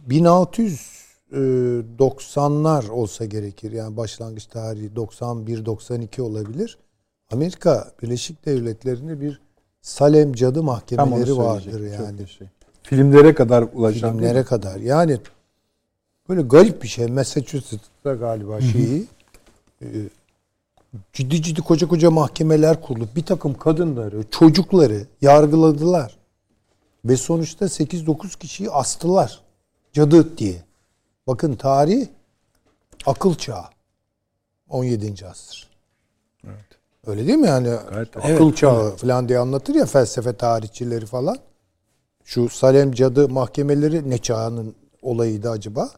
[0.09, 3.71] 1690'lar olsa gerekir.
[3.71, 6.77] Yani başlangıç tarihi 91-92 olabilir.
[7.31, 9.41] Amerika Birleşik Devletleri'nde bir
[9.81, 12.27] Salem cadı mahkemeleri vardır yani.
[12.27, 12.47] Şey.
[12.83, 14.11] Filmlere kadar ulaşan.
[14.11, 14.79] Filmlere kadar.
[14.79, 15.19] Yani
[16.29, 17.07] böyle garip bir şey.
[17.07, 19.05] Massachusetts'ta galiba şeyi
[19.81, 19.87] e,
[21.13, 26.17] ciddi ciddi koca koca mahkemeler kurulup bir takım kadınları, çocukları yargıladılar.
[27.05, 29.41] Ve sonuçta 8-9 kişiyi astılar.
[29.93, 30.63] Cadı diye.
[31.27, 32.07] Bakın tarih
[33.05, 33.65] akıl çağı.
[34.69, 35.27] 17.
[35.27, 35.69] asır.
[36.43, 36.65] Evet.
[37.05, 37.69] Öyle değil mi yani?
[37.89, 41.37] Gayet akıl çağı falan diye anlatır ya felsefe tarihçileri falan.
[42.23, 45.89] Şu Salem cadı mahkemeleri ne çağının olayıydı acaba?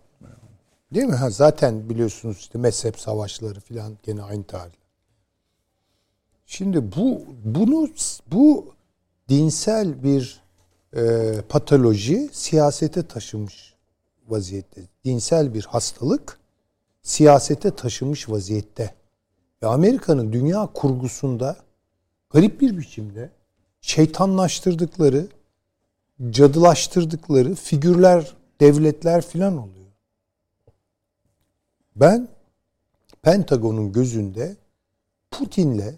[0.94, 1.16] Değil mi?
[1.16, 4.74] Ha, zaten biliyorsunuz işte mezhep savaşları falan gene aynı tarih.
[6.46, 7.90] Şimdi bu bunu
[8.32, 8.74] bu
[9.30, 10.42] dinsel bir
[10.96, 13.73] e, patoloji siyasete taşımış
[14.28, 14.82] vaziyette.
[15.06, 16.40] Dinsel bir hastalık
[17.02, 18.94] siyasete taşımış vaziyette.
[19.64, 21.58] Ve Amerika'nın dünya kurgusunda
[22.30, 23.30] garip bir biçimde
[23.82, 25.28] şeytanlaştırdıkları,
[26.30, 29.92] cadılaştırdıkları figürler, devletler filan oluyor.
[31.96, 32.28] Ben
[33.22, 34.56] Pentagon'un gözünde
[35.32, 35.94] Putin'le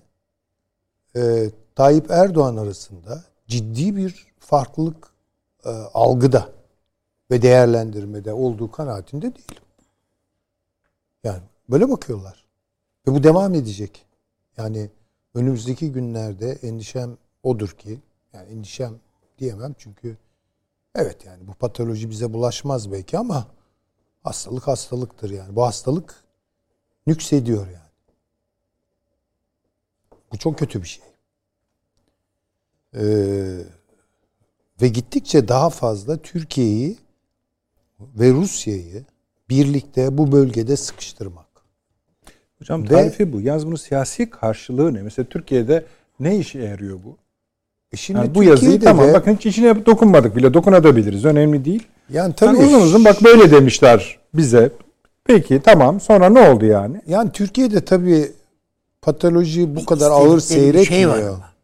[1.16, 5.08] e, Tayyip Erdoğan arasında ciddi bir farklılık
[5.66, 6.55] e, algıda
[7.32, 9.64] ve değerlendirmede olduğu kanaatinde değilim.
[11.24, 12.46] Yani böyle bakıyorlar.
[13.08, 14.06] Ve bu devam edecek.
[14.58, 14.90] Yani
[15.34, 18.00] önümüzdeki günlerde endişem odur ki
[18.34, 19.00] yani endişem
[19.40, 20.18] diyemem çünkü
[20.96, 23.48] evet yani bu patoloji bize bulaşmaz belki ama
[24.24, 25.56] hastalık hastalıktır yani.
[25.56, 26.24] Bu hastalık
[27.08, 27.86] nüksediyor yani.
[30.32, 31.04] Bu çok kötü bir şey.
[32.96, 33.66] Ee,
[34.82, 37.05] ve gittikçe daha fazla Türkiye'yi
[38.00, 39.04] ve Rusya'yı
[39.50, 41.46] birlikte bu bölgede sıkıştırmak.
[42.60, 43.42] Hocam Ve- tarifi bu.
[43.42, 45.02] Yalnız bunun siyasi karşılığı ne?
[45.02, 45.86] Mesela Türkiye'de
[46.20, 47.18] ne işe yarıyor bu?
[47.92, 51.26] E şimdi Yani bu yazıyı Türkiye'de tamam de- bakın hiç içine dokunmadık bile dokunabiliriz.
[51.26, 51.88] Önemli değil.
[52.10, 54.72] yani Tabii tabii uzun uzun bak böyle demişler bize.
[55.24, 57.02] Peki tamam sonra ne oldu yani?
[57.08, 58.32] Yani Türkiye'de tabii
[59.02, 61.36] patoloji bu Bir kadar ağır istedikleri bir şey var seyretmiyor.
[61.36, 61.56] ama.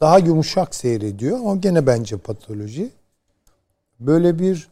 [0.00, 2.90] Daha yumuşak seyrediyor ama gene bence patoloji.
[4.00, 4.68] Böyle bir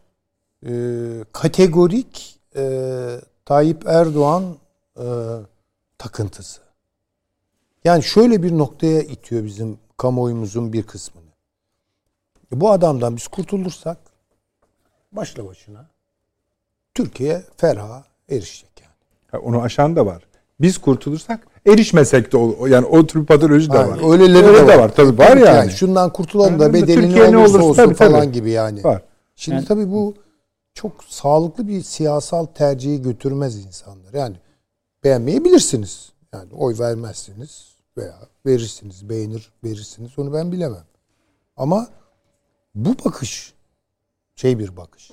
[0.67, 0.71] e,
[1.33, 4.57] kategorik e, Tayyip Erdoğan
[4.99, 5.05] e,
[5.99, 6.61] takıntısı.
[7.85, 11.27] Yani şöyle bir noktaya itiyor bizim kamuoyumuzun bir kısmını.
[12.53, 13.99] E, bu adamdan biz kurtulursak
[15.13, 15.87] başla başına
[16.95, 18.93] Türkiye ferah erişecek yani.
[19.31, 20.23] Ha, onu aşan da var.
[20.61, 24.13] Biz kurtulursak erişmesek de o, yani o tür patoloji de var.
[24.13, 24.95] Öyleleri Öyle de var.
[24.95, 25.71] Tabii var yani.
[25.71, 28.13] Şundan kurtulalım Yani da bedeli Türkiye olursa olsun tabii, tabii.
[28.13, 28.85] falan gibi yani.
[28.85, 29.03] Var.
[29.37, 30.15] Şimdi Yani- tabii bu
[30.77, 34.15] çok sağlıklı bir siyasal tercihi götürmez insanlar.
[34.15, 34.37] Yani
[35.05, 36.13] beğenmeyebilirsiniz.
[36.33, 40.19] Yani oy vermezsiniz veya verirsiniz, beğenir, verirsiniz.
[40.19, 40.85] Onu ben bilemem.
[41.57, 41.89] Ama
[42.75, 43.55] bu bakış
[44.35, 45.11] şey bir bakış.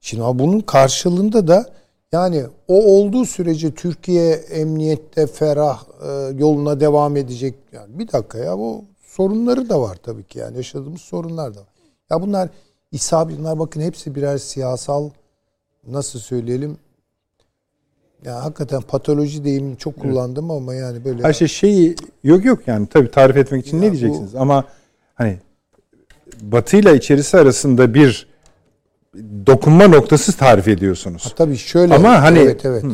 [0.00, 1.70] Şimdi ama bunun karşılığında da
[2.12, 6.08] yani o olduğu sürece Türkiye emniyette ferah e,
[6.38, 7.54] yoluna devam edecek.
[7.72, 11.68] Yani bir dakika ya bu sorunları da var tabii ki yani yaşadığımız sorunlar da var.
[12.10, 12.48] Ya bunlar
[12.92, 15.10] isabet bunlar bakın hepsi birer siyasal
[15.86, 16.76] nasıl söyleyelim
[18.24, 22.86] ya hakikaten patoloji deyimini çok kullandım ama yani böyle Her şey şeyi yok yok yani
[22.86, 24.64] tabii tarif etmek için Ya ne bu- diyeceksiniz ama
[25.14, 25.38] hani
[26.42, 28.28] batıyla içerisi arasında bir
[29.46, 31.34] dokunma noktası tarif ediyorsunuz.
[31.36, 31.94] Tabii şöyle.
[31.94, 32.84] Ama hani- evet evet.
[32.84, 32.92] Hı.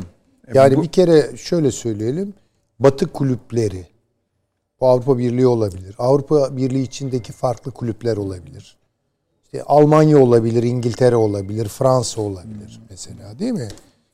[0.54, 2.34] Yani bu- bir kere şöyle söyleyelim.
[2.78, 3.86] Batı kulüpleri
[4.80, 5.94] bu Avrupa Birliği olabilir.
[5.98, 8.76] Avrupa Birliği içindeki farklı kulüpler olabilir.
[9.54, 13.68] İşte Almanya olabilir, İngiltere olabilir, Fransa olabilir mesela değil mi?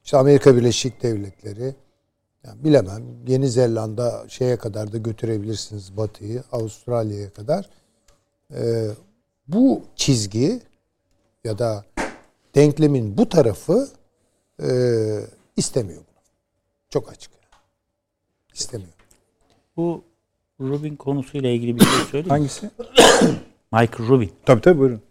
[0.04, 1.74] İşte Amerika Birleşik Devletleri
[2.44, 3.02] yani bilemem.
[3.26, 7.70] Yeni Zelanda şeye kadar da götürebilirsiniz Batı'yı, Avustralya'ya kadar.
[8.54, 8.86] Ee,
[9.48, 10.60] bu çizgi
[11.44, 11.84] ya da
[12.54, 13.88] denklemin bu tarafı
[14.62, 14.68] e,
[15.56, 16.22] istemiyor bunu.
[16.88, 17.32] Çok açık.
[18.54, 18.92] İstemiyor.
[19.76, 20.04] Bu
[20.60, 22.26] Rubin konusuyla ilgili bir şey söyleyeyim.
[22.26, 22.30] mi?
[22.30, 22.70] Hangisi?
[23.72, 24.32] Michael Rubin.
[24.46, 25.10] Tabii tabii buyurun.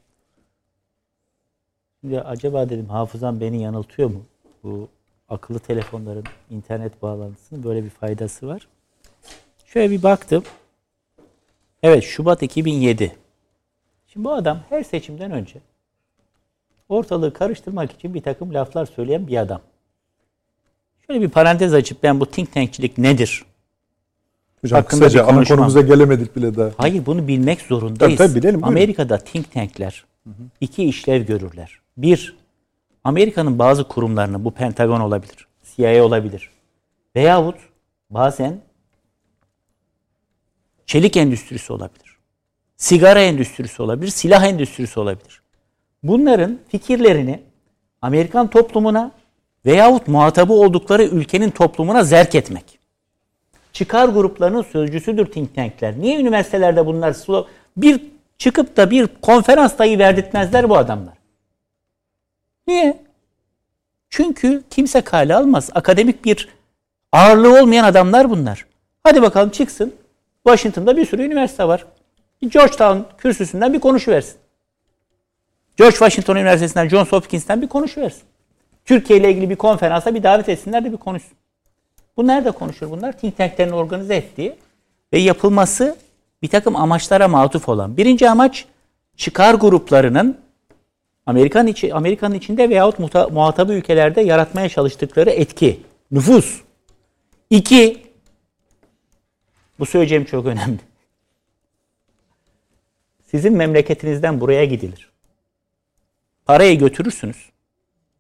[2.04, 4.26] Ya acaba dedim hafızam beni yanıltıyor mu?
[4.64, 4.88] Bu
[5.30, 8.68] akıllı telefonların internet bağlantısının böyle bir faydası var.
[9.66, 10.44] Şöyle bir baktım.
[11.84, 13.16] Evet Şubat 2007.
[14.08, 15.60] Şimdi bu adam her seçimden önce
[16.90, 19.62] ortalığı karıştırmak için bir takım laflar söyleyen bir adam.
[21.08, 23.46] Şöyle bir parantez açıp ben bu think tankçilik nedir?
[24.62, 26.72] Hocam Hakkında kısaca ana konumuza gelemedik bile daha.
[26.78, 28.18] Hayır bunu bilmek zorundayız.
[28.18, 28.68] Tabii, tabii, bilelim, buyurun.
[28.68, 30.06] Amerika'da think tankler
[30.62, 31.80] iki işlev görürler.
[32.02, 32.36] Bir,
[33.04, 36.50] Amerika'nın bazı kurumlarını bu Pentagon olabilir, CIA olabilir.
[37.16, 37.56] Veyahut
[38.10, 38.62] bazen
[40.86, 42.18] çelik endüstrisi olabilir.
[42.78, 45.42] Sigara endüstrisi olabilir, silah endüstrisi olabilir.
[46.04, 47.42] Bunların fikirlerini
[48.02, 49.12] Amerikan toplumuna
[49.66, 52.80] veyahut muhatabı oldukları ülkenin toplumuna zerk etmek.
[53.74, 56.00] çıkar gruplarının sözcüsüdür think tankler.
[56.00, 57.16] Niye üniversitelerde bunlar
[57.78, 58.02] bir
[58.38, 61.19] çıkıp da bir konferans dahi verdirtmezler bu adamlar?
[62.70, 62.98] Niye?
[64.10, 65.70] Çünkü kimse kale almaz.
[65.76, 66.50] Akademik bir
[67.12, 68.66] ağırlığı olmayan adamlar bunlar.
[69.04, 69.96] Hadi bakalım çıksın.
[70.48, 71.86] Washington'da bir sürü üniversite var.
[72.48, 74.36] Georgetown kürsüsünden bir konuşuversin.
[75.78, 78.24] George Washington Üniversitesi'nden, Johns Hopkins'ten bir konuşuversin.
[78.86, 81.38] Türkiye ile ilgili bir konferansa bir davet etsinler de bir konuşsun.
[82.18, 83.18] Bu nerede konuşur bunlar?
[83.18, 84.56] Think tanklerin organize ettiği
[85.14, 85.98] ve yapılması
[86.42, 87.98] bir takım amaçlara matuf olan.
[87.98, 88.66] Birinci amaç
[89.18, 90.38] çıkar gruplarının
[91.30, 93.00] Amerikan içi, Amerika'nın içinde veyahut
[93.32, 95.80] muhatabı ülkelerde yaratmaya çalıştıkları etki,
[96.12, 96.62] nüfus.
[97.50, 98.04] İki,
[99.80, 100.80] bu söyleyeceğim çok önemli.
[103.32, 105.10] Sizin memleketinizden buraya gidilir.
[106.46, 107.50] Parayı götürürsünüz.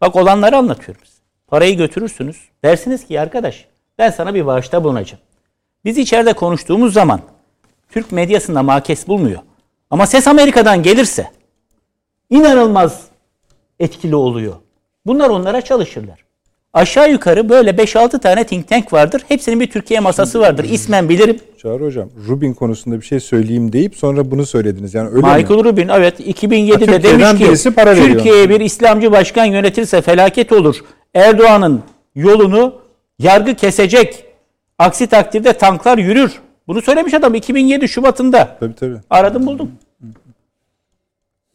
[0.01, 1.21] Bak olanları anlatıyorum size.
[1.47, 2.49] Parayı götürürsünüz.
[2.63, 3.65] Dersiniz ki arkadaş
[3.97, 5.23] ben sana bir bağışta bulunacağım.
[5.85, 7.21] Biz içeride konuştuğumuz zaman
[7.91, 9.41] Türk medyasında makes bulmuyor.
[9.89, 11.38] Ama ses Amerika'dan gelirse
[12.29, 13.01] inanılmaz
[13.79, 14.53] etkili oluyor.
[15.05, 16.19] Bunlar onlara çalışırlar.
[16.73, 19.23] Aşağı yukarı böyle 5-6 tane think tank vardır.
[19.27, 20.63] Hepsinin bir Türkiye masası vardır.
[20.63, 21.37] İsmen bilirim.
[21.57, 24.93] Çağrı Hocam, Rubin konusunda bir şey söyleyeyim deyip sonra bunu söylediniz.
[24.93, 25.63] Yani öyle Michael mi?
[25.63, 30.75] Rubin evet 2007'de demiş ki Türkiye'ye bir İslamcı başkan yönetirse felaket olur.
[31.13, 31.83] Erdoğan'ın
[32.15, 32.73] yolunu
[33.19, 34.23] yargı kesecek.
[34.77, 36.31] Aksi takdirde tanklar yürür.
[36.67, 38.57] Bunu söylemiş adam 2007 Şubat'ında.
[38.59, 38.97] Tabii tabii.
[39.09, 39.71] Aradım buldum.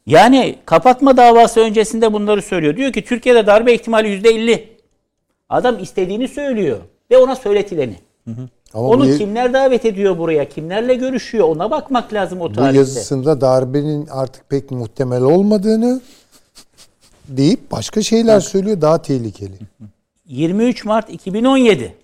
[0.06, 2.76] Yani kapatma davası öncesinde bunları söylüyor.
[2.76, 4.76] Diyor ki Türkiye'de darbe ihtimali yüzde elli.
[5.48, 6.78] Adam istediğini söylüyor
[7.10, 7.96] ve ona söyletileni.
[8.24, 8.48] Hı hı.
[8.74, 10.48] Ama Onu bu, kimler davet ediyor buraya?
[10.48, 11.48] Kimlerle görüşüyor?
[11.48, 12.72] Ona bakmak lazım o tarihte.
[12.72, 16.00] Bu yazısında darbenin artık pek muhtemel olmadığını
[17.28, 19.54] deyip başka şeyler söylüyor daha tehlikeli.
[20.26, 21.94] 23 Mart 2017.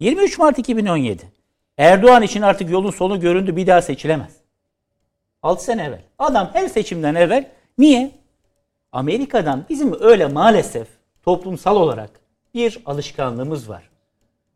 [0.00, 1.22] 23 Mart 2017.
[1.78, 4.41] Erdoğan için artık yolun sonu göründü bir daha seçilemez.
[5.42, 6.02] 6 sene evvel.
[6.18, 8.10] Adam her seçimden evvel niye?
[8.92, 10.88] Amerika'dan bizim öyle maalesef
[11.22, 12.10] toplumsal olarak
[12.54, 13.90] bir alışkanlığımız var.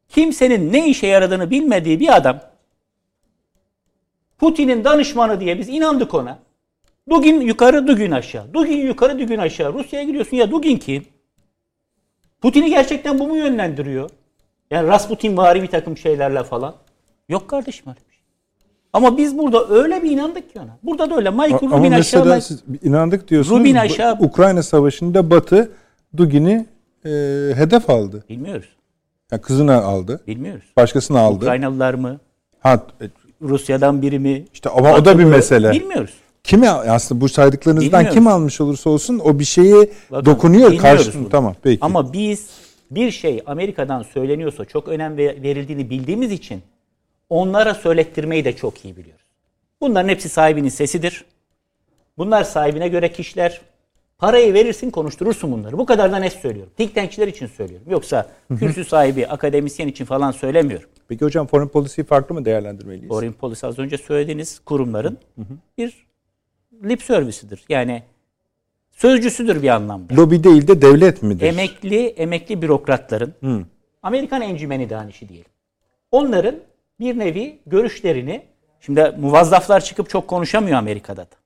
[0.08, 2.40] Kimsenin ne işe yaradığını bilmediği bir adam
[4.38, 6.38] Putin'in danışmanı diye biz inandık ona.
[7.10, 8.54] Dugin yukarı, Dugin aşağı.
[8.54, 9.72] Dugin yukarı, Dugin aşağı.
[9.72, 11.06] Rusya'ya gidiyorsun ya Dugin kim?
[12.40, 14.10] Putin'i gerçekten bu mu yönlendiriyor?
[14.70, 16.76] Yani Rasputin vari bir takım şeylerle falan.
[17.28, 18.05] Yok kardeşim öyle.
[18.96, 20.78] Ama biz burada öyle bir inandık ki ona.
[20.82, 21.30] Burada da öyle.
[21.30, 22.40] Michael Ama Rubin aşağı.
[22.40, 23.60] siz inandık diyorsunuz.
[23.60, 24.16] Rubin aşağı.
[24.20, 25.70] Ukrayna Savaşı'nda Batı
[26.16, 26.66] Dugin'i
[27.04, 27.08] e,
[27.54, 28.24] hedef aldı.
[28.28, 28.68] Bilmiyoruz.
[29.32, 30.20] Yani kızını aldı.
[30.26, 30.64] Bilmiyoruz.
[30.76, 31.36] Başkasını aldı.
[31.36, 32.20] Ukraynalılar mı?
[32.60, 33.04] Ha, e,
[33.42, 34.44] Rusya'dan biri mi?
[34.52, 35.72] İşte ama o da bir mesele.
[35.72, 36.14] Bilmiyoruz.
[36.44, 38.14] Kimi aslında bu saydıklarınızdan bilmiyoruz.
[38.14, 40.76] kim almış olursa olsun o bir şeye Bakın, dokunuyor.
[40.76, 41.78] Karşı, tamam peki.
[41.80, 42.46] Ama biz
[42.90, 46.62] bir şey Amerika'dan söyleniyorsa çok önem verildiğini bildiğimiz için
[47.28, 49.24] onlara söylettirmeyi de çok iyi biliyoruz.
[49.80, 51.24] Bunların hepsi sahibinin sesidir.
[52.18, 53.60] Bunlar sahibine göre kişiler.
[54.18, 55.78] Parayı verirsin konuşturursun bunları.
[55.78, 56.72] Bu kadar da net söylüyorum.
[56.76, 57.86] Think tankçiler için söylüyorum.
[57.90, 58.28] Yoksa
[58.58, 60.88] kürsü sahibi, akademisyen için falan söylemiyorum.
[61.08, 63.08] Peki hocam foreign policy farklı mı değerlendirmeliyiz?
[63.08, 65.18] Foreign policy az önce söylediğiniz kurumların
[65.78, 66.06] bir
[66.84, 67.64] lip servisidir.
[67.68, 68.02] Yani
[68.90, 70.14] sözcüsüdür bir anlamda.
[70.14, 71.46] Lobi değil de devlet midir?
[71.46, 73.64] Emekli, emekli bürokratların, Hı.
[74.02, 75.50] Amerikan encümeni danişi diyelim.
[76.10, 76.54] Onların
[77.00, 78.42] bir nevi görüşlerini,
[78.80, 81.36] şimdi muvazzaflar çıkıp çok konuşamıyor Amerika'da da.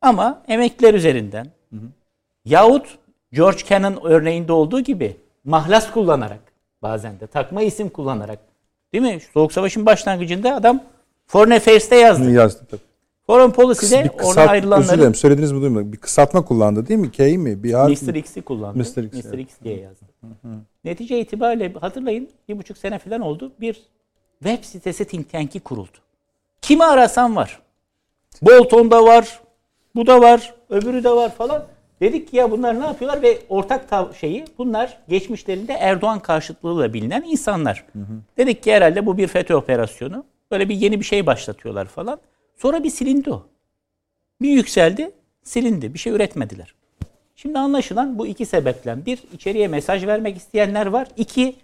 [0.00, 1.86] Ama emekliler üzerinden hı hı.
[2.44, 2.98] yahut
[3.32, 6.40] George Kennan örneğinde olduğu gibi mahlas kullanarak
[6.82, 8.38] bazen de takma isim kullanarak
[8.92, 9.20] değil mi?
[9.34, 10.82] Soğuk Savaş'ın başlangıcında adam
[11.26, 12.30] Foreign Affairs'te yazdı.
[12.30, 12.80] Yazdı tabii.
[13.26, 14.84] Foreign Policy'de bir kısalt, ona ayrılanları...
[14.84, 15.92] Özür dilerim söylediniz mi duymadım.
[15.92, 17.10] Bir kısaltma kullandı değil mi?
[17.10, 17.62] K mi?
[17.62, 18.14] Bir harf Mr.
[18.14, 18.78] X'i kullandı.
[18.78, 19.02] Mr.
[19.02, 19.38] X, Mr.
[19.38, 20.04] X diye yazdı.
[20.20, 20.52] Hı hı.
[20.84, 23.52] Netice itibariyle hatırlayın bir buçuk sene falan oldu.
[23.60, 23.82] Bir
[24.42, 25.98] web sitesi think tank'i kuruldu.
[26.62, 27.60] Kimi arasan var.
[28.42, 29.40] Bolton'da var,
[29.94, 31.64] bu da var, öbürü de var falan.
[32.00, 37.22] Dedik ki ya bunlar ne yapıyorlar ve ortak tav- şeyi bunlar geçmişlerinde Erdoğan karşıtlığıyla bilinen
[37.26, 37.84] insanlar.
[37.92, 38.04] Hı hı.
[38.36, 40.24] Dedik ki herhalde bu bir FETÖ operasyonu.
[40.50, 42.20] Böyle bir yeni bir şey başlatıyorlar falan.
[42.56, 43.46] Sonra bir silindi o.
[44.42, 45.10] Bir yükseldi,
[45.42, 45.94] silindi.
[45.94, 46.74] Bir şey üretmediler.
[47.36, 49.06] Şimdi anlaşılan bu iki sebepten.
[49.06, 51.08] Bir, içeriye mesaj vermek isteyenler var.
[51.16, 51.56] İki,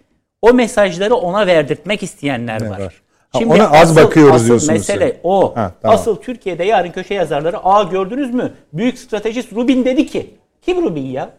[0.43, 2.79] o mesajları ona verdirtmek isteyenler var.
[2.79, 3.01] var.
[3.37, 4.73] Şimdi ona az asıl, bakıyoruz asıl diyorsunuz.
[4.73, 5.19] mesele sen.
[5.23, 5.55] o.
[5.55, 5.95] Ha, tamam.
[5.95, 8.53] Asıl Türkiye'de yarın köşe yazarları aa gördünüz mü?
[8.73, 10.35] Büyük stratejist Rubin dedi ki.
[10.61, 11.29] Kim Rubin ya?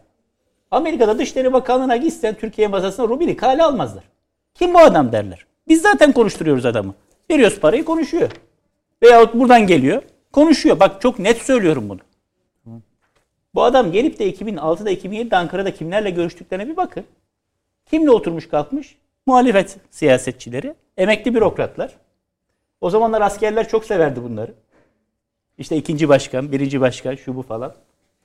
[0.70, 4.04] Amerika'da Dışişleri Bakanlığı'na gitsen Türkiye masasına Rubin'i kale almazlar.
[4.54, 5.46] Kim bu adam derler.
[5.68, 6.94] Biz zaten konuşturuyoruz adamı.
[7.30, 8.30] Veriyoruz parayı konuşuyor.
[9.02, 10.02] Veyahut buradan geliyor.
[10.32, 10.80] Konuşuyor.
[10.80, 12.00] Bak çok net söylüyorum bunu.
[13.54, 17.04] Bu adam gelip de 2006'da 2007'de Ankara'da kimlerle görüştüklerine bir bakın.
[17.94, 18.96] Kimle oturmuş kalkmış?
[19.26, 20.74] Muhalefet siyasetçileri.
[20.96, 21.96] emekli bürokratlar.
[22.80, 24.54] O zamanlar askerler çok severdi bunları.
[25.58, 27.74] İşte ikinci başkan, birinci başkan, şu bu falan.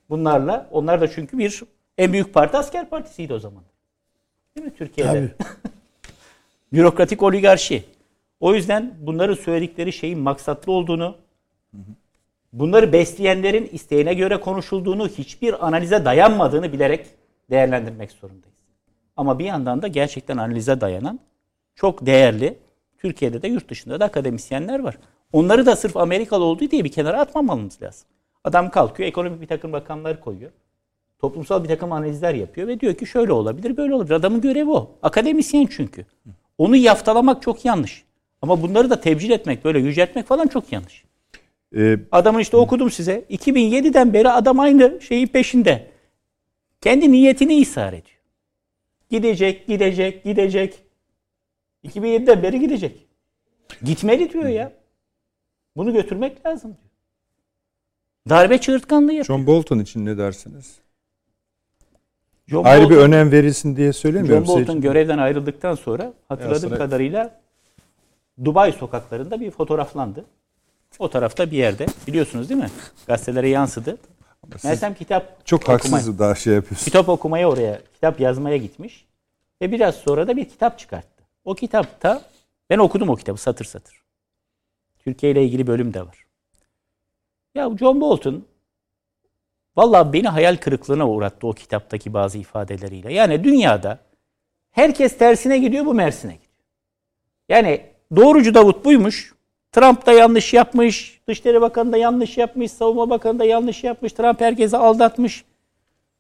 [0.10, 1.64] Bunlarla, onlar da çünkü bir
[1.98, 3.64] en büyük parti asker partisiydi o zaman.
[4.56, 5.36] Değil mi Türkiye'de?
[6.74, 7.84] Bürokratik oligarşi.
[8.40, 11.16] O yüzden bunların söyledikleri şeyin maksatlı olduğunu,
[12.54, 17.08] bunları besleyenlerin isteğine göre konuşulduğunu, hiçbir analize dayanmadığını bilerek
[17.50, 18.49] değerlendirmek zorundayız.
[19.20, 21.20] Ama bir yandan da gerçekten analize dayanan
[21.76, 22.58] çok değerli,
[22.98, 24.98] Türkiye'de de yurt dışında da akademisyenler var.
[25.34, 28.08] Onları da sırf Amerikalı olduğu diye bir kenara atmamamız lazım.
[28.44, 30.52] Adam kalkıyor, ekonomik bir takım rakamlar koyuyor.
[31.20, 34.16] Toplumsal bir takım analizler yapıyor ve diyor ki şöyle olabilir, böyle olabilir.
[34.16, 34.92] Adamın görevi o.
[35.02, 36.06] Akademisyen çünkü.
[36.58, 38.04] Onu yaftalamak çok yanlış.
[38.42, 41.04] Ama bunları da tebcil etmek, böyle yüceltmek falan çok yanlış.
[41.76, 43.26] Ee, Adamın işte okudum size.
[43.30, 45.88] 2007'den beri adam aynı şeyin peşinde.
[46.82, 48.19] Kendi niyetini ishar ediyor.
[49.10, 50.84] Gidecek, gidecek, gidecek.
[51.84, 53.06] 2007'den beri gidecek.
[53.84, 54.74] Gitmeli diyor ya.
[55.78, 56.90] Bunu götürmek lazım diyor.
[58.30, 59.26] Darbe çığırtkanlığı yapıyor.
[59.38, 60.76] John Bolton için ne dersiniz?
[62.48, 64.46] John Ayrı bir Bolton- önem verilsin diye söylemiyorum.
[64.46, 67.42] John Bolton görevden ayrıldıktan sonra hatırladığım kadarıyla
[68.46, 70.26] Dubai sokaklarında bir fotoğraflandı.
[71.00, 71.86] O tarafta bir yerde.
[72.08, 72.70] Biliyorsunuz değil mi?
[73.08, 73.98] Gazetelere yansıdı.
[74.64, 76.86] Mersem kitap Çok okumaya- haksız daha şey yapıyorsun.
[76.86, 79.06] kitap okumaya oraya, kitap yazmaya gitmiş.
[79.62, 81.24] Ve biraz sonra da bir kitap çıkarttı.
[81.46, 82.22] O kitapta,
[82.70, 84.04] ben okudum o kitabı satır satır.
[85.00, 86.26] Türkiye ile ilgili bölüm de var.
[87.56, 88.46] Ya John Bolton,
[89.78, 93.14] vallahi beni hayal kırıklığına uğrattı o kitaptaki bazı ifadeleriyle.
[93.14, 94.00] Yani dünyada
[94.72, 96.50] herkes tersine gidiyor, bu Mersin'e gidiyor.
[97.50, 97.86] Yani
[98.16, 99.34] doğrucu Davut buymuş.
[99.72, 104.42] Trump da yanlış yapmış, Dışişleri Bakanı da yanlış yapmış, Savunma Bakanı da yanlış yapmış, Trump
[104.42, 105.44] herkesi aldatmış.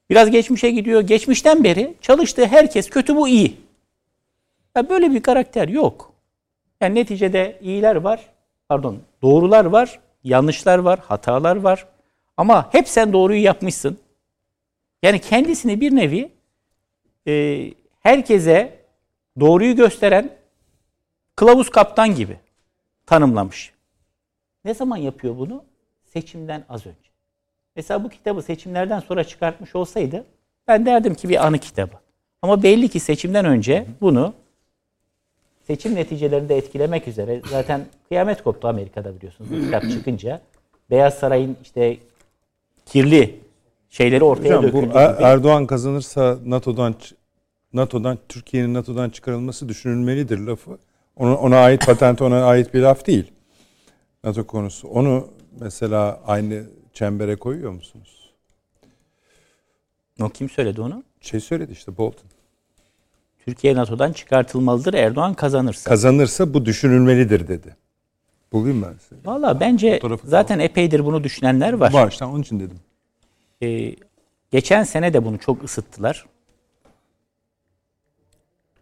[0.10, 1.02] Biraz geçmişe gidiyor.
[1.02, 3.58] Geçmişten beri çalıştığı herkes kötü bu iyi.
[4.76, 6.14] Ya böyle bir karakter yok.
[6.82, 8.26] Yani neticede iyiler var,
[8.70, 11.86] pardon doğrular var, yanlışlar var, hatalar var.
[12.38, 13.98] Ama hep sen doğruyu yapmışsın.
[15.04, 16.32] Yani kendisini bir nevi
[17.28, 17.66] e,
[18.00, 18.80] herkese
[19.40, 20.30] doğruyu gösteren
[21.36, 22.38] kılavuz kaptan gibi
[23.10, 23.74] tanımlamış.
[24.66, 25.64] Ne zaman yapıyor bunu?
[26.14, 27.10] Seçimden az önce.
[27.76, 30.26] Mesela bu kitabı seçimlerden sonra çıkartmış olsaydı
[30.68, 31.96] ben derdim ki bir anı kitabı.
[32.42, 34.34] Ama belli ki seçimden önce bunu
[35.68, 39.52] seçim neticelerini de etkilemek üzere zaten kıyamet koptu Amerika'da biliyorsunuz.
[39.52, 40.42] Bu kitap çıkınca
[40.90, 41.98] Beyaz Saray'ın işte
[42.86, 43.40] kirli
[43.90, 44.86] şeyleri ortaya Hocam bu döküldü.
[44.86, 44.98] Gibi.
[45.24, 46.96] Erdoğan kazanırsa NATO'dan
[47.74, 50.78] NATO'dan Türkiye'nin NATO'dan çıkarılması düşünülmelidir lafı.
[51.20, 53.32] Ona, ona ait patent ona ait bir laf değil.
[54.24, 54.88] NATO konusu.
[54.88, 55.28] Onu
[55.60, 56.64] mesela aynı
[56.94, 58.34] çembere koyuyor musunuz?
[60.22, 61.04] O kim söyledi onu?
[61.22, 62.30] Şey söyledi işte Bolton.
[63.46, 65.90] Türkiye NATO'dan çıkartılmalıdır Erdoğan kazanırsa.
[65.90, 67.76] Kazanırsa bu düşünülmelidir dedi.
[68.52, 69.22] Bulayım ben size.
[69.26, 71.94] Valla bence zaten epeydir bunu düşünenler var.
[71.94, 72.80] Var işte onun için dedim.
[73.62, 73.96] Ee,
[74.52, 76.26] geçen sene de bunu çok ısıttılar.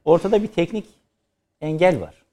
[0.06, 0.86] Ortada bir teknik
[1.62, 2.27] engel var.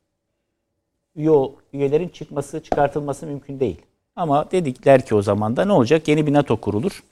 [1.17, 1.31] Üye,
[1.73, 3.81] üyelerin çıkması, çıkartılması mümkün değil.
[4.17, 6.09] Ama dedikler ki o zaman da ne olacak?
[6.09, 7.03] Yeni bir NATO kurulur.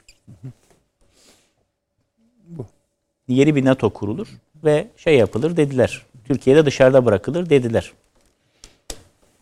[3.28, 4.28] Yeni bir NATO kurulur
[4.64, 6.06] ve şey yapılır dediler.
[6.24, 7.92] Türkiye'de dışarıda bırakılır dediler.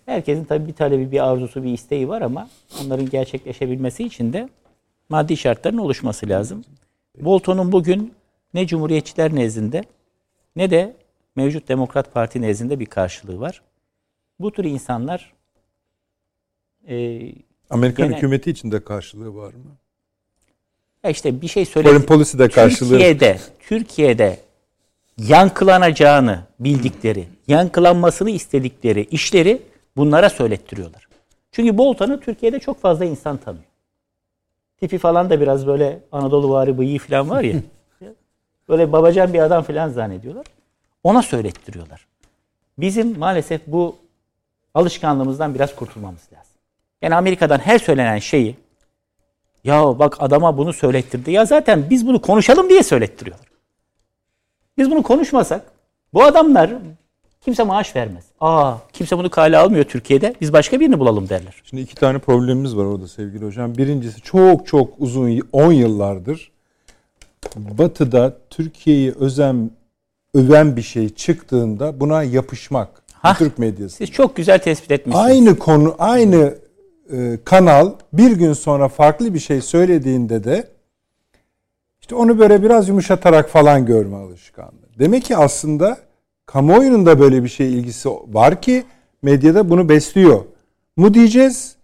[0.06, 2.48] Herkesin tabii bir talebi, bir arzusu, bir isteği var ama
[2.84, 4.48] onların gerçekleşebilmesi için de
[5.08, 6.64] maddi şartların oluşması lazım.
[7.20, 8.14] Bolton'un bugün
[8.54, 9.84] ne Cumhuriyetçiler nezdinde
[10.56, 10.96] ne de
[11.36, 13.62] mevcut Demokrat Parti nezdinde bir karşılığı var.
[14.40, 15.32] Bu tür insanlar
[16.88, 17.20] e,
[17.70, 19.76] Amerikan Gene- hükümeti için de karşılığı var mı?
[21.04, 22.06] ya işte bir şey Foreign söyledi.
[22.06, 22.88] policy'de karşılığı.
[22.90, 24.38] Türkiye'de, Türkiye'de
[25.18, 29.62] yankılanacağını bildikleri, yankılanmasını istedikleri işleri
[29.96, 31.08] bunlara söylettiriyorlar.
[31.52, 33.64] Çünkü Bolton'u Türkiye'de çok fazla insan tanıyor.
[34.80, 37.56] Tipi falan da biraz böyle Anadolu vari bıyığı falan var ya.
[38.68, 40.46] böyle babacan bir adam falan zannediyorlar.
[41.04, 42.06] Ona söylettiriyorlar.
[42.78, 43.96] Bizim maalesef bu
[44.74, 46.52] alışkanlığımızdan biraz kurtulmamız lazım.
[47.02, 48.56] Yani Amerika'dan her söylenen şeyi
[49.64, 51.30] ya bak adama bunu söylettirdi.
[51.30, 53.46] Ya zaten biz bunu konuşalım diye söylettiriyorlar.
[54.78, 55.62] Biz bunu konuşmasak
[56.14, 56.70] bu adamlar
[57.40, 58.24] kimse maaş vermez.
[58.40, 60.34] Aa kimse bunu kale almıyor Türkiye'de.
[60.40, 61.54] Biz başka birini bulalım derler.
[61.64, 63.74] Şimdi iki tane problemimiz var orada sevgili hocam.
[63.74, 66.50] Birincisi çok çok uzun 10 yıllardır
[67.56, 69.70] Batı'da Türkiye'yi özen
[70.34, 73.02] öven bir şey çıktığında buna yapışmak.
[73.22, 73.38] Hah.
[73.38, 73.96] Türk medyası.
[73.96, 75.26] Siz çok güzel tespit etmişsiniz.
[75.26, 76.54] Aynı konu, aynı
[77.12, 80.68] e, kanal bir gün sonra farklı bir şey söylediğinde de
[82.00, 84.72] işte onu böyle biraz yumuşatarak falan görme alışkanlığı.
[84.98, 85.98] Demek ki aslında
[86.46, 88.84] kamuoyunun da böyle bir şey ilgisi var ki
[89.22, 90.44] medyada bunu besliyor.
[90.96, 91.74] Mu diyeceğiz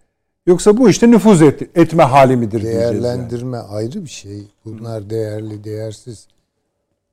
[0.46, 2.82] yoksa bu işte nüfuz et, etme hali midir diyeceğiz.
[2.84, 3.02] yani.
[3.02, 4.42] Değerlendirme ayrı bir şey.
[4.64, 6.26] Bunlar değerli, değersiz.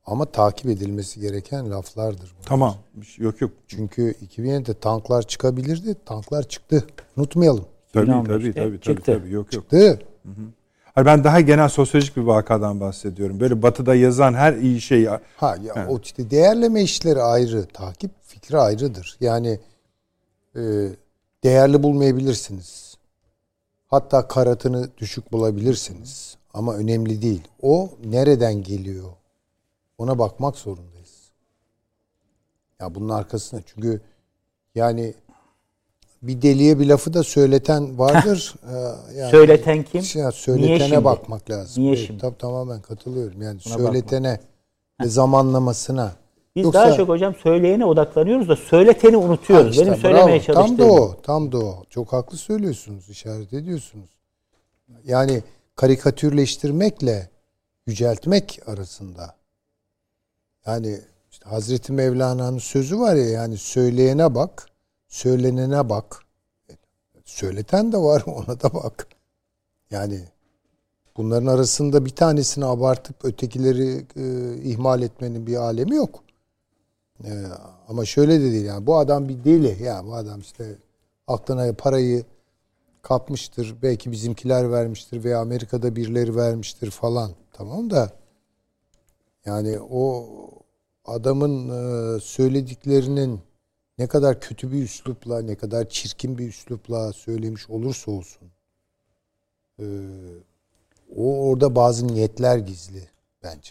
[0.06, 2.32] Ama takip edilmesi gereken laflardır.
[2.34, 2.46] bunlar.
[2.46, 2.74] Tamam.
[3.18, 3.50] Yok yok.
[3.68, 5.96] Çünkü 2007'de tanklar çıkabilirdi.
[6.06, 6.84] Tanklar çıktı.
[7.16, 7.64] Unutmayalım.
[7.92, 9.02] Tabii 2015'te tabii tabii tabii, çıktı.
[9.12, 9.32] tabii.
[9.32, 9.62] Yok yok.
[9.62, 9.98] Çıktı.
[10.94, 13.40] Hayır, ben daha genel sosyolojik bir vakadan bahsediyorum.
[13.40, 15.06] Böyle batıda yazan her iyi şey
[15.36, 19.16] Ha ya o işte değerleme işleri ayrı, takip fikri ayrıdır.
[19.20, 19.60] Yani
[20.56, 20.60] e,
[21.44, 22.94] değerli bulmayabilirsiniz.
[23.86, 26.36] Hatta karatını düşük bulabilirsiniz.
[26.54, 27.42] Ama önemli değil.
[27.62, 29.10] O nereden geliyor?
[29.98, 31.30] Ona bakmak zorundayız.
[32.80, 34.00] Ya bunun arkasında çünkü
[34.74, 35.14] yani
[36.22, 38.54] bir deliye bir lafı da söyleten vardır.
[38.68, 40.00] Ee, yani, Söyleten kim?
[40.00, 41.04] Ya, Niye söyletene şimdi?
[41.04, 41.82] bakmak lazım.
[41.82, 42.22] Niye şimdi?
[42.22, 43.42] tab- tamamen katılıyorum.
[43.42, 44.40] Yani Buna söyletene
[45.02, 46.12] ve zamanlamasına.
[46.56, 49.70] Biz Yoksa- daha çok hocam söyleyene odaklanıyoruz da söyleteni unutuyoruz.
[49.70, 50.54] İşte Benim söylemeye bravo.
[50.54, 50.78] Tam çalıştığım.
[50.78, 51.20] da o.
[51.22, 51.84] Tam da o.
[51.90, 53.10] Çok haklı söylüyorsunuz.
[53.10, 54.10] işaret ediyorsunuz.
[55.04, 55.42] Yani
[55.76, 57.28] karikatürleştirmekle
[57.86, 59.34] yüceltmek arasında.
[60.66, 61.00] Yani
[61.30, 64.66] işte Hazreti Mevlana'nın sözü var ya yani söyleyene bak,
[65.08, 66.20] söylenene bak.
[67.24, 69.06] Söyleten de var ona da bak.
[69.90, 70.20] Yani
[71.16, 76.24] bunların arasında bir tanesini abartıp ötekileri e, ihmal etmenin bir alemi yok.
[77.24, 77.44] Ee,
[77.88, 80.76] ama şöyle de değil yani bu adam bir deli ya bu adam işte
[81.26, 82.24] aklına parayı
[83.02, 88.10] kapmıştır belki bizimkiler vermiştir veya Amerika'da birileri vermiştir falan tamam da
[89.44, 90.26] yani o
[91.04, 93.40] adamın e, söylediklerinin
[93.98, 98.48] ne kadar kötü bir üslupla ne kadar çirkin bir üslupla söylemiş olursa olsun
[99.78, 99.84] e,
[101.16, 103.08] o orada bazı niyetler gizli
[103.42, 103.70] bence.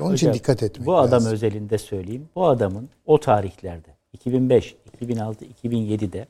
[0.00, 1.32] Onun için Hocam, dikkat etmek Bu adam lazım.
[1.32, 2.28] özelinde söyleyeyim.
[2.36, 6.26] Bu adamın o tarihlerde 2005, 2006, 2007'de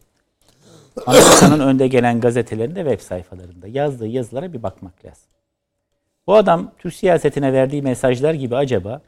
[1.07, 5.25] Amerika'nın önde gelen gazetelerinde web sayfalarında yazdığı yazılara bir bakmak lazım.
[6.27, 9.01] Bu adam Türk siyasetine verdiği mesajlar gibi acaba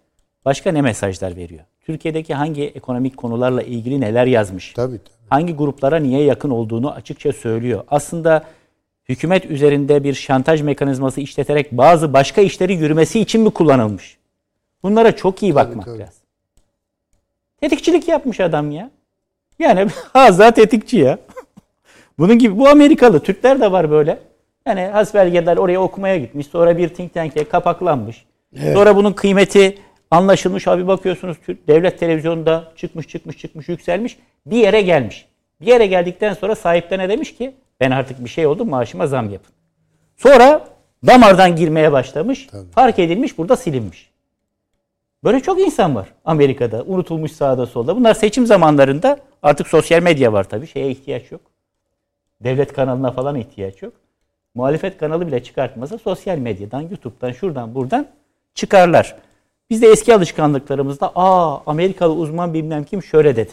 [0.44, 1.64] başka ne mesajlar veriyor?
[1.80, 4.72] Türkiye'deki hangi ekonomik konularla ilgili neler yazmış?
[4.72, 5.28] Tabii tabii.
[5.30, 7.84] hangi gruplara niye yakın olduğunu açıkça söylüyor.
[7.88, 8.44] Aslında
[9.08, 14.18] hükümet üzerinde bir şantaj mekanizması işleterek bazı başka işleri yürümesi için mi kullanılmış?
[14.82, 15.98] Bunlara çok iyi bakmak tabii.
[15.98, 16.22] lazım.
[17.60, 18.90] Tetikçilik yapmış adam ya.
[19.58, 21.18] Yani haza tetikçi ya.
[22.18, 24.18] Bunun gibi bu Amerikalı Türkler de var böyle.
[24.66, 26.46] Yani hasbelgeler oraya okumaya gitmiş.
[26.46, 28.24] Sonra bir think tank'e kapaklanmış.
[28.74, 29.78] Sonra bunun kıymeti
[30.10, 30.68] anlaşılmış.
[30.68, 31.36] Abi bakıyorsunuz
[31.68, 34.18] devlet televizyonunda çıkmış çıkmış çıkmış yükselmiş.
[34.46, 35.26] Bir yere gelmiş.
[35.60, 39.52] Bir yere geldikten sonra sahiplerine demiş ki ben artık bir şey oldum maaşıma zam yapın.
[40.16, 40.68] Sonra
[41.06, 42.48] damardan girmeye başlamış.
[42.74, 44.10] Fark edilmiş burada silinmiş.
[45.24, 46.82] Böyle çok insan var Amerika'da.
[46.82, 47.96] Unutulmuş sağda solda.
[47.96, 50.66] Bunlar seçim zamanlarında artık sosyal medya var tabii.
[50.66, 51.40] Şeye ihtiyaç yok.
[52.40, 53.92] Devlet kanalına falan ihtiyaç yok.
[54.54, 58.06] Muhalefet kanalı bile çıkartmasa sosyal medyadan, YouTube'dan, şuradan buradan
[58.54, 59.16] çıkarlar.
[59.74, 63.50] Biz de eski alışkanlıklarımızda aa Amerikalı uzman bilmem kim şöyle dedi.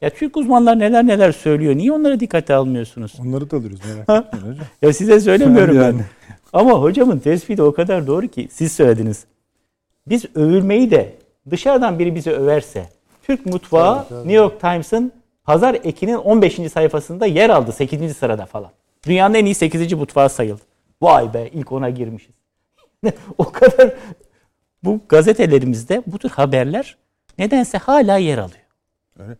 [0.00, 1.76] ya Türk uzmanlar neler neler söylüyor.
[1.76, 3.12] Niye onlara dikkate almıyorsunuz?
[3.26, 4.66] Onları da alırız merak etmeyin hocam.
[4.82, 5.98] Ya size söylemiyorum Yani.
[5.98, 6.04] ben.
[6.52, 9.24] Ama hocamın tespiti o kadar doğru ki siz söylediniz.
[10.06, 11.14] Biz övülmeyi de
[11.50, 12.88] dışarıdan biri bizi överse
[13.22, 15.12] Türk mutfağı New York Times'ın
[15.44, 16.72] pazar ekinin 15.
[16.72, 18.16] sayfasında yer aldı 8.
[18.16, 18.70] sırada falan.
[19.06, 19.92] Dünyanın en iyi 8.
[19.92, 20.62] mutfağı sayıldı.
[21.02, 22.34] Vay be ilk ona girmişiz.
[23.38, 23.92] o kadar
[24.84, 26.96] bu gazetelerimizde bu tür haberler
[27.38, 29.36] nedense hala yer alıyor.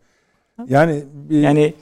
[0.68, 1.74] Yani bir, Yani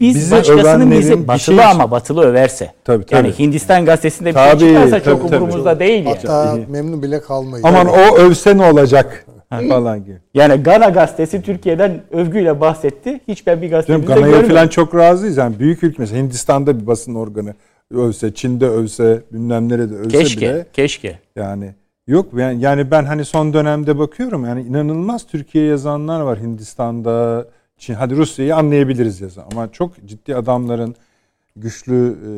[0.00, 2.72] biz Bizi başkasının bizi batılı şey- ama batılı överse.
[2.84, 3.38] Tabii, Yani tabii.
[3.44, 5.42] Hindistan gazetesinde bir Tabii, şey çıkarsa tabii, çok tabii.
[5.42, 6.16] umurumuzda değil yani.
[6.16, 7.64] Hatta memnun bile kalmayız.
[7.64, 9.26] aman o övse ne olacak
[9.68, 10.18] falan gibi.
[10.34, 13.20] Yani Gana gazetesi Türkiye'den övgüyle bahsetti.
[13.28, 14.48] Hiç ben bir Canım gazetemizde Gana'ya görmedim.
[14.56, 15.36] falan çok razıyız.
[15.36, 17.54] Yani büyük ülke mesela Hindistan'da bir basın organı
[17.94, 21.18] övse, Çin'de övse, bilmem nerede övse Keşke, bile keşke.
[21.36, 21.74] yani
[22.06, 27.46] yok yani, yani ben hani son dönemde bakıyorum yani inanılmaz Türkiye yazanlar var Hindistan'da,
[27.78, 27.94] Çin.
[27.94, 30.94] Hadi Rusya'yı anlayabiliriz yazan ama çok ciddi adamların
[31.56, 32.30] güçlü e,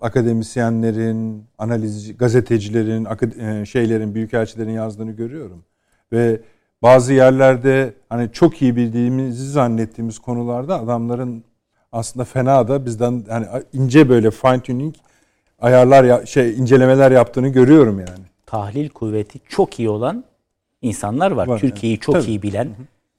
[0.00, 5.64] akademisyenlerin, analizci, gazetecilerin, akad- e, şeylerin, büyükelçilerin yazdığını görüyorum.
[6.12, 6.40] Ve
[6.82, 11.44] bazı yerlerde hani çok iyi bildiğimizi zannettiğimiz konularda adamların
[11.92, 14.94] aslında fena da bizden hani ince böyle fine tuning
[15.58, 18.24] ayarlar ya, şey incelemeler yaptığını görüyorum yani.
[18.46, 20.24] Tahlil kuvveti çok iyi olan
[20.82, 21.46] insanlar var.
[21.46, 22.26] Var, Türkiye'yi çok Tabii.
[22.26, 22.68] iyi bilen.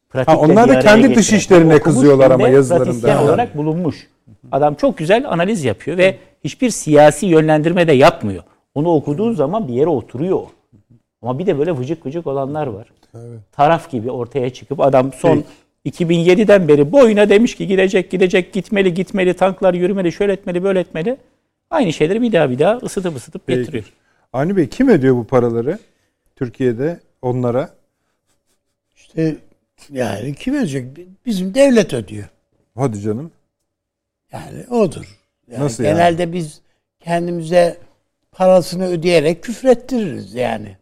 [0.09, 3.07] pratikle Ha, onlar da kendi dış işlerine kızıyorlar ama yazılarında.
[3.09, 3.23] Yani.
[3.23, 4.07] olarak bulunmuş.
[4.51, 8.43] Adam çok güzel analiz yapıyor ve hiçbir siyasi yönlendirme de yapmıyor.
[8.75, 10.41] Onu okuduğun zaman bir yere oturuyor.
[11.21, 12.87] Ama bir de böyle vıcık vıcık olanlar var.
[13.15, 13.39] Evet.
[13.51, 15.45] Taraf gibi ortaya çıkıp adam son evet.
[15.99, 21.17] 2007'den beri boyuna demiş ki gidecek gidecek gitmeli gitmeli tanklar yürümeli şöyle etmeli böyle etmeli.
[21.69, 23.59] Aynı şeyleri bir daha bir daha ısıtıp ısıtıp Peki.
[23.59, 23.93] getiriyor.
[24.33, 25.79] Avni Bey kim ödüyor bu paraları
[26.35, 27.69] Türkiye'de onlara?
[28.95, 29.35] İşte
[29.91, 30.85] yani kim ödeyecek?
[31.25, 32.25] Bizim devlet ödüyor.
[32.75, 33.31] Hadi canım.
[34.31, 35.19] Yani odur.
[35.51, 36.33] Yani Nasıl genelde yani?
[36.33, 36.61] biz
[36.99, 37.77] kendimize
[38.31, 40.77] parasını ödeyerek küfrettiririz yani.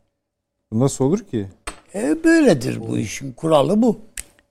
[0.71, 1.47] Nasıl olur ki?
[1.95, 3.99] E böyledir bu işin kuralı bu.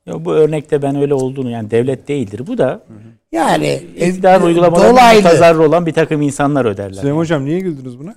[0.07, 2.85] Ya bu örnekte ben öyle olduğunu yani devlet değildir bu da.
[3.33, 6.93] Yani iktidar e, uygulamalarında tazarru olan bir takım insanlar öderler.
[6.93, 7.19] Süleyman yani.
[7.19, 8.15] Hocam niye güldünüz buna?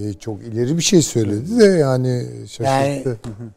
[0.00, 3.18] E, çok ileri bir şey söyledi de yani şaşırttı.
[3.24, 3.50] Yani,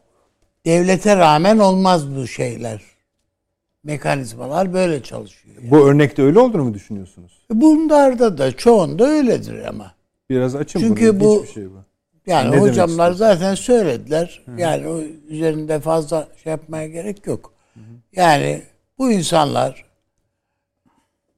[0.66, 2.82] devlete rağmen olmaz bu şeyler.
[3.84, 5.56] Mekanizmalar böyle çalışıyor.
[5.62, 5.72] Yani.
[5.72, 7.46] Bu örnekte öyle olduğunu mu düşünüyorsunuz?
[7.52, 9.92] Bunlarda da çoğunda öyledir ama.
[10.30, 11.30] Biraz açın Çünkü bunu.
[11.30, 11.84] bu, Hiçbir şey bu.
[12.28, 14.42] Yani ne hocamlar zaten söylediler.
[14.46, 14.62] Hı.
[14.62, 17.54] Yani o üzerinde fazla şey yapmaya gerek yok.
[17.74, 17.80] Hı.
[18.16, 18.62] Yani
[18.98, 19.86] bu insanlar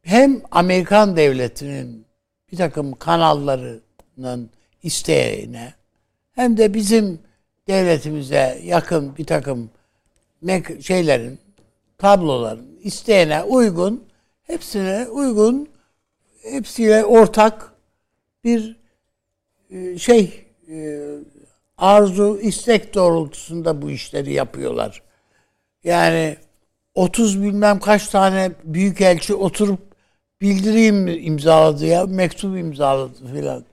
[0.01, 2.05] hem Amerikan devletinin
[2.51, 4.49] bir takım kanallarının
[4.83, 5.73] isteğine
[6.31, 7.19] hem de bizim
[7.67, 9.69] devletimize yakın bir takım
[10.81, 11.39] şeylerin,
[11.97, 14.03] tabloların isteğine uygun,
[14.43, 15.69] hepsine uygun,
[16.43, 17.73] hepsiyle ortak
[18.43, 18.77] bir
[19.71, 20.99] e, şey e,
[21.77, 25.03] arzu, istek doğrultusunda bu işleri yapıyorlar.
[25.83, 26.37] Yani
[26.95, 29.79] 30 bilmem kaç tane büyükelçi oturup
[30.41, 33.65] bildireyim imzaladı ya, mektup imzaladı filan.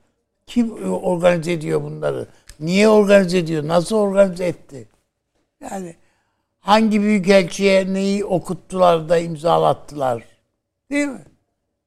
[0.47, 2.27] Kim organize ediyor bunları?
[2.59, 3.67] Niye organize ediyor?
[3.67, 4.87] Nasıl organize etti?
[5.61, 5.95] Yani
[6.59, 10.23] hangi büyükelçiye neyi okuttular da imzalattılar?
[10.91, 11.25] Değil mi?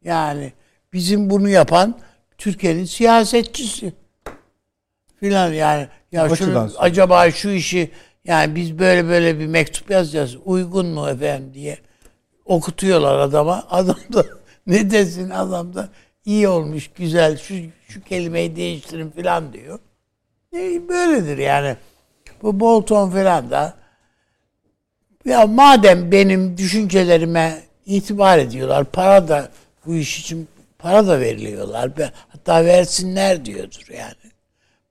[0.04, 0.52] Yani
[0.92, 1.98] bizim bunu yapan
[2.38, 3.92] Türkiye'nin siyasetçisi
[5.20, 7.90] filan yani ya şunu, acaba şu işi
[8.24, 11.78] yani biz böyle böyle bir mektup yazacağız uygun mu efendim diye
[12.44, 13.66] okutuyorlar adama.
[13.70, 14.24] Adam da
[14.66, 15.88] ne desin adam da
[16.24, 17.54] iyi olmuş güzel şu,
[17.88, 19.78] şu kelimeyi değiştirin filan diyor.
[20.54, 21.76] E, böyledir yani.
[22.42, 23.74] Bu Bolton filan da
[25.24, 29.50] ya madem benim düşüncelerime itibar ediyorlar para da
[29.86, 30.48] bu iş için
[30.78, 31.90] para da veriliyorlar.
[32.28, 34.32] Hatta versinler diyordur yani.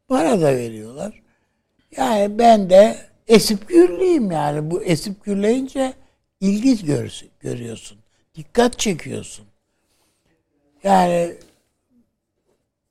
[0.08, 1.22] Para da veriyorlar.
[1.98, 2.98] Yani ben de
[3.28, 4.72] esip gürleyeyim yani.
[4.72, 5.94] Bu esip gürleyince
[6.42, 7.98] ilgi gör, görüyorsun.
[8.36, 9.46] Dikkat çekiyorsun.
[10.84, 11.36] Yani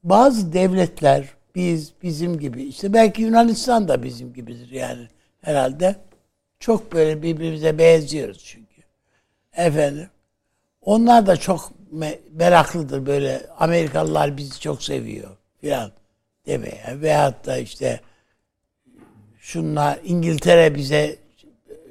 [0.03, 5.09] bazı devletler biz bizim gibi işte belki Yunanistan da bizim gibidir yani
[5.41, 5.97] herhalde.
[6.61, 8.83] Çok böyle birbirimize benziyoruz çünkü.
[9.53, 10.09] Efendim.
[10.81, 11.73] Onlar da çok
[12.33, 15.93] meraklıdır böyle Amerikalılar bizi çok seviyor filan
[16.47, 18.01] demeye veyahut da işte
[19.39, 21.17] şunlar İngiltere bize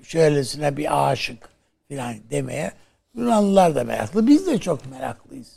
[0.03, 1.49] şöylesine bir aşık
[1.87, 2.71] filan demeye
[3.15, 4.27] Yunanlılar da meraklı.
[4.27, 5.56] Biz de çok meraklıyız.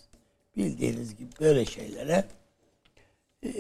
[0.65, 2.25] Bildiğiniz gibi böyle şeylere.
[3.45, 3.51] Ee,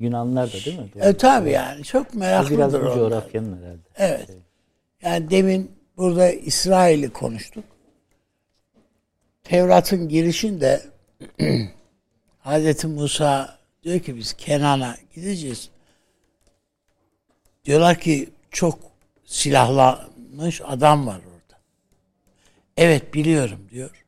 [0.00, 0.88] Yunanlılar da değil mi?
[1.00, 3.80] E, tabii yani çok meraklıdır Biraz bu coğrafyanın herhalde.
[3.96, 4.30] Evet.
[5.02, 7.64] Yani demin burada İsrail'i konuştuk.
[9.44, 10.82] Tevrat'ın girişinde
[12.38, 15.70] Hazreti Musa diyor ki biz Kenan'a gideceğiz.
[17.64, 18.78] Diyorlar ki çok
[19.24, 21.60] silahlanmış adam var orada.
[22.76, 24.05] Evet biliyorum diyor.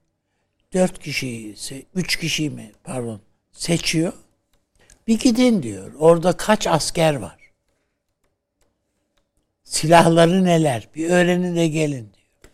[0.73, 1.57] Dört kişiyi,
[1.95, 3.21] üç kişi mi pardon
[3.53, 4.13] seçiyor.
[5.07, 5.93] Bir gidin diyor.
[5.99, 7.39] Orada kaç asker var?
[9.65, 10.89] Silahları neler?
[10.95, 12.53] Bir öğrenin de gelin diyor.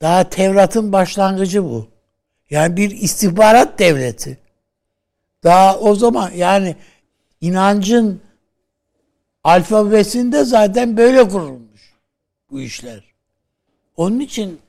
[0.00, 1.88] Daha Tevrat'ın başlangıcı bu.
[2.50, 4.38] Yani bir istihbarat devleti.
[5.44, 6.76] Daha o zaman yani
[7.40, 8.22] inancın
[9.44, 11.94] alfabesinde zaten böyle kurulmuş
[12.50, 13.04] bu işler.
[13.96, 14.60] Onun için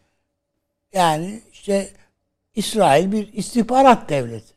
[0.94, 1.90] yani işte
[2.56, 4.54] İsrail bir istihbarat devleti.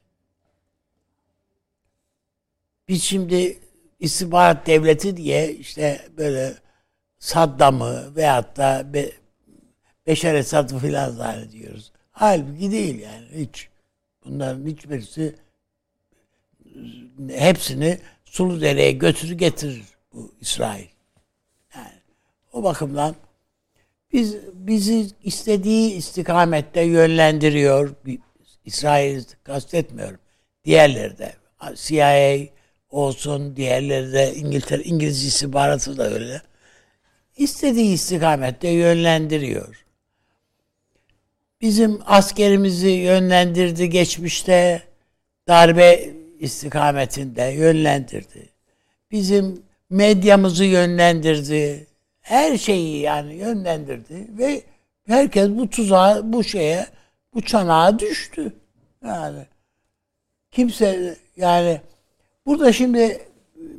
[2.89, 3.59] Biz şimdi
[4.01, 6.55] istihbarat devleti diye işte böyle
[7.19, 9.11] Saddam'ı veyahut da Be
[10.07, 11.93] Beşer Esad'ı filan zannediyoruz.
[12.11, 13.69] Halbuki değil yani hiç.
[14.25, 15.37] Bunların hiçbirisi
[17.29, 20.87] hepsini sulu dereye götürü getirir bu İsrail.
[21.75, 21.93] Yani
[22.53, 23.15] o bakımdan
[24.13, 27.95] biz bizi istediği istikamette yönlendiriyor.
[28.65, 30.19] İsrail'i kastetmiyorum.
[30.65, 31.33] Diğerleri de
[31.75, 32.39] CIA
[32.91, 36.43] olsun, diğerleri de İngiltere İngiliz istihbaratı da öyle.
[37.37, 39.85] İstediği istikamette yönlendiriyor.
[41.61, 44.83] Bizim askerimizi yönlendirdi geçmişte
[45.49, 48.49] darbe istikametinde yönlendirdi.
[49.11, 51.87] bizim medyamızı yönlendirdi.
[52.29, 54.63] Her şeyi yani yönlendirdi ve
[55.07, 56.87] herkes bu tuzağa, bu şeye,
[57.35, 58.53] bu çanağa düştü.
[59.05, 59.47] Yani
[60.51, 61.81] kimse yani
[62.47, 63.29] burada şimdi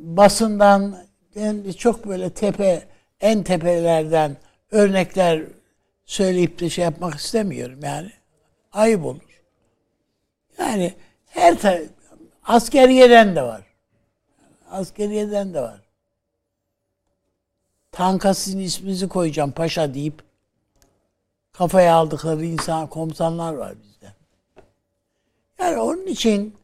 [0.00, 0.96] basından
[1.36, 2.82] ben çok böyle tepe
[3.20, 4.36] en tepelerden
[4.70, 5.42] örnekler
[6.04, 8.10] söyleyip de şey yapmak istemiyorum yani.
[8.72, 9.42] Ayıp olur.
[10.58, 10.94] Yani
[11.26, 11.80] her ta-
[12.44, 13.62] askeriyeden de var.
[14.70, 15.79] Askeriyeden de var.
[17.92, 20.22] Tanka sizin isminizi koyacağım paşa deyip
[21.52, 24.12] kafaya aldıkları insan komutanlar var bizde.
[25.58, 26.54] Yani onun için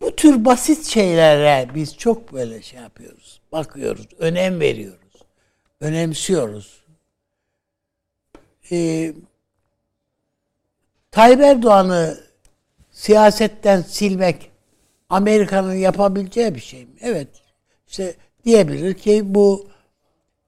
[0.00, 3.40] bu tür basit şeylere biz çok böyle şey yapıyoruz.
[3.52, 5.22] Bakıyoruz, önem veriyoruz.
[5.80, 6.84] Önemsiyoruz.
[8.70, 9.14] Ee,
[11.10, 12.20] Tayyip Erdoğan'ı
[12.90, 14.50] siyasetten silmek
[15.08, 16.92] Amerika'nın yapabileceği bir şey mi?
[17.00, 17.28] Evet.
[17.88, 18.14] İşte
[18.44, 19.69] diyebilir ki bu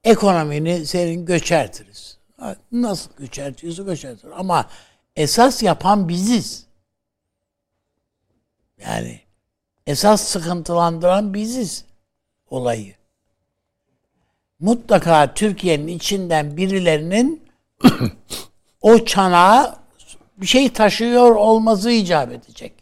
[0.03, 2.17] ekonomini senin göçertiriz.
[2.71, 4.29] Nasıl göçertiyorsa göçertir.
[4.35, 4.69] Ama
[5.15, 6.65] esas yapan biziz.
[8.77, 9.21] Yani
[9.87, 11.85] esas sıkıntılandıran biziz
[12.49, 12.95] olayı.
[14.59, 17.49] Mutlaka Türkiye'nin içinden birilerinin
[18.81, 19.83] o çanağa
[20.37, 22.73] bir şey taşıyor olması icap edecek.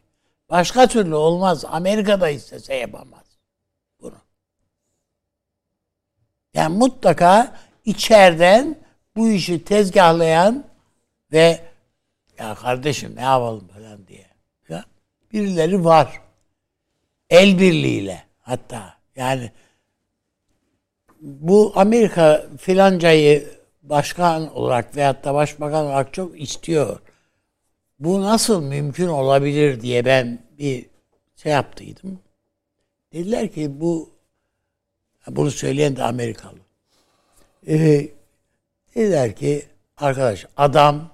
[0.49, 1.65] Başka türlü olmaz.
[1.65, 3.26] Amerika'da istese yapamaz
[4.02, 4.18] bunu.
[6.53, 7.56] Yani mutlaka
[7.86, 8.76] içeriden
[9.15, 10.65] bu işi tezgahlayan
[11.32, 11.60] ve
[12.40, 14.26] ya kardeşim ne yapalım falan diye.
[14.69, 14.86] Ya,
[15.34, 16.22] birileri var.
[17.30, 18.94] El birliğiyle hatta.
[19.15, 19.52] Yani
[21.22, 26.99] bu Amerika filancayı başkan olarak veyahut da başbakan olarak çok istiyor.
[27.99, 30.86] Bu nasıl mümkün olabilir diye ben bir
[31.36, 32.19] şey yaptıydım.
[33.14, 34.10] Dediler ki bu
[35.27, 36.60] bunu söyleyen de Amerikalı.
[37.68, 38.10] Ee,
[38.95, 39.65] dediler ki
[39.98, 41.11] arkadaş adam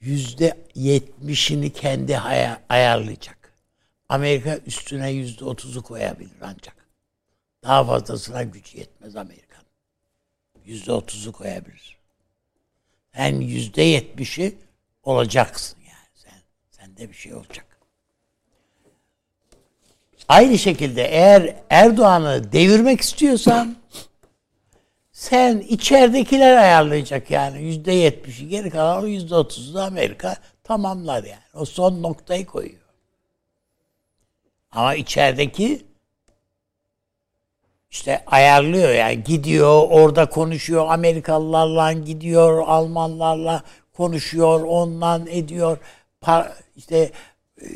[0.00, 2.18] yüzde yetmişini kendi
[2.68, 3.52] ayarlayacak.
[4.08, 6.76] Amerika üstüne yüzde otuzu koyabilir ancak.
[7.62, 9.66] Daha fazlasına gücü yetmez Amerika'nın.
[10.64, 11.98] Yüzde otuzu koyabilir.
[13.14, 14.58] Sen yüzde yetmişi
[15.02, 16.08] olacaksın yani.
[16.14, 17.69] Sen, sende bir şey olacak.
[20.30, 23.76] Aynı şekilde eğer Erdoğan'ı devirmek istiyorsan
[25.12, 31.42] sen içeridekiler ayarlayacak yani yüzde yetmişi geri kalan yüzde otuzu Amerika tamamlar yani.
[31.54, 32.80] O son noktayı koyuyor.
[34.72, 35.82] Ama içerideki
[37.90, 43.62] işte ayarlıyor yani gidiyor orada konuşuyor Amerikalılarla gidiyor Almanlarla
[43.92, 45.78] konuşuyor ondan ediyor
[46.76, 47.12] işte
[47.62, 47.66] e,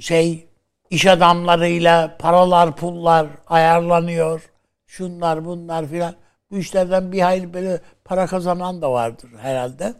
[0.00, 0.49] şey
[0.90, 4.50] iş adamlarıyla paralar pullar ayarlanıyor
[4.86, 6.14] şunlar bunlar filan
[6.50, 9.94] bu işlerden bir hayli böyle para kazanan da vardır herhalde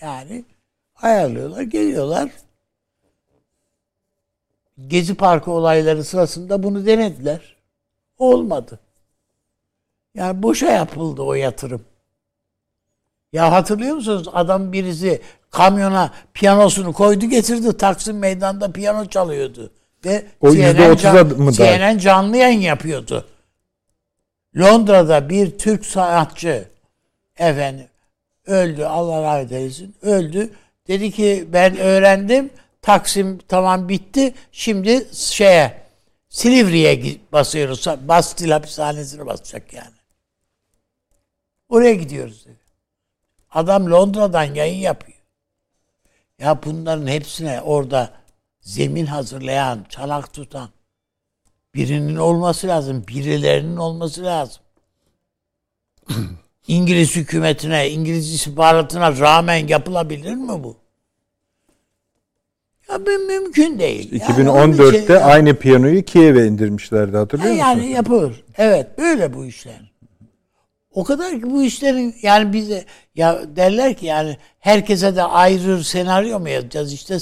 [0.00, 0.44] yani
[1.02, 2.30] ayarlıyorlar geliyorlar
[4.86, 7.56] Gezi Parkı olayları sırasında bunu denediler.
[8.18, 8.80] Olmadı.
[10.14, 11.84] Yani boşa yapıldı o yatırım.
[13.32, 14.28] Ya hatırlıyor musunuz?
[14.32, 17.76] Adam birisi kamyona piyanosunu koydu getirdi.
[17.76, 19.72] Taksim meydanda piyano çalıyordu.
[20.06, 20.96] Ve O CNN, %30'a
[21.28, 21.52] can- mı?
[21.52, 23.26] CNN canlı yayın yapıyordu.
[24.56, 26.68] Londra'da bir Türk sanatçı
[27.36, 27.86] efendim
[28.46, 30.50] öldü Allah rahmet eylesin öldü.
[30.88, 32.50] Dedi ki ben öğrendim
[32.82, 35.82] Taksim tamam bitti şimdi şeye
[36.28, 37.86] Silivri'ye basıyoruz.
[37.86, 39.94] Bastil hapishanesine basacak yani.
[41.68, 42.58] Oraya gidiyoruz dedi.
[43.50, 45.18] Adam Londra'dan yayın yapıyor.
[46.38, 48.10] Ya bunların hepsine orada
[48.66, 50.68] zemin hazırlayan, çanak tutan
[51.74, 53.04] birinin olması lazım.
[53.08, 54.62] Birilerinin olması lazım.
[56.68, 60.76] İngiliz hükümetine, İngiliz istihbaratına rağmen yapılabilir mi bu?
[62.90, 64.20] Ya bu mümkün değil.
[64.28, 67.64] Yani onun 2014'te için- aynı piyanoyu Kiev'e indirmişlerdi hatırlıyor musun?
[67.64, 68.44] yani yapılır.
[68.56, 69.92] Evet böyle bu işler.
[70.90, 72.84] O kadar ki bu işlerin yani bize
[73.14, 77.18] ya derler ki yani herkese de ayrı senaryo mu yazacağız işte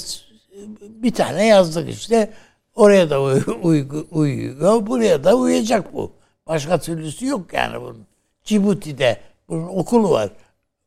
[0.81, 2.33] bir tane yazdık işte
[2.75, 6.11] oraya da uy- uygu- uyuyor buraya da uyacak bu.
[6.47, 8.05] Başka türlüsü yok yani bunun.
[8.43, 9.19] Cibuti'de
[9.49, 10.29] bunun okulu var.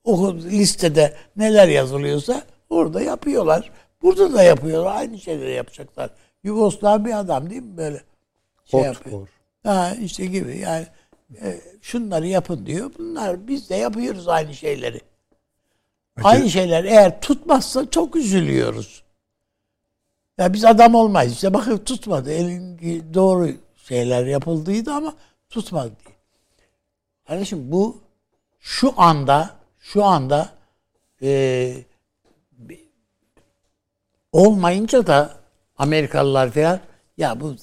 [0.05, 3.71] Okul listede neler yazılıyorsa orada yapıyorlar.
[4.03, 4.97] Burada da yapıyorlar.
[4.97, 6.11] Aynı şeyleri yapacaklar.
[6.45, 8.03] Yugoslav bir adam değil mi böyle
[8.65, 9.21] şey yapıyor.
[9.21, 9.29] Hotspur.
[9.65, 10.87] Ha işte gibi yani
[11.43, 12.91] e, şunları yapın diyor.
[12.99, 15.01] Bunlar biz de yapıyoruz aynı şeyleri.
[16.25, 19.03] Aynı şeyler eğer tutmazsa çok üzülüyoruz.
[20.39, 21.33] Ya biz adam olmayız.
[21.33, 22.33] İşte bakın tutmadı.
[22.33, 23.51] Elin doğru
[23.85, 25.15] şeyler yapıldıydı ama
[25.51, 26.17] tutmadı diye.
[27.27, 28.01] Kardeşim bu
[28.61, 30.49] şu anda şu anda
[31.23, 31.75] e,
[34.33, 35.37] olmayınca da
[35.79, 36.81] Amerikalılar falan
[37.17, 37.57] ya bu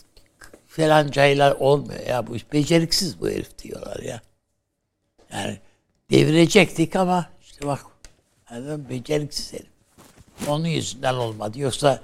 [0.67, 4.21] falan caylar olmuyor ya bu beceriksiz bu herif diyorlar ya.
[5.33, 5.59] Yani
[6.11, 7.85] devirecektik ama işte bak
[8.51, 9.67] yani beceriksiz herif.
[10.47, 11.59] Onun yüzünden olmadı.
[11.59, 12.01] Yoksa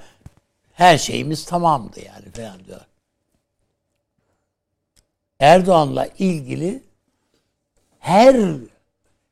[0.73, 2.81] her şeyimiz tamamdı yani falan diyor.
[5.39, 6.83] Erdoğan'la ilgili
[7.99, 8.35] her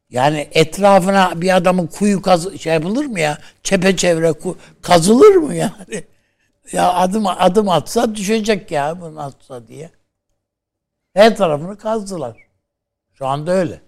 [0.10, 3.38] yani etrafına bir adamın kuyu kazı şey yapılır mı ya?
[3.64, 6.04] Çepeçevre ku, kazılır mı yani?
[6.72, 9.90] Ya adım adım atsa düşecek ya bunu atsa diye.
[11.14, 12.48] Her tarafını kazdılar.
[13.14, 13.82] Şu anda öyle.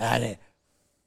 [0.00, 0.38] Yani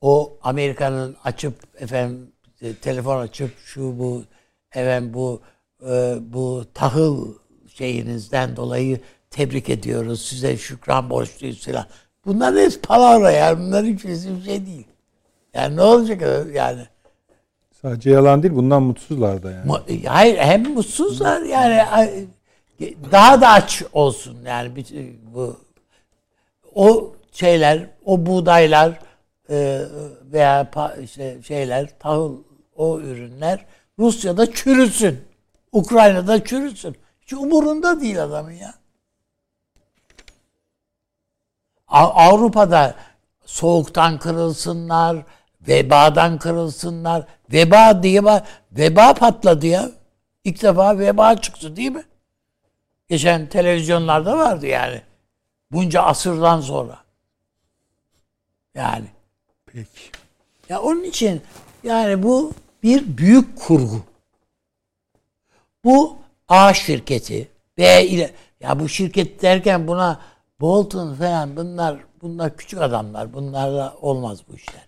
[0.01, 2.31] o Amerika'nın açıp efendim
[2.61, 4.23] e, telefon açıp şu bu
[4.71, 5.41] efendim bu
[5.89, 7.33] e, bu tahıl
[7.73, 8.99] şeyinizden dolayı
[9.31, 10.21] tebrik ediyoruz.
[10.21, 11.85] Size şükran borçluyuz falan.
[12.25, 13.59] Bunlar hep palavra yani.
[13.59, 14.87] Bunlar hiçbirisi bir şey değil.
[15.53, 16.21] Yani ne olacak
[16.53, 16.81] yani?
[17.81, 20.07] Sadece yalan değil bundan mutsuzlar da yani.
[20.07, 22.27] Hayır hem mutsuzlar yani
[23.11, 24.71] daha da aç olsun yani
[25.33, 25.57] bu
[26.75, 28.99] o şeyler o buğdaylar
[29.49, 29.85] e,
[30.23, 30.71] veya
[31.01, 32.37] işte şeyler tahıl
[32.75, 33.65] o ürünler
[33.99, 35.23] Rusya'da çürüsün.
[35.71, 36.97] Ukrayna'da çürüsün.
[37.21, 38.73] Hiç umurunda değil adamın ya.
[41.87, 42.95] Avrupa'da
[43.45, 45.17] soğuktan kırılsınlar,
[45.67, 47.27] vebadan kırılsınlar.
[47.53, 49.91] Veba diye ba- veba patladı ya.
[50.43, 52.03] İlk defa veba çıktı değil mi?
[53.09, 55.01] Geçen televizyonlarda vardı yani.
[55.71, 56.97] Bunca asırdan sonra.
[58.75, 59.07] Yani.
[59.73, 60.11] Peki.
[60.69, 61.41] Ya onun için
[61.83, 64.03] yani bu bir büyük kurgu.
[65.83, 66.17] Bu
[66.47, 67.47] A şirketi
[67.77, 70.21] B ile ya bu şirket derken buna
[70.59, 73.33] Bolton falan bunlar bunlar küçük adamlar.
[73.33, 74.87] Bunlarla olmaz bu işler.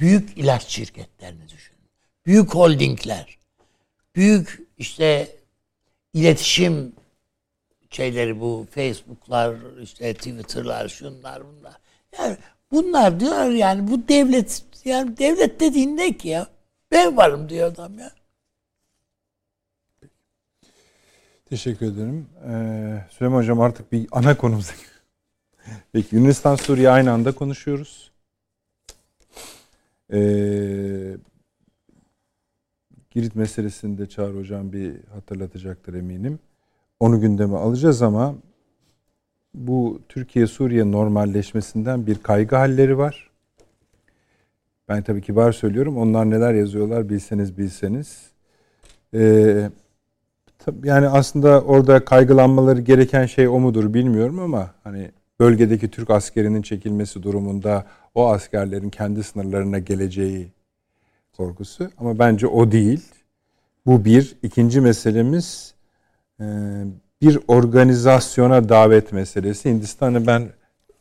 [0.00, 1.80] Büyük ilaç şirketlerini düşünün.
[2.26, 3.38] Büyük holdingler.
[4.14, 5.36] Büyük işte
[6.14, 6.92] iletişim
[7.90, 11.76] şeyleri bu Facebook'lar, işte Twitter'lar, şunlar bunlar.
[12.18, 12.36] Yani
[12.72, 16.46] bunlar diyor yani bu devlet yani devlet dediğin ne ki ya?
[16.90, 18.10] Ben varım diyor adam ya.
[21.44, 22.26] Teşekkür ederim.
[22.48, 24.72] Ee, Süleyman Hocam artık bir ana konumuza
[25.92, 28.12] Peki Yunanistan Suriye aynı anda konuşuyoruz.
[30.12, 31.16] Ee,
[33.10, 36.38] Girit meselesini de Çağrı Hocam bir hatırlatacaktır eminim.
[37.00, 38.34] Onu gündeme alacağız ama
[39.56, 43.30] bu Türkiye-Suriye normalleşmesinden bir kaygı halleri var.
[44.88, 45.98] Ben tabii kibar söylüyorum.
[45.98, 48.30] Onlar neler yazıyorlar bilseniz bilseniz.
[49.14, 49.70] Ee,
[50.84, 55.10] yani aslında orada kaygılanmaları gereken şey o mudur bilmiyorum ama hani
[55.40, 60.52] bölgedeki Türk askerinin çekilmesi durumunda o askerlerin kendi sınırlarına geleceği
[61.36, 61.90] korkusu.
[61.98, 63.02] Ama bence o değil.
[63.86, 64.36] Bu bir.
[64.42, 65.74] İkinci meselemiz
[66.40, 66.44] e,
[67.22, 69.70] bir organizasyona davet meselesi.
[69.70, 70.48] Hindistan'ı ben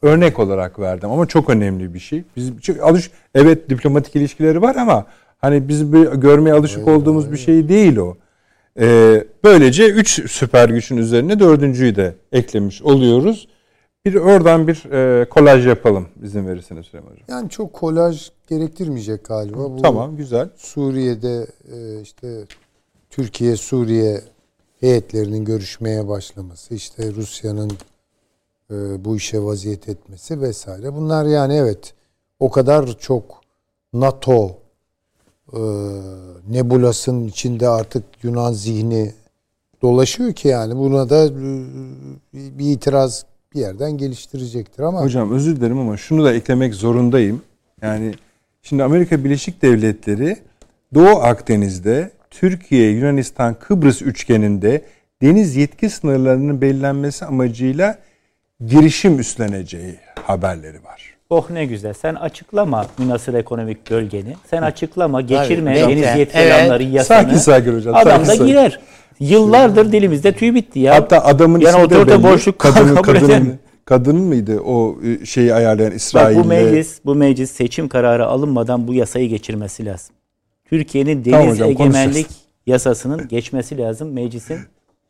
[0.01, 2.23] örnek olarak verdim ama çok önemli bir şey.
[2.35, 5.05] Bizim çünkü alış evet diplomatik ilişkileri var ama
[5.37, 8.17] hani bizim bir görmeye alışık olduğumuz bir şey değil o.
[8.79, 13.47] Ee, böylece üç süper güçün üzerine dördüncüyü de eklemiş oluyoruz.
[14.05, 17.25] Bir oradan bir e, kolaj yapalım izin verirseniz Süleyman Hocam.
[17.29, 19.57] Yani çok kolaj gerektirmeyecek galiba.
[19.57, 20.49] Bu Tamam güzel.
[20.55, 22.27] Suriye'de e, işte
[23.09, 24.21] Türkiye Suriye
[24.79, 27.71] heyetlerinin görüşmeye başlaması, işte Rusya'nın
[28.71, 30.93] e, bu işe vaziyet etmesi vesaire.
[30.93, 31.93] Bunlar yani evet
[32.39, 33.41] o kadar çok
[33.93, 34.57] NATO
[35.53, 35.59] e,
[36.49, 39.13] nebulasının içinde artık Yunan zihni
[39.81, 41.31] dolaşıyor ki yani buna da e,
[42.33, 47.41] bir itiraz bir yerden geliştirecektir ama Hocam özür dilerim ama şunu da eklemek zorundayım.
[47.81, 48.13] Yani
[48.61, 50.37] şimdi Amerika Birleşik Devletleri
[50.93, 54.81] Doğu Akdeniz'de Türkiye, Yunanistan, Kıbrıs üçgeninde
[55.21, 57.97] deniz yetki sınırlarının belirlenmesi amacıyla
[58.65, 59.95] girişim üstleneceği
[60.25, 61.15] haberleri var.
[61.29, 61.93] Oh ne güzel.
[61.93, 64.35] Sen açıklama münasır ekonomik bölgeni.
[64.49, 65.87] Sen açıklama, geçirme bekle.
[65.89, 66.53] deniz yetki Evet.
[66.53, 67.23] alanları yasanı.
[67.23, 67.95] Sakin sakin hocam.
[67.95, 68.45] Adam sakin da sakin.
[68.47, 68.79] girer.
[69.19, 70.95] Yıllardır dilimizde tüy bitti ya.
[70.95, 72.23] Hatta adamın Yani ismi de belli.
[72.23, 76.43] boşluk kadının, kadının, kadın mıydı o e, şeyi ayarlayan Bak İsrail'le?
[76.43, 80.15] bu meclis, bu meclis seçim kararı alınmadan bu yasayı geçirmesi lazım.
[80.65, 82.27] Türkiye'nin deniz Tamam hocam, egemenlik
[82.67, 84.59] yasasının geçmesi lazım meclisin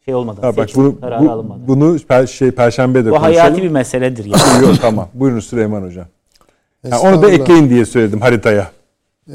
[0.05, 1.67] şey olmadan, Ha, bak seçim bunu, kararı bu, alınmadan.
[1.67, 3.35] bunu per, şey Perşembe de bu konuşalım.
[3.35, 4.37] hayati bir meseledir ya.
[4.61, 5.09] Yok tamam.
[5.13, 6.07] Buyurun Süleyman Hocam.
[6.83, 8.71] Yani onu da ekleyin diye söyledim haritaya.
[9.29, 9.33] Ee,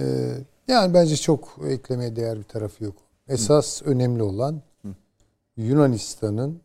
[0.68, 2.94] yani bence çok eklemeye değer bir tarafı yok.
[3.28, 4.60] Esas önemli olan
[5.56, 6.60] Yunanistan'ın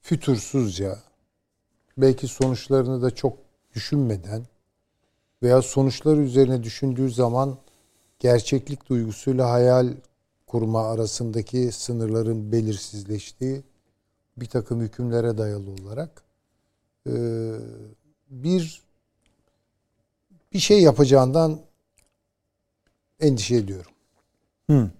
[0.00, 0.98] fütursuzca
[1.98, 3.36] belki sonuçlarını da çok
[3.74, 4.42] düşünmeden
[5.42, 7.56] veya sonuçlar üzerine düşündüğü zaman
[8.20, 9.88] gerçeklik duygusuyla hayal
[10.46, 13.62] kurma arasındaki sınırların belirsizleştiği
[14.36, 16.22] bir takım hükümlere dayalı olarak
[17.06, 17.12] e,
[18.30, 18.82] bir
[20.52, 21.60] bir şey yapacağından
[23.20, 23.92] endişe ediyorum.
[24.70, 24.90] Hı.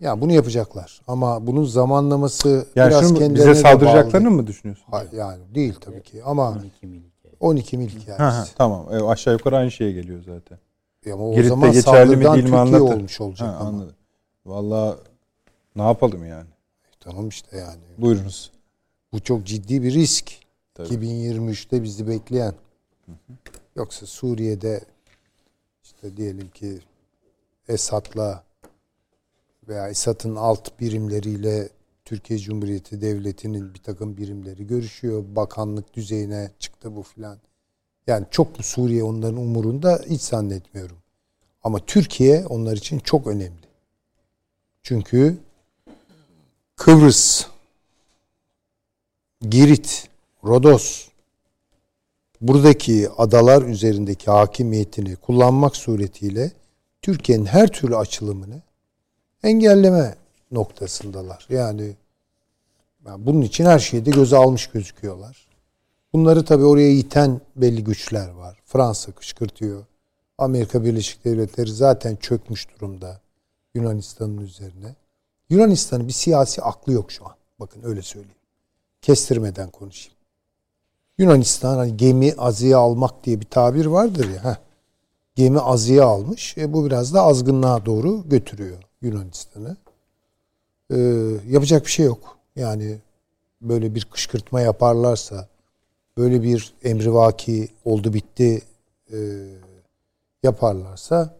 [0.00, 4.36] Ya bunu yapacaklar ama bunun zamanlaması Yani biraz şunu kendilerine bize saldıracaklarını bağlı.
[4.36, 4.84] mı düşünüyorsun?
[4.90, 7.02] Hayır, yani değil tabii ki ama 12 mil.
[7.40, 8.22] 12 mil hikayesi.
[8.22, 8.94] Ha, ha, tamam.
[8.94, 10.58] E, aşağı yukarı aynı şeye geliyor zaten.
[11.12, 12.80] Ama o Girit'te zaman geçerli mi değil mi anlatır.
[12.80, 13.68] olmuş olacak Ha, ama.
[13.68, 13.94] anladım.
[14.46, 14.98] Vallahi
[15.76, 16.48] ne yapalım yani?
[17.00, 17.80] Tamam işte yani.
[17.98, 18.52] Buyurunuz.
[19.12, 20.32] Bu çok ciddi bir risk.
[20.74, 20.88] Tabii.
[20.88, 22.54] 2023'te bizi bekleyen.
[23.76, 24.84] Yoksa Suriye'de
[25.82, 26.78] işte diyelim ki
[27.68, 28.44] Esad'la
[29.68, 31.68] veya Esad'ın alt birimleriyle
[32.04, 35.24] Türkiye Cumhuriyeti Devleti'nin bir takım birimleri görüşüyor.
[35.36, 37.38] Bakanlık düzeyine çıktı bu filan.
[38.06, 40.96] Yani çok Suriye onların umurunda hiç zannetmiyorum.
[41.64, 43.66] Ama Türkiye onlar için çok önemli.
[44.82, 45.38] Çünkü
[46.76, 47.46] Kıbrıs,
[49.40, 50.08] Girit,
[50.44, 51.08] Rodos
[52.40, 56.52] buradaki adalar üzerindeki hakimiyetini kullanmak suretiyle
[57.02, 58.62] Türkiye'nin her türlü açılımını
[59.42, 60.14] engelleme
[60.50, 61.46] noktasındalar.
[61.50, 61.94] Yani
[63.18, 65.45] bunun için her şeyi de göze almış gözüküyorlar.
[66.16, 68.58] Bunları tabii oraya iten belli güçler var.
[68.64, 69.84] Fransa kışkırtıyor.
[70.38, 73.20] Amerika Birleşik Devletleri zaten çökmüş durumda
[73.74, 74.94] Yunanistan'ın üzerine.
[75.50, 77.34] Yunanistan'ın bir siyasi aklı yok şu an.
[77.60, 78.36] Bakın öyle söyleyeyim.
[79.02, 80.16] Kestirmeden konuşayım.
[81.18, 84.44] Yunanistan hani gemi azıya almak diye bir tabir vardır ya.
[84.44, 84.56] Heh.
[85.34, 86.58] Gemi azıya almış.
[86.58, 89.76] E, bu biraz da azgınlığa doğru götürüyor Yunanistan'ı.
[90.90, 90.98] E,
[91.48, 92.38] yapacak bir şey yok.
[92.56, 92.98] Yani
[93.62, 95.48] böyle bir kışkırtma yaparlarsa,
[96.16, 98.62] böyle bir emrivaki oldu bitti
[99.12, 99.18] e,
[100.42, 101.36] yaparlarsa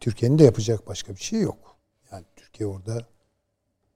[0.00, 1.76] Türkiye'nin de yapacak başka bir şey yok.
[2.12, 3.06] Yani Türkiye orada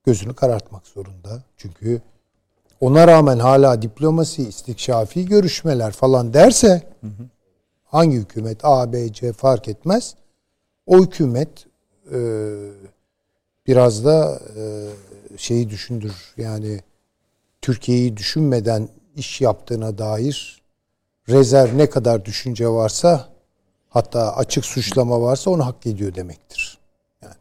[0.05, 1.43] gözünü karartmak zorunda.
[1.57, 2.03] Çünkü
[2.81, 6.83] ona rağmen hala diplomasi, istikşafi görüşmeler falan derse
[7.85, 10.15] hangi hükümet A, B, C fark etmez.
[10.87, 11.67] O hükümet
[12.13, 12.19] e,
[13.67, 14.89] biraz da e,
[15.37, 16.35] şeyi düşündür.
[16.37, 16.81] Yani
[17.63, 20.63] Türkiye'yi düşünmeden iş yaptığına dair
[21.29, 23.29] rezerv ne kadar düşünce varsa
[23.89, 26.79] hatta açık suçlama varsa onu hak ediyor demektir.
[27.23, 27.35] Yani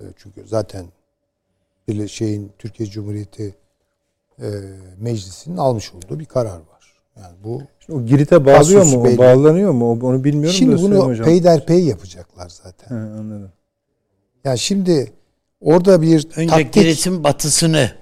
[0.00, 0.86] E, çünkü zaten
[1.88, 3.54] bir şeyin Türkiye Cumhuriyeti
[4.38, 4.46] e,
[4.98, 7.02] Meclisi'nin almış olduğu bir karar var.
[7.16, 7.62] Yani bu
[7.92, 9.04] O Girit'e bağlıyor mu?
[9.04, 9.18] belli.
[9.18, 9.90] Bağlanıyor mu?
[10.02, 11.24] Onu bilmiyorum şimdi da Süleyman bunu hocam.
[11.26, 12.88] peyderpey yapacaklar zaten.
[12.88, 13.52] He, anladım.
[14.44, 15.12] Yani şimdi
[15.60, 17.92] orada bir Önce taktik Girit'in batısını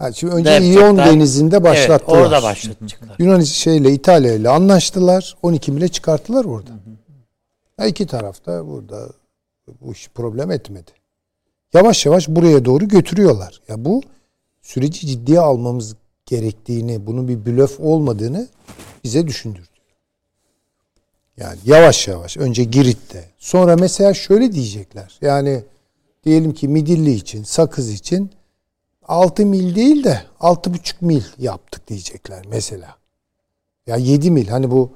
[0.00, 2.16] Ha, şimdi önce İyon denizinde başlattılar.
[2.16, 3.16] Evet, orada başlatacaklar.
[3.18, 5.36] Yunan şeyle İtalya ile anlaştılar.
[5.42, 6.70] 12 mile çıkarttılar orada.
[7.76, 9.08] Ha, iki tarafta burada
[9.80, 10.90] bu iş problem etmedi.
[11.72, 13.60] Yavaş yavaş buraya doğru götürüyorlar.
[13.68, 14.02] Ya bu
[14.62, 15.96] süreci ciddiye almamız
[16.26, 18.48] gerektiğini, bunun bir blöf olmadığını
[19.04, 19.66] bize düşündürdü.
[21.36, 23.24] Yani yavaş yavaş önce Girit'te.
[23.38, 25.18] Sonra mesela şöyle diyecekler.
[25.22, 25.64] Yani
[26.24, 28.30] diyelim ki Midilli için, Sakız için
[29.10, 32.96] 6 mil değil de 6,5 mil yaptık diyecekler mesela.
[33.86, 34.90] Ya 7 mil hani bu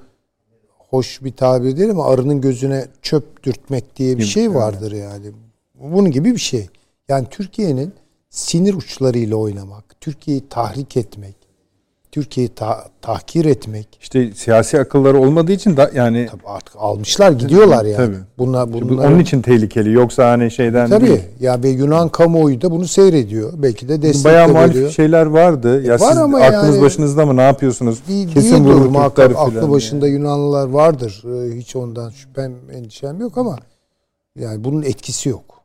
[0.77, 5.31] hoş bir tabir değil ama arının gözüne çöp dürtmek diye bir şey vardır yani.
[5.75, 6.69] Bunun gibi bir şey.
[7.07, 7.93] Yani Türkiye'nin
[8.29, 11.35] sinir uçlarıyla oynamak, Türkiye'yi tahrik etmek,
[12.15, 13.87] Türkiye'yi ta- tahkir etmek.
[14.01, 17.97] İşte siyasi akılları olmadığı için da yani Tabii artık almışlar gidiyorlar yani.
[17.97, 18.17] Tabii.
[18.37, 19.91] Bunlar, bu bunlar, onun için tehlikeli.
[19.91, 21.07] Yoksa hani şeyden Tabii.
[21.07, 21.21] değil.
[21.39, 23.53] Ya ve Yunan kamuoyu da bunu seyrediyor.
[23.57, 24.91] Belki de destek Bayağı de muhalif veriyor.
[24.91, 25.83] şeyler vardı.
[25.83, 27.37] Ya Var siz ama aklınız yani- başınızda mı?
[27.37, 28.07] Ne yapıyorsunuz?
[28.07, 31.23] Değil, Kesin vurur muhakkak aklı başında Yunanlılar vardır.
[31.25, 33.57] Ee, Hiç ondan şüphem, endişem yok ama
[34.39, 35.63] yani bunun etkisi yok.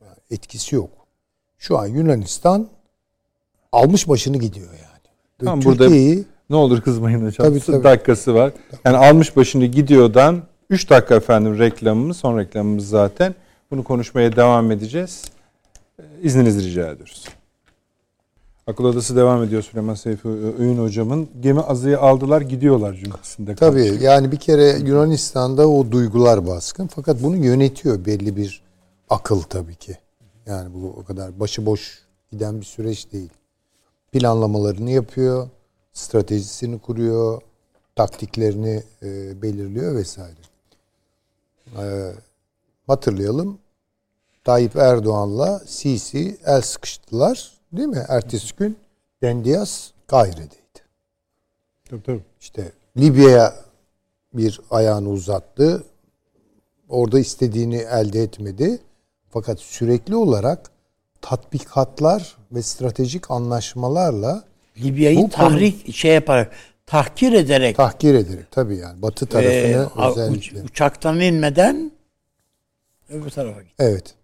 [0.00, 0.90] Yani etkisi yok.
[1.58, 2.66] Şu an Yunanistan
[3.72, 4.91] almış başını gidiyor yani.
[5.44, 5.88] Tamam, burada-
[6.50, 7.46] Ne olur kızmayın hocam.
[7.46, 7.84] Tabii, tabii.
[7.84, 8.52] dakikası var.
[8.84, 13.34] Yani almış başını gidiyordan 3 dakika efendim reklamımız, son reklamımız zaten.
[13.70, 15.24] Bunu konuşmaya devam edeceğiz.
[15.98, 17.24] Ee, İzninizi rica ediyoruz.
[18.66, 20.28] Akıl Odası devam ediyor Süleyman Seyfi
[20.58, 21.28] Öğün hocamın.
[21.40, 23.54] Gemi azıyı aldılar gidiyorlar cümlesinde.
[23.54, 28.62] Tabii yani bir kere Yunanistan'da o duygular baskın fakat bunu yönetiyor belli bir
[29.10, 29.96] akıl tabii ki.
[30.46, 31.98] Yani bu o kadar başıboş
[32.32, 33.30] giden bir süreç değil.
[34.12, 35.48] Planlamalarını yapıyor,
[35.92, 37.42] stratejisini kuruyor,
[37.96, 40.40] taktiklerini e, belirliyor vesaire.
[41.78, 42.12] E,
[42.86, 43.58] hatırlayalım
[44.44, 47.52] Tayyip Erdoğan'la Sisi el sıkıştılar.
[47.72, 48.04] Değil mi?
[48.08, 48.78] Ertesi gün
[49.22, 50.82] Dendias Kahire'deydi.
[51.90, 52.22] Tabii tabii.
[52.40, 53.54] İşte Libya'ya
[54.34, 55.84] bir ayağını uzattı.
[56.88, 58.82] Orada istediğini elde etmedi.
[59.30, 60.70] Fakat sürekli olarak
[61.20, 64.44] tatbikatlar ve stratejik anlaşmalarla
[64.78, 66.52] Libya'yı tahrik şey yaparak
[66.86, 70.60] tahkir ederek tahkir ederek tabii yani Batı e, tarafını a- özellikle.
[70.62, 71.92] uç- uçaktan inmeden
[73.08, 73.74] öbür tarafa gitti.
[73.78, 74.14] Evet.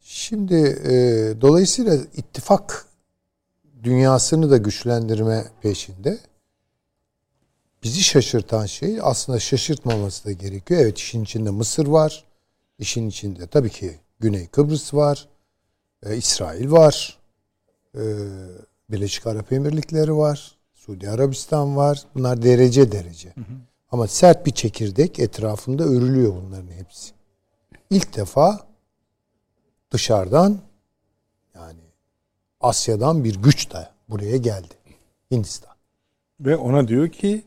[0.00, 0.54] Şimdi
[0.84, 0.92] e,
[1.40, 2.86] dolayısıyla ittifak
[3.82, 6.18] dünyasını da güçlendirme peşinde.
[7.82, 10.80] Bizi şaşırtan şey aslında şaşırtmaması da gerekiyor.
[10.80, 12.24] Evet işin içinde Mısır var.
[12.78, 15.28] İşin içinde tabii ki Güney Kıbrıs var.
[16.06, 17.17] e, İsrail var.
[17.98, 18.04] E,
[18.90, 20.52] Birleşik Arap Emirlikleri var.
[20.74, 22.02] Suudi Arabistan var.
[22.14, 23.34] Bunlar derece derece.
[23.90, 27.12] Ama sert bir çekirdek etrafında örülüyor bunların hepsi.
[27.90, 28.60] İlk defa
[29.90, 30.58] dışarıdan
[31.54, 31.80] yani
[32.60, 34.74] Asya'dan bir güç de buraya geldi.
[35.30, 35.72] Hindistan.
[36.40, 37.42] Ve ona diyor ki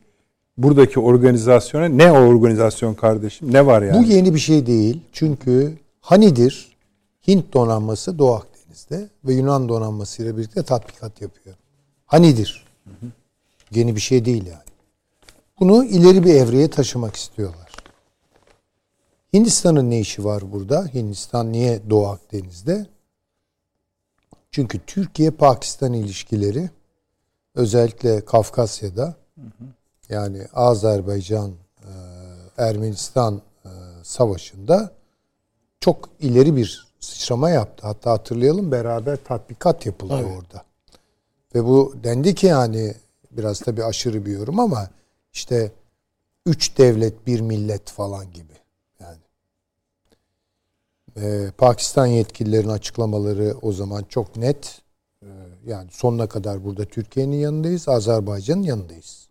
[0.58, 3.52] buradaki organizasyona ne o organizasyon kardeşim?
[3.52, 3.98] Ne var yani?
[3.98, 5.00] Bu yeni bir şey değil.
[5.12, 6.76] Çünkü Hanidir
[7.28, 8.34] Hint donanması Doğu
[8.72, 11.56] Akdeniz'de ve Yunan donanması ile birlikte tatbikat yapıyor.
[12.06, 12.66] Hanidir.
[13.70, 14.72] Yeni bir şey değil yani.
[15.60, 17.72] Bunu ileri bir evreye taşımak istiyorlar.
[19.32, 20.86] Hindistan'ın ne işi var burada?
[20.94, 22.86] Hindistan niye Doğu Akdeniz'de?
[24.50, 26.70] Çünkü Türkiye-Pakistan ilişkileri
[27.54, 29.16] özellikle Kafkasya'da
[30.08, 31.50] yani Azerbaycan
[31.80, 31.90] e,
[32.58, 33.70] Ermenistan e,
[34.02, 34.92] savaşında
[35.80, 37.86] çok ileri bir sıçrama yaptı.
[37.86, 40.26] Hatta hatırlayalım beraber tatbikat yapıldı Tabii.
[40.26, 40.64] orada.
[41.54, 42.94] Ve bu dendi ki yani
[43.30, 44.88] biraz tabii aşırı bir yorum ama
[45.32, 45.72] işte
[46.46, 48.52] üç devlet bir millet falan gibi.
[49.00, 49.18] Yani
[51.16, 54.82] Ee, Pakistan yetkililerin açıklamaları o zaman çok net.
[55.22, 55.26] Ee,
[55.66, 59.28] yani sonuna kadar burada Türkiye'nin yanındayız, Azerbaycan'ın yanındayız.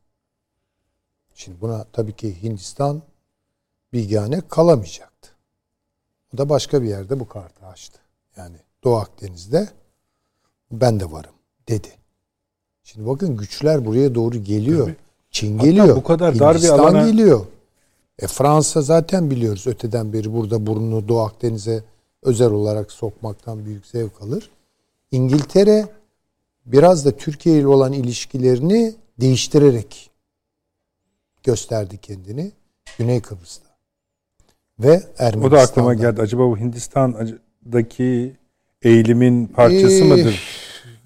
[1.33, 3.01] Şimdi buna tabii ki Hindistan
[3.93, 5.10] bilgane kalamayacaktı.
[6.33, 7.99] O da başka bir yerde bu kartı açtı.
[8.37, 9.69] Yani Doğu Akdeniz'de
[10.71, 11.33] ben de varım
[11.69, 11.87] dedi.
[12.83, 14.85] Şimdi bakın güçler buraya doğru geliyor.
[14.85, 14.95] Tabii.
[15.31, 15.95] Çin Hatta geliyor.
[15.95, 17.45] bu kadar dar bir alana- geliyor.
[18.19, 21.83] E Fransa zaten biliyoruz öteden beri burada burnunu Doğu Akdeniz'e
[22.21, 24.49] özel olarak sokmaktan büyük zevk alır.
[25.11, 25.87] İngiltere
[26.65, 30.09] biraz da Türkiye ile olan ilişkilerini değiştirerek
[31.43, 32.51] gösterdi kendini
[32.97, 33.70] Güney Kıbrıs'ta.
[34.83, 35.47] Ve Ermenistan'da.
[35.47, 36.21] O da aklıma geldi.
[36.21, 38.35] Acaba bu Hindistan'daki
[38.81, 40.43] eğilimin parçası Ee, mıdır?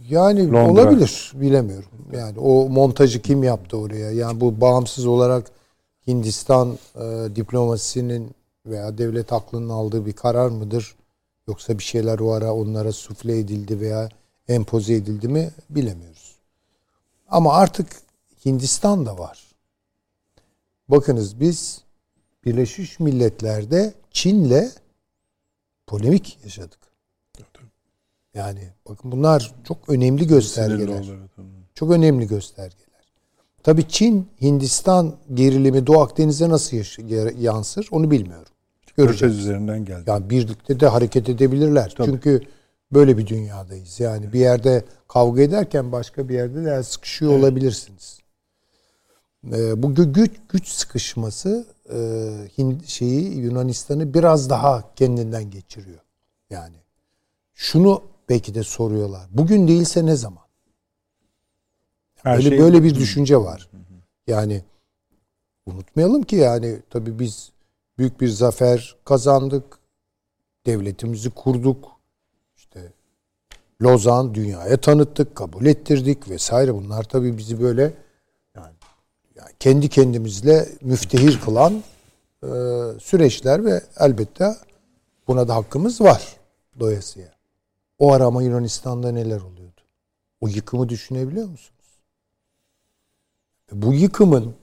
[0.09, 0.71] Yani Londra.
[0.71, 1.89] olabilir bilemiyorum.
[2.13, 4.11] Yani o montajı kim yaptı oraya?
[4.11, 5.51] Yani bu bağımsız olarak
[6.07, 8.31] Hindistan e, diplomasisinin
[8.65, 10.95] veya devlet aklının aldığı bir karar mıdır?
[11.47, 14.09] Yoksa bir şeyler o ara onlara sufle edildi veya
[14.47, 16.35] empoze edildi mi bilemiyoruz.
[17.27, 17.87] Ama artık
[18.45, 19.43] Hindistan da var.
[20.89, 21.81] Bakınız biz
[22.45, 24.71] Birleşmiş Milletler'de Çin'le
[25.87, 26.79] polemik yaşadık.
[28.33, 31.05] Yani bakın bunlar çok önemli göstergeler.
[31.75, 32.85] Çok önemli göstergeler.
[33.63, 36.77] Tabii Çin, Hindistan gerilimi Doğu Akdeniz'e nasıl
[37.41, 38.53] yansır onu bilmiyorum.
[38.97, 39.39] Göreceğiz.
[39.39, 40.03] Üzerinden geldi.
[40.07, 41.93] Yani birlikte de hareket edebilirler.
[41.97, 42.11] Tabii.
[42.11, 42.41] Çünkü
[42.91, 43.99] böyle bir dünyadayız.
[43.99, 48.19] Yani bir yerde kavga ederken başka bir yerde de sıkışıyor olabilirsiniz.
[49.53, 51.97] Ee, bu gü- güç güç sıkışması e,
[52.57, 55.99] Hind şeyi Yunanistan'ı biraz daha kendinden geçiriyor.
[56.49, 56.75] Yani
[57.53, 59.27] şunu belki de soruyorlar.
[59.31, 60.43] Bugün değilse ne zaman?
[62.15, 63.69] Her Böyle şey- böyle bir düşünce var.
[64.27, 64.63] Yani
[65.65, 67.51] unutmayalım ki yani tabii biz
[67.97, 69.79] büyük bir zafer kazandık.
[70.65, 71.91] Devletimizi kurduk.
[72.57, 72.91] İşte
[73.81, 76.73] Lozan dünyaya tanıttık, kabul ettirdik vesaire.
[76.73, 77.93] Bunlar tabii bizi böyle
[79.35, 81.83] yani kendi kendimizle müftehir kılan
[82.43, 82.47] e,
[82.99, 84.55] süreçler ve elbette
[85.27, 86.37] buna da hakkımız var
[86.79, 87.35] doyasıya.
[87.99, 89.81] O ara ama Yunanistan'da neler oluyordu?
[90.41, 92.01] O yıkımı düşünebiliyor musunuz?
[93.71, 94.55] Bu yıkımın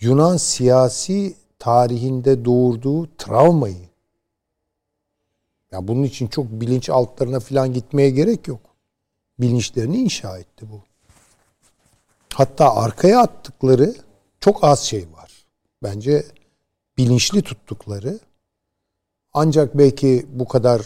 [0.00, 3.88] Yunan siyasi tarihinde doğurduğu travmayı
[5.72, 8.60] ya bunun için çok bilinç altlarına falan gitmeye gerek yok.
[9.38, 10.82] Bilinçlerini inşa etti bu.
[12.36, 13.94] Hatta arkaya attıkları
[14.40, 15.46] çok az şey var.
[15.82, 16.26] Bence
[16.98, 18.18] bilinçli tuttukları
[19.32, 20.82] ancak belki bu kadar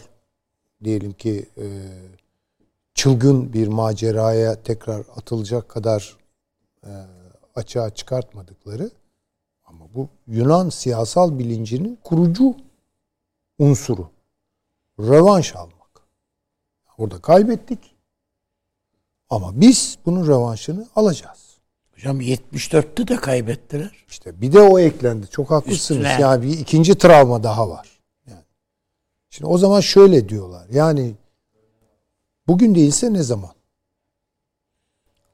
[0.84, 1.66] diyelim ki e,
[2.94, 6.16] çılgın bir maceraya tekrar atılacak kadar
[6.84, 6.90] e,
[7.54, 8.90] açığa çıkartmadıkları
[9.64, 12.56] ama bu Yunan siyasal bilincinin kurucu
[13.58, 14.10] unsuru.
[14.98, 16.02] Rövanş almak.
[16.98, 17.89] Orada kaybettik.
[19.30, 21.38] Ama biz bunun rövanşını alacağız.
[21.94, 24.04] Hocam 74'te de kaybettiler.
[24.08, 25.26] İşte bir de o eklendi.
[25.30, 26.00] Çok haklısınız.
[26.00, 26.22] Üstüne.
[26.22, 28.00] Yani bir ikinci travma daha var.
[28.26, 28.44] Yani.
[29.30, 30.66] Şimdi o zaman şöyle diyorlar.
[30.72, 31.14] Yani
[32.46, 33.50] bugün değilse ne zaman?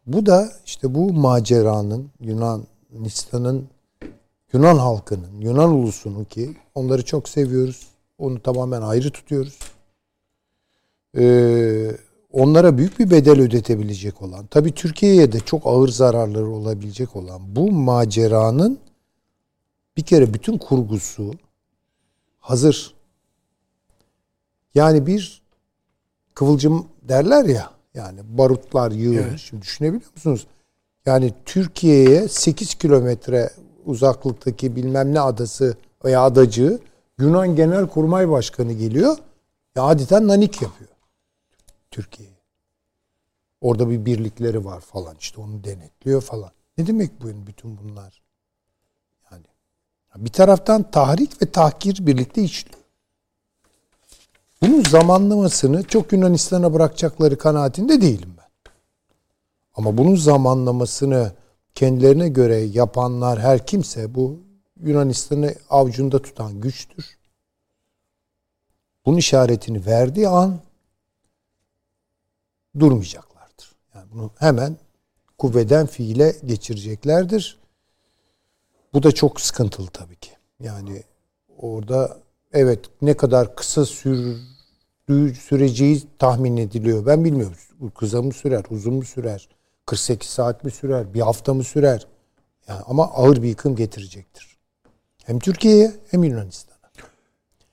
[0.07, 3.69] Bu da işte bu maceranın Yunanistan'ın
[4.53, 7.87] Yunan halkının, Yunan ulusunun ki onları çok seviyoruz.
[8.19, 9.59] Onu tamamen ayrı tutuyoruz.
[11.19, 11.97] Ee,
[12.37, 17.73] onlara büyük bir bedel ödetebilecek olan, tabii Türkiye'ye de çok ağır zararları olabilecek olan bu
[17.73, 18.79] maceranın
[19.97, 21.35] bir kere bütün kurgusu
[22.41, 22.95] hazır.
[24.75, 25.43] Yani bir
[26.35, 29.27] kıvılcım derler ya, yani barutlar yığılmış.
[29.29, 29.39] Evet.
[29.39, 30.47] Şimdi düşünebiliyor musunuz?
[31.07, 33.51] Yani Türkiye'ye 8 kilometre
[33.85, 36.79] uzaklıktaki bilmem ne adası veya adacığı
[37.19, 39.17] Yunan Genelkurmay Başkanı geliyor.
[39.77, 40.91] Ya adeta nanik yapıyor.
[41.97, 42.37] Türkiye'ye.
[43.61, 46.51] Orada bir birlikleri var falan işte onu denetliyor falan.
[46.79, 48.23] Ne demek bu bütün bunlar?
[49.31, 49.45] Yani
[50.17, 52.79] bir taraftan tahrik ve tahkir birlikte işliyor.
[54.63, 58.73] Bunun zamanlamasını çok Yunanistan'a bırakacakları kanaatinde değilim ben.
[59.75, 61.33] Ama bunun zamanlamasını
[61.75, 64.41] kendilerine göre yapanlar her kimse bu
[64.81, 67.19] Yunanistan'ı avucunda tutan güçtür.
[69.07, 70.66] Bunun işaretini verdiği an
[72.81, 73.73] durmayacaklardır.
[73.95, 74.77] Yani bunu hemen
[75.39, 77.59] kuvveden fiile geçireceklerdir.
[78.95, 80.31] Bu da çok sıkıntılı tabii ki.
[80.61, 81.03] Yani
[81.59, 82.19] orada
[82.53, 87.07] evet ne kadar kısa sürdüğü süreceği tahmin ediliyor.
[87.07, 87.57] Ben bilmiyorum.
[87.95, 89.49] Kısa mı sürer, uzun mu sürer?
[89.87, 91.15] 48 saat mi sürer?
[91.15, 92.07] Bir hafta mı sürer?
[92.69, 94.57] Yani ama ağır bir yıkım getirecektir.
[95.25, 96.76] Hem Türkiye'ye hem Yunanistan'a.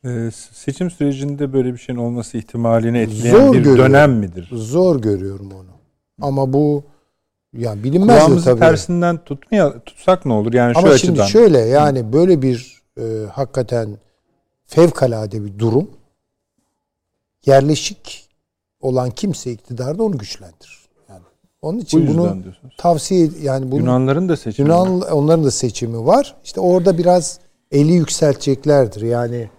[0.06, 3.84] Ee, seçim sürecinde böyle bir şeyin olması ihtimalini etkileyen Zor bir görüyorum.
[3.94, 4.50] dönem midir?
[4.52, 5.68] Zor görüyorum onu.
[6.22, 6.84] Ama bu
[7.58, 8.60] yani bilinmez Kulağımızı tabii.
[8.60, 10.54] tersinden tutmaya tutsak ne olur?
[10.54, 11.14] Yani şu Ama açıdan.
[11.16, 13.98] şimdi şöyle yani böyle bir e, hakikaten
[14.66, 15.90] fevkalade bir durum
[17.46, 18.30] yerleşik
[18.82, 20.86] olan kimse iktidarda onu güçlendirir.
[21.10, 21.22] Yani
[21.62, 22.76] onun bu için yüzden bunu diyorsunuz.
[22.78, 24.70] tavsiye yani bunu Yunanların da seçimi.
[24.70, 24.86] var.
[24.88, 26.36] Yunan onların da seçimi var.
[26.44, 27.40] İşte orada biraz
[27.72, 29.02] eli yükselteceklerdir.
[29.02, 29.50] Yani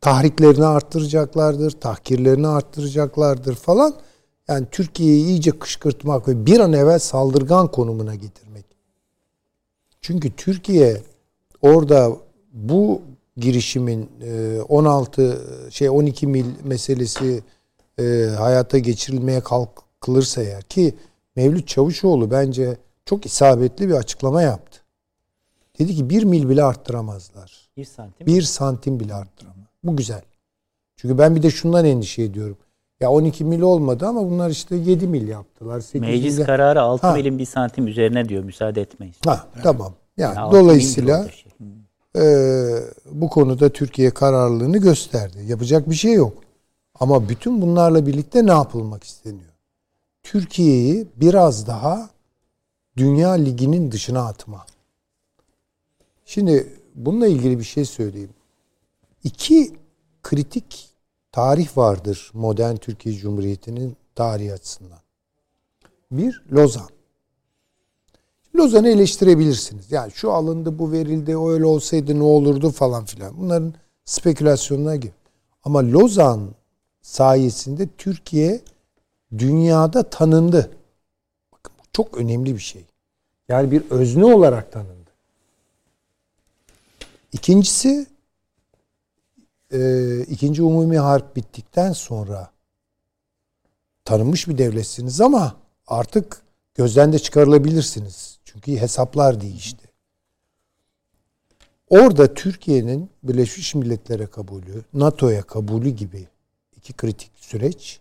[0.00, 3.94] tahriklerini arttıracaklardır, tahkirlerini arttıracaklardır falan.
[4.48, 8.64] Yani Türkiye'yi iyice kışkırtmak ve bir an evvel saldırgan konumuna getirmek.
[10.00, 11.02] Çünkü Türkiye
[11.62, 12.16] orada
[12.52, 13.02] bu
[13.36, 15.38] girişimin e, 16
[15.70, 17.42] şey 12 mil meselesi
[18.00, 20.94] e, hayata geçirilmeye kalkılırsa eğer ki
[21.36, 24.78] Mevlüt Çavuşoğlu bence çok isabetli bir açıklama yaptı.
[25.78, 27.68] Dedi ki bir mil bile arttıramazlar.
[27.76, 28.26] Bir santim.
[28.26, 29.47] Bir santim bile arttıramaz.
[29.88, 30.22] Bu güzel.
[30.96, 32.56] Çünkü ben bir de şundan endişe ediyorum.
[33.00, 35.80] Ya 12 mil olmadı ama bunlar işte 7 mil yaptılar.
[35.80, 37.12] 8 Meclis mil- kararı 6 Ha.
[37.14, 38.44] milim bir santim üzerine diyor.
[38.44, 39.16] Müsaade etmeyiz.
[39.26, 39.94] Ha, tamam.
[40.16, 41.52] Yani Ya dolayısıyla şey.
[42.16, 42.22] e,
[43.12, 45.38] bu konuda Türkiye kararlılığını gösterdi.
[45.46, 46.32] Yapacak bir şey yok.
[47.00, 49.52] Ama bütün bunlarla birlikte ne yapılmak isteniyor?
[50.22, 52.10] Türkiye'yi biraz daha
[52.96, 54.66] Dünya Ligi'nin dışına atma.
[56.24, 58.30] Şimdi bununla ilgili bir şey söyleyeyim.
[59.24, 59.72] İki
[60.28, 60.88] kritik
[61.32, 64.98] tarih vardır modern Türkiye Cumhuriyeti'nin tarihi açısından.
[66.10, 66.88] Bir, Lozan.
[68.56, 69.92] Lozan'ı eleştirebilirsiniz.
[69.92, 73.38] Yani şu alındı, bu verildi, öyle olsaydı ne olurdu falan filan.
[73.38, 73.74] Bunların
[74.04, 75.12] spekülasyonuna gir.
[75.64, 76.54] Ama Lozan
[77.02, 78.60] sayesinde Türkiye
[79.38, 80.70] dünyada tanındı.
[81.52, 82.84] Bakın bu çok önemli bir şey.
[83.48, 85.10] Yani bir özne olarak tanındı.
[87.32, 88.06] İkincisi
[89.72, 92.50] e, ikinci umumi harp bittikten sonra
[94.04, 96.42] tanınmış bir devletsiniz ama artık
[96.74, 98.38] gözden de çıkarılabilirsiniz.
[98.44, 99.88] Çünkü hesaplar değişti.
[101.90, 106.28] Orada Türkiye'nin Birleşmiş Milletler'e kabulü, NATO'ya kabulü gibi
[106.76, 108.00] iki kritik süreç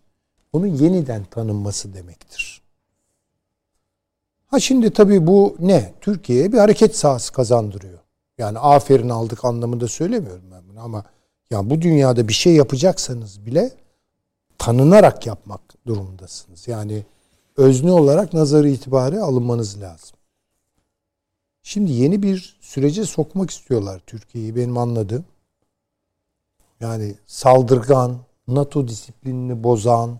[0.53, 2.61] onun yeniden tanınması demektir.
[4.47, 5.93] Ha şimdi tabii bu ne?
[6.01, 7.99] Türkiye'ye bir hareket sahası kazandırıyor.
[8.37, 11.03] Yani aferin aldık anlamında söylemiyorum ben bunu ama
[11.51, 13.71] ya bu dünyada bir şey yapacaksanız bile
[14.57, 16.67] tanınarak yapmak durumundasınız.
[16.67, 17.05] Yani
[17.57, 20.17] özne olarak nazarı itibari alınmanız lazım.
[21.63, 25.25] Şimdi yeni bir sürece sokmak istiyorlar Türkiye'yi benim anladığım.
[26.79, 28.17] Yani saldırgan,
[28.47, 30.19] NATO disiplinini bozan,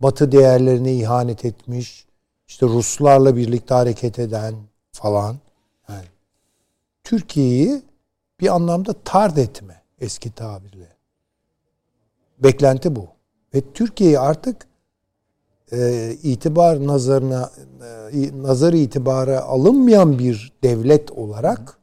[0.00, 2.06] Batı değerlerine ihanet etmiş,
[2.48, 4.54] işte Ruslarla birlikte hareket eden
[4.92, 5.36] falan.
[5.88, 6.06] Yani
[7.04, 7.82] Türkiye'yi
[8.40, 10.88] bir anlamda tard etme eski tabirle.
[12.38, 13.06] Beklenti bu.
[13.54, 14.56] Ve Türkiye'yi artık
[15.72, 17.50] e, itibar nazarına
[18.12, 21.78] e, nazar itibara alınmayan bir devlet olarak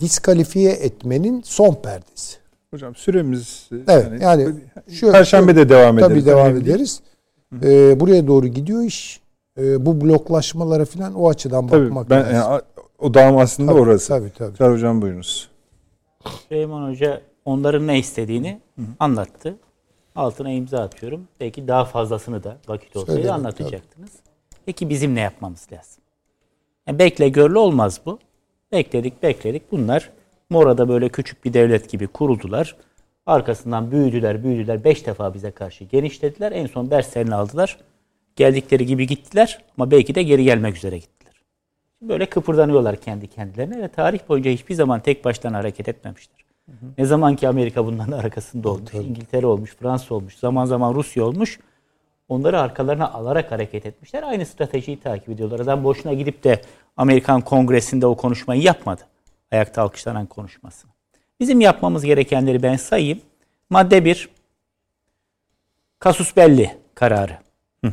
[0.00, 2.36] diskalifiye etmenin son perdesi.
[2.70, 4.54] Hocam süremiz Evet, yani
[4.90, 6.08] şu- Perşembe de devam ederiz.
[6.12, 6.66] Tabii devam değil.
[6.66, 7.00] ederiz.
[7.62, 9.20] Ee, buraya doğru gidiyor iş.
[9.58, 12.34] Ee, bu bloklaşmalara falan o açıdan Tabii bakmak ben lazım.
[12.34, 12.60] yani,
[12.98, 14.08] o dağım aslında Tabii, orası.
[14.08, 14.56] Tabii tabii.
[14.56, 15.49] Çağrı hocam buyurunuz.
[16.26, 18.60] Süleyman Hoca onların ne istediğini
[18.98, 19.56] anlattı.
[20.16, 21.28] Altına imza atıyorum.
[21.40, 24.12] Belki daha fazlasını da vakit olsaydı Söyledim, anlatacaktınız.
[24.66, 26.02] Peki bizim ne yapmamız lazım?
[26.86, 28.18] Yani bekle görlü olmaz bu.
[28.72, 29.72] Bekledik bekledik.
[29.72, 30.10] Bunlar
[30.50, 32.76] Mora'da böyle küçük bir devlet gibi kuruldular.
[33.26, 34.84] Arkasından büyüdüler büyüdüler.
[34.84, 36.52] Beş defa bize karşı genişlediler.
[36.52, 37.78] En son derslerini aldılar.
[38.36, 41.19] Geldikleri gibi gittiler ama belki de geri gelmek üzere gittiler.
[42.02, 46.40] Böyle kıpırdanıyorlar kendi kendilerine ve tarih boyunca hiçbir zaman tek başlarına hareket etmemişler.
[46.98, 51.60] Ne zaman ki Amerika bunların arkasında olmuş, İngiltere olmuş, Fransa olmuş, zaman zaman Rusya olmuş.
[52.28, 54.22] Onları arkalarına alarak hareket etmişler.
[54.22, 55.60] Aynı stratejiyi takip ediyorlar.
[55.60, 56.60] Adam boşuna gidip de
[56.96, 59.02] Amerikan Kongresi'nde o konuşmayı yapmadı.
[59.52, 60.90] Ayakta alkışlanan konuşmasını.
[61.40, 63.20] Bizim yapmamız gerekenleri ben sayayım.
[63.70, 64.28] Madde 1.
[65.98, 67.38] Kasus belli kararı.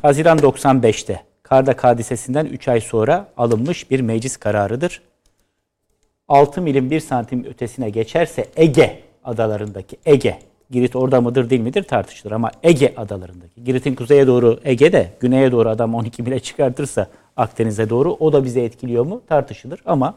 [0.01, 5.01] Haziran 95'te Kardak hadisesinden 3 ay sonra alınmış bir meclis kararıdır.
[6.27, 10.39] 6 milim 1 santim ötesine geçerse Ege adalarındaki Ege,
[10.71, 15.69] Girit orada mıdır değil midir tartışılır ama Ege adalarındaki, Girit'in kuzeye doğru Ege'de, güneye doğru
[15.69, 17.07] adam 12 mile çıkartırsa
[17.37, 20.15] Akdeniz'e doğru o da bizi etkiliyor mu tartışılır ama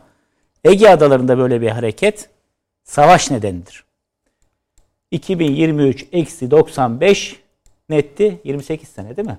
[0.65, 2.29] Ege adalarında böyle bir hareket
[2.85, 3.85] savaş nedenidir.
[5.11, 7.37] 2023 eksi 95
[7.89, 9.39] netti 28 sene değil mi?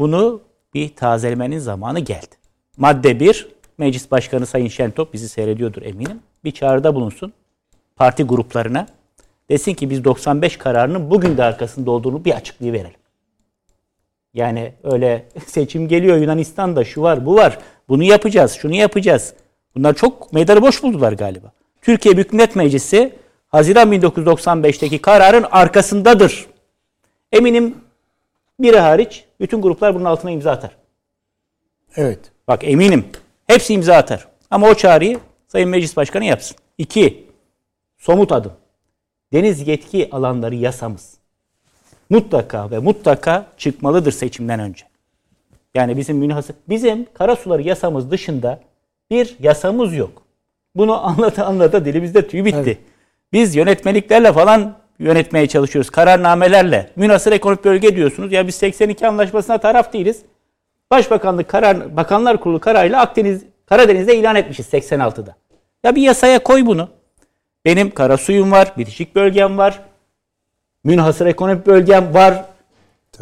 [0.00, 0.40] Bunu
[0.74, 2.36] bir tazelemenin zamanı geldi.
[2.76, 3.48] Madde 1,
[3.78, 6.20] Meclis Başkanı Sayın Şentop bizi seyrediyordur eminim.
[6.44, 7.32] Bir çağrıda bulunsun
[7.96, 8.86] parti gruplarına.
[9.50, 13.00] Desin ki biz 95 kararının bugün de arkasında olduğunu bir açıklığı verelim.
[14.34, 17.58] Yani öyle seçim geliyor Yunanistan'da şu var bu var.
[17.88, 19.34] Bunu yapacağız şunu yapacağız.
[19.74, 21.52] Bunlar çok meydanı boş buldular galiba.
[21.82, 23.14] Türkiye Büyük Millet Meclisi
[23.48, 26.46] Haziran 1995'teki kararın arkasındadır.
[27.32, 27.74] Eminim
[28.60, 30.76] biri hariç bütün gruplar bunun altına imza atar.
[31.96, 32.18] Evet.
[32.48, 33.06] Bak eminim.
[33.46, 34.28] Hepsi imza atar.
[34.50, 35.18] Ama o çağrıyı
[35.48, 36.56] Sayın Meclis Başkanı yapsın.
[36.78, 37.26] İki,
[37.98, 38.52] somut adım.
[39.32, 41.14] Deniz yetki alanları yasamız.
[42.10, 44.84] Mutlaka ve mutlaka çıkmalıdır seçimden önce.
[45.74, 48.60] Yani bizim münhasır, bizim karasuları yasamız dışında
[49.10, 50.22] bir yasamız yok.
[50.74, 52.78] Bunu anlata anlata dilimizde tüy bitti.
[53.32, 55.90] Biz yönetmeliklerle falan yönetmeye çalışıyoruz.
[55.90, 56.90] Kararnamelerle.
[56.96, 58.32] Münhasır ekonomik bölge diyorsunuz.
[58.32, 60.22] Ya biz 82 anlaşmasına taraf değiliz.
[60.90, 65.36] Başbakanlık karar, Bakanlar Kurulu kararıyla Akdeniz, Karadeniz'de ilan etmişiz 86'da.
[65.84, 66.88] Ya bir yasaya koy bunu.
[67.64, 69.80] Benim karasuyum var, bitişik bölgem var,
[70.84, 72.44] münhasır ekonomik bölgem var.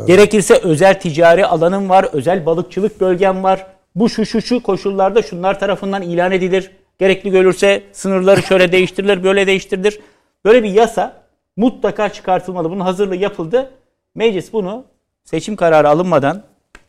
[0.06, 3.66] Gerekirse özel ticari alanım var, özel balıkçılık bölgem var.
[3.94, 6.70] Bu şu şu şu koşullarda şunlar tarafından ilan edilir.
[6.98, 10.00] Gerekli görürse sınırları şöyle değiştirilir, böyle değiştirilir.
[10.44, 11.27] Böyle bir yasa
[11.58, 12.70] mutlaka çıkartılmalı.
[12.70, 13.70] Bunun hazırlığı yapıldı.
[14.14, 14.84] Meclis bunu
[15.24, 16.42] seçim kararı alınmadan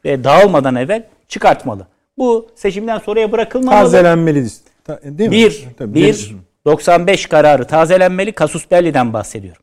[0.05, 1.87] ve dağılmadan evvel çıkartmalı.
[2.17, 3.83] Bu seçimden sonraya bırakılmamalı.
[3.83, 4.47] Tazelenmeli
[4.83, 5.35] Ta- değil mi?
[5.35, 6.35] Bir, Tabii, bir
[6.65, 8.31] 95 kararı tazelenmeli.
[8.31, 9.61] Kasus Belli'den bahsediyorum.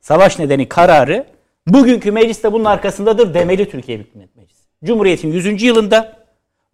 [0.00, 1.26] Savaş nedeni kararı
[1.66, 4.62] bugünkü mecliste bunun arkasındadır demeli Türkiye Büyük Millet Meclisi.
[4.84, 5.62] Cumhuriyet'in 100.
[5.62, 6.16] yılında,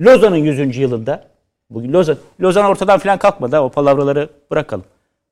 [0.01, 0.77] Lozan'ın 100.
[0.77, 1.25] yılında,
[1.71, 4.85] bugün Lozan, Lozan ortadan falan kalkmadı o palavraları bırakalım.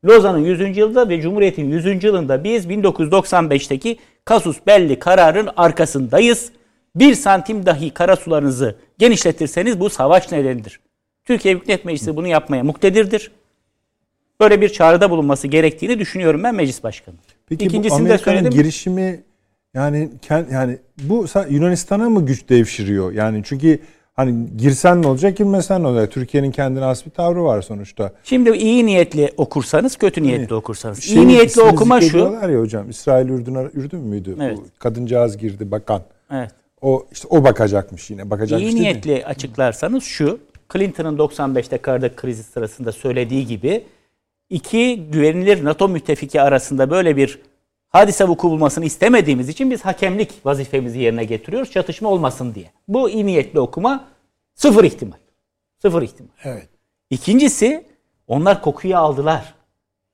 [0.04, 0.76] Lozan'ın 100.
[0.76, 2.04] yılında ve Cumhuriyet'in 100.
[2.04, 6.52] yılında biz 1995'teki Kasus Belli kararın arkasındayız.
[6.96, 10.80] Bir santim dahi karasularınızı genişletirseniz bu savaş nedenidir.
[11.24, 13.30] Türkiye Büyük Millet Meclisi bunu yapmaya muktedirdir.
[14.40, 17.14] Böyle bir çağrıda bulunması gerektiğini düşünüyorum ben meclis başkanı.
[17.48, 18.50] Peki İkincisini bu de söyledim.
[18.50, 19.20] girişimi
[19.74, 20.10] yani
[20.50, 23.12] yani bu Yunanistan'a mı güç devşiriyor?
[23.12, 23.78] Yani çünkü
[24.20, 26.12] hani girsen ne olacak, girmesen ne olacak?
[26.12, 28.12] Türkiye'nin kendine has bir tavrı var sonuçta.
[28.24, 31.02] Şimdi iyi niyetli okursanız, kötü niyetli okursanız.
[31.02, 32.18] Şeyin iyi niyetli okuma şu.
[32.18, 32.90] ya hocam.
[32.90, 34.36] İsrail Ürdün, Ürdün müydü?
[34.40, 34.56] Evet.
[34.56, 36.02] Bu kadıncağız girdi bakan.
[36.32, 36.50] Evet.
[36.82, 38.30] O işte o bakacakmış yine.
[38.30, 38.82] Bakacakmış İyi değil mi?
[38.82, 40.38] niyetli açıklarsanız şu.
[40.72, 43.84] Clinton'ın 95'te Kardak krizi sırasında söylediği gibi
[44.50, 47.38] iki güvenilir NATO müttefiki arasında böyle bir
[47.90, 51.70] hadise vuku bulmasını istemediğimiz için biz hakemlik vazifemizi yerine getiriyoruz.
[51.70, 52.70] Çatışma olmasın diye.
[52.88, 54.04] Bu iyi niyetli okuma
[54.54, 55.16] sıfır ihtimal.
[55.82, 56.30] Sıfır ihtimal.
[56.44, 56.68] Evet.
[57.10, 57.84] İkincisi
[58.26, 59.54] onlar kokuyu aldılar.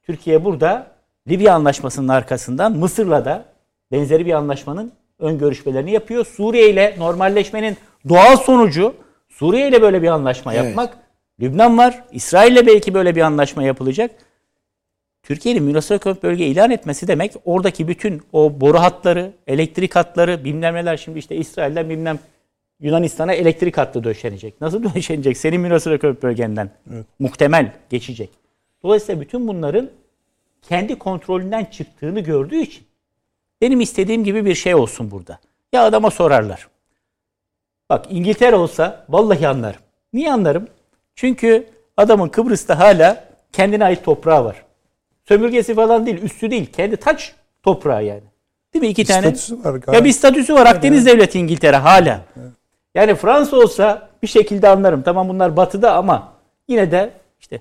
[0.03, 0.87] Türkiye burada
[1.29, 3.45] Libya anlaşmasının arkasından Mısır'la da
[3.93, 6.27] benzeri bir anlaşmanın ön görüşmelerini yapıyor.
[6.27, 7.77] Suriye ile normalleşmenin
[8.09, 8.95] doğal sonucu
[9.29, 10.65] Suriye ile böyle bir anlaşma Evet.
[10.65, 10.99] yapmak.
[11.41, 12.05] Lübnan var.
[12.13, 14.11] İsrail ile belki böyle bir anlaşma yapılacak.
[15.27, 20.97] Türkiye'nin Ekonomik Bölge ilan etmesi demek oradaki bütün o boru hatları, elektrik hatları, bilmem neler
[20.97, 22.19] şimdi işte İsrail'den bilmem
[22.81, 24.61] Yunanistan'a elektrik hattı döşenecek.
[24.61, 25.37] Nasıl döşenecek?
[25.37, 26.71] Senin Ekonomik Bölgenden
[27.19, 28.31] muhtemel geçecek.
[28.83, 29.91] Dolayısıyla bütün bunların
[30.63, 32.85] kendi kontrolünden çıktığını gördüğü için
[33.61, 35.39] benim istediğim gibi bir şey olsun burada.
[35.73, 36.69] Ya adama sorarlar.
[37.91, 39.81] Bak İngiltere olsa vallahi anlarım.
[40.13, 40.69] Niye anlarım?
[41.15, 41.67] Çünkü
[41.97, 44.66] adamın Kıbrıs'ta hala kendine ait toprağı var.
[45.29, 46.73] Sömürgesi falan değil, üstü değil.
[46.73, 48.23] Kendi taç toprağı yani.
[48.75, 48.89] Değil mi?
[48.89, 49.27] İki Bir tane.
[49.27, 50.05] var Ya galiba.
[50.05, 50.67] bir statüsü var.
[50.67, 52.21] Akdeniz devleti İngiltere hala.
[52.95, 55.03] Yani Fransa olsa bir şekilde anlarım.
[55.03, 56.33] Tamam bunlar batıda ama
[56.69, 57.61] yine de işte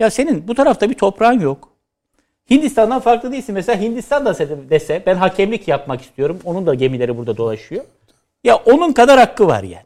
[0.00, 1.68] ya senin bu tarafta bir toprağın yok.
[2.50, 3.54] Hindistan'dan farklı değilsin.
[3.54, 4.38] Mesela Hindistan da
[4.70, 6.38] dese ben hakemlik yapmak istiyorum.
[6.44, 7.84] Onun da gemileri burada dolaşıyor.
[8.44, 9.84] Ya onun kadar hakkı var yani.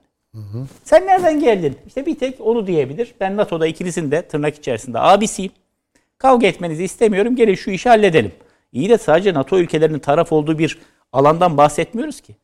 [0.85, 1.77] Sen nereden geldin?
[1.87, 3.15] İşte bir tek onu diyebilir.
[3.21, 5.53] Ben NATO'da ikinizin de tırnak içerisinde abisiyim.
[6.19, 7.37] Kavga etmenizi istemiyorum.
[7.37, 8.33] Gelin şu işi halledelim.
[8.73, 10.79] İyi de sadece NATO ülkelerinin taraf olduğu bir
[11.13, 12.37] alandan bahsetmiyoruz ki.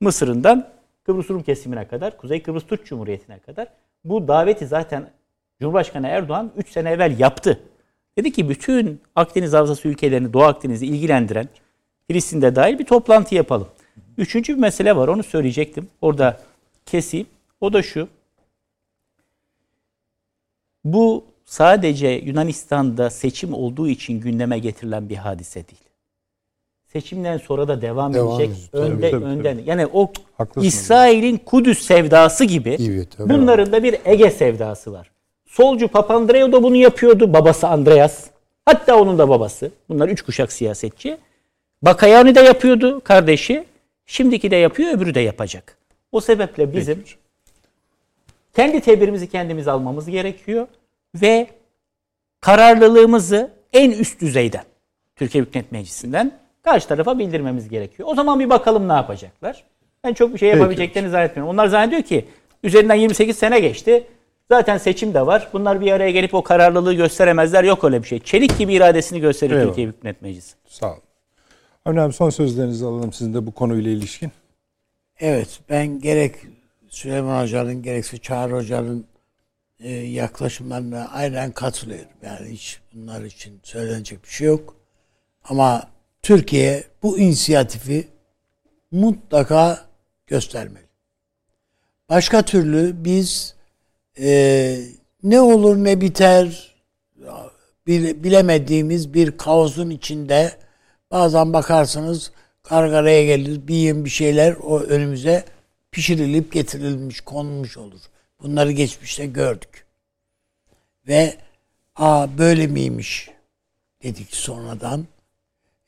[0.00, 0.68] Mısır'ından
[1.04, 3.68] Kıbrıs Rum kesimine kadar, Kuzey Kıbrıs Türk Cumhuriyeti'ne kadar
[4.04, 5.10] bu daveti zaten
[5.60, 7.60] Cumhurbaşkanı Erdoğan 3 sene evvel yaptı.
[8.18, 11.48] Dedi ki bütün Akdeniz Havzası ülkelerini, Doğu Akdeniz'i ilgilendiren
[12.06, 13.68] Filistin'de dahil bir toplantı yapalım.
[14.18, 15.88] Üçüncü bir mesele var onu söyleyecektim.
[16.00, 16.40] Orada
[16.86, 17.26] keseyim.
[17.60, 18.08] O da şu.
[20.84, 25.82] Bu sadece Yunanistan'da seçim olduğu için gündeme getirilen bir hadise değil.
[26.92, 28.56] Seçimden sonra da devam, Devam edecek.
[28.72, 29.58] Tabii, önde tabii, önden.
[29.66, 30.12] Yani o.
[30.56, 33.28] İsrail'in Kudüs sevdası gibi Gibi, tabii.
[33.28, 35.10] bunların da bir Ege sevdası var.
[35.46, 37.32] Solcu Papandreou da bunu yapıyordu.
[37.32, 38.26] Babası Andreas.
[38.64, 39.70] Hatta onun da babası.
[39.88, 41.18] Bunlar üç kuşak siyasetçi.
[41.82, 43.64] Bakayani de yapıyordu kardeşi.
[44.06, 45.78] Şimdiki de yapıyor, öbürü de yapacak.
[46.12, 47.04] O sebeple bizim
[48.56, 50.66] kendi tedbirimizi kendimiz almamız gerekiyor
[51.14, 51.46] ve
[52.40, 54.64] kararlılığımızı en üst düzeyden
[55.16, 56.32] Türkiye Büyük Millet Meclisi'nden
[56.62, 58.08] karşı tarafa bildirmemiz gerekiyor.
[58.12, 59.64] O zaman bir bakalım ne yapacaklar.
[60.04, 61.54] Ben çok bir şey yapabileceklerini zannetmiyorum.
[61.54, 62.24] Onlar zannediyor ki
[62.62, 64.06] üzerinden 28 sene geçti.
[64.50, 65.48] Zaten seçim de var.
[65.52, 67.64] Bunlar bir araya gelip o kararlılığı gösteremezler.
[67.64, 68.20] Yok öyle bir şey.
[68.20, 69.66] Çelik gibi iradesini gösterir Eyvallah.
[69.66, 70.54] Türkiye Büyük Millet Meclisi.
[70.66, 71.02] Sağ olun.
[71.84, 74.32] Avni abi son sözlerinizi alalım sizin de bu konuyla ilişkin.
[75.20, 76.34] Evet ben gerek
[76.88, 79.04] Süleyman Hoca'nın gerekse Çağrı Hoca'nın
[79.80, 82.12] e, yaklaşımlarına aynen katılıyorum.
[82.22, 84.76] Yani hiç bunlar için söylenecek bir şey yok.
[85.44, 85.90] Ama
[86.22, 88.08] Türkiye bu inisiyatifi
[88.90, 89.86] mutlaka
[90.26, 90.88] göstermeli.
[92.08, 93.54] Başka türlü biz
[94.20, 94.78] e,
[95.22, 96.74] ne olur ne biter
[97.86, 100.52] bil- bilemediğimiz bir kaosun içinde
[101.10, 102.32] bazen bakarsınız
[102.62, 105.44] kargaraya gelir bir yiyin bir şeyler o önümüze
[105.92, 108.00] pişirilip getirilmiş konmuş olur.
[108.42, 109.86] Bunları geçmişte gördük.
[111.08, 111.36] Ve
[111.96, 113.30] aa böyle miymiş
[114.02, 115.06] dedik sonradan.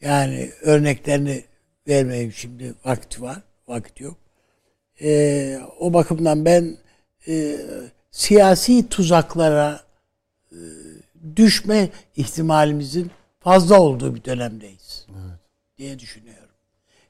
[0.00, 1.44] Yani örneklerini
[1.88, 4.16] vermeyeyim şimdi vakti var, vakit yok.
[5.02, 6.76] Ee, o bakımdan ben
[7.28, 7.56] e,
[8.10, 9.84] siyasi tuzaklara
[10.52, 10.58] e,
[11.36, 13.10] düşme ihtimalimizin
[13.40, 15.06] fazla olduğu bir dönemdeyiz.
[15.78, 16.48] diye düşünüyorum.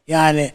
[0.07, 0.53] Yani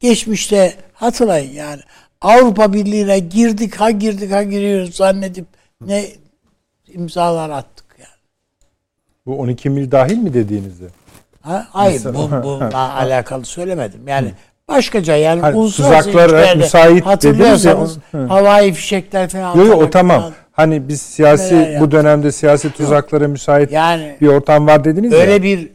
[0.00, 1.82] geçmişte hatırlayın yani
[2.20, 5.46] Avrupa Birliği'ne girdik ha girdik ha giriyoruz zannedip
[5.80, 6.04] ne
[6.88, 8.08] imzalar attık yani.
[9.26, 10.86] Bu 12 mil dahil mi dediğinizde?
[11.40, 11.66] Ha?
[11.70, 14.08] Hayır bu, Mesela- bununla alakalı söylemedim.
[14.08, 14.32] Yani
[14.68, 18.26] başkaca yani Hani uluslararası tuzaklara müsait hatırlıyorsanız ya, hı.
[18.26, 19.56] havai fişekler falan.
[19.56, 20.20] Yok yok o tamam.
[20.20, 20.32] falan.
[20.52, 25.18] Hani biz siyasi Neler bu dönemde siyasi tuzaklara müsait Yani bir ortam var dediniz ya.
[25.18, 25.70] öyle bir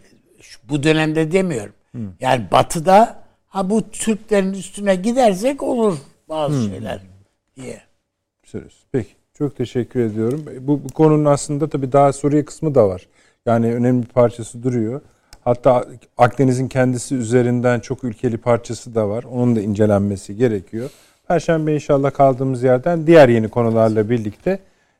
[0.69, 1.73] bu dönemde demiyorum.
[2.19, 3.15] Yani batıda
[3.47, 5.97] ha bu Türklerin üstüne gidersek olur
[6.33, 7.01] bazı şeyler
[7.55, 7.81] diye.
[8.43, 8.85] Söylüyorsunuz.
[8.91, 9.09] Peki.
[9.37, 10.45] Çok teşekkür ediyorum.
[10.61, 13.07] Bu, bu konunun aslında tabii daha Suriye kısmı da var.
[13.45, 15.01] Yani önemli bir parçası duruyor.
[15.43, 15.85] Hatta
[16.17, 19.23] Akdeniz'in kendisi üzerinden çok ülkeli parçası da var.
[19.23, 20.89] Onun da incelenmesi gerekiyor.
[21.27, 24.59] Perşembe inşallah kaldığımız yerden diğer yeni konularla birlikte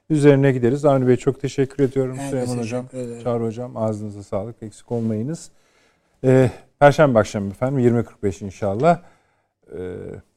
[0.10, 0.86] üzerine gideriz.
[0.86, 2.18] Avni Bey çok teşekkür ediyorum.
[2.20, 3.24] Ben Süleyman Hocam, ederim.
[3.24, 4.64] Çağrı Hocam ağzınıza sağlık.
[4.64, 5.52] Eksik olmayınız.
[6.24, 9.00] Ee, Perşembe akşamı efendim 20.45 inşallah.
[9.72, 9.78] Ee,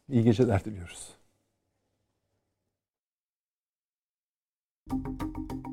[0.09, 1.17] İyi geceler diliyoruz.
[4.89, 5.66] Thank you.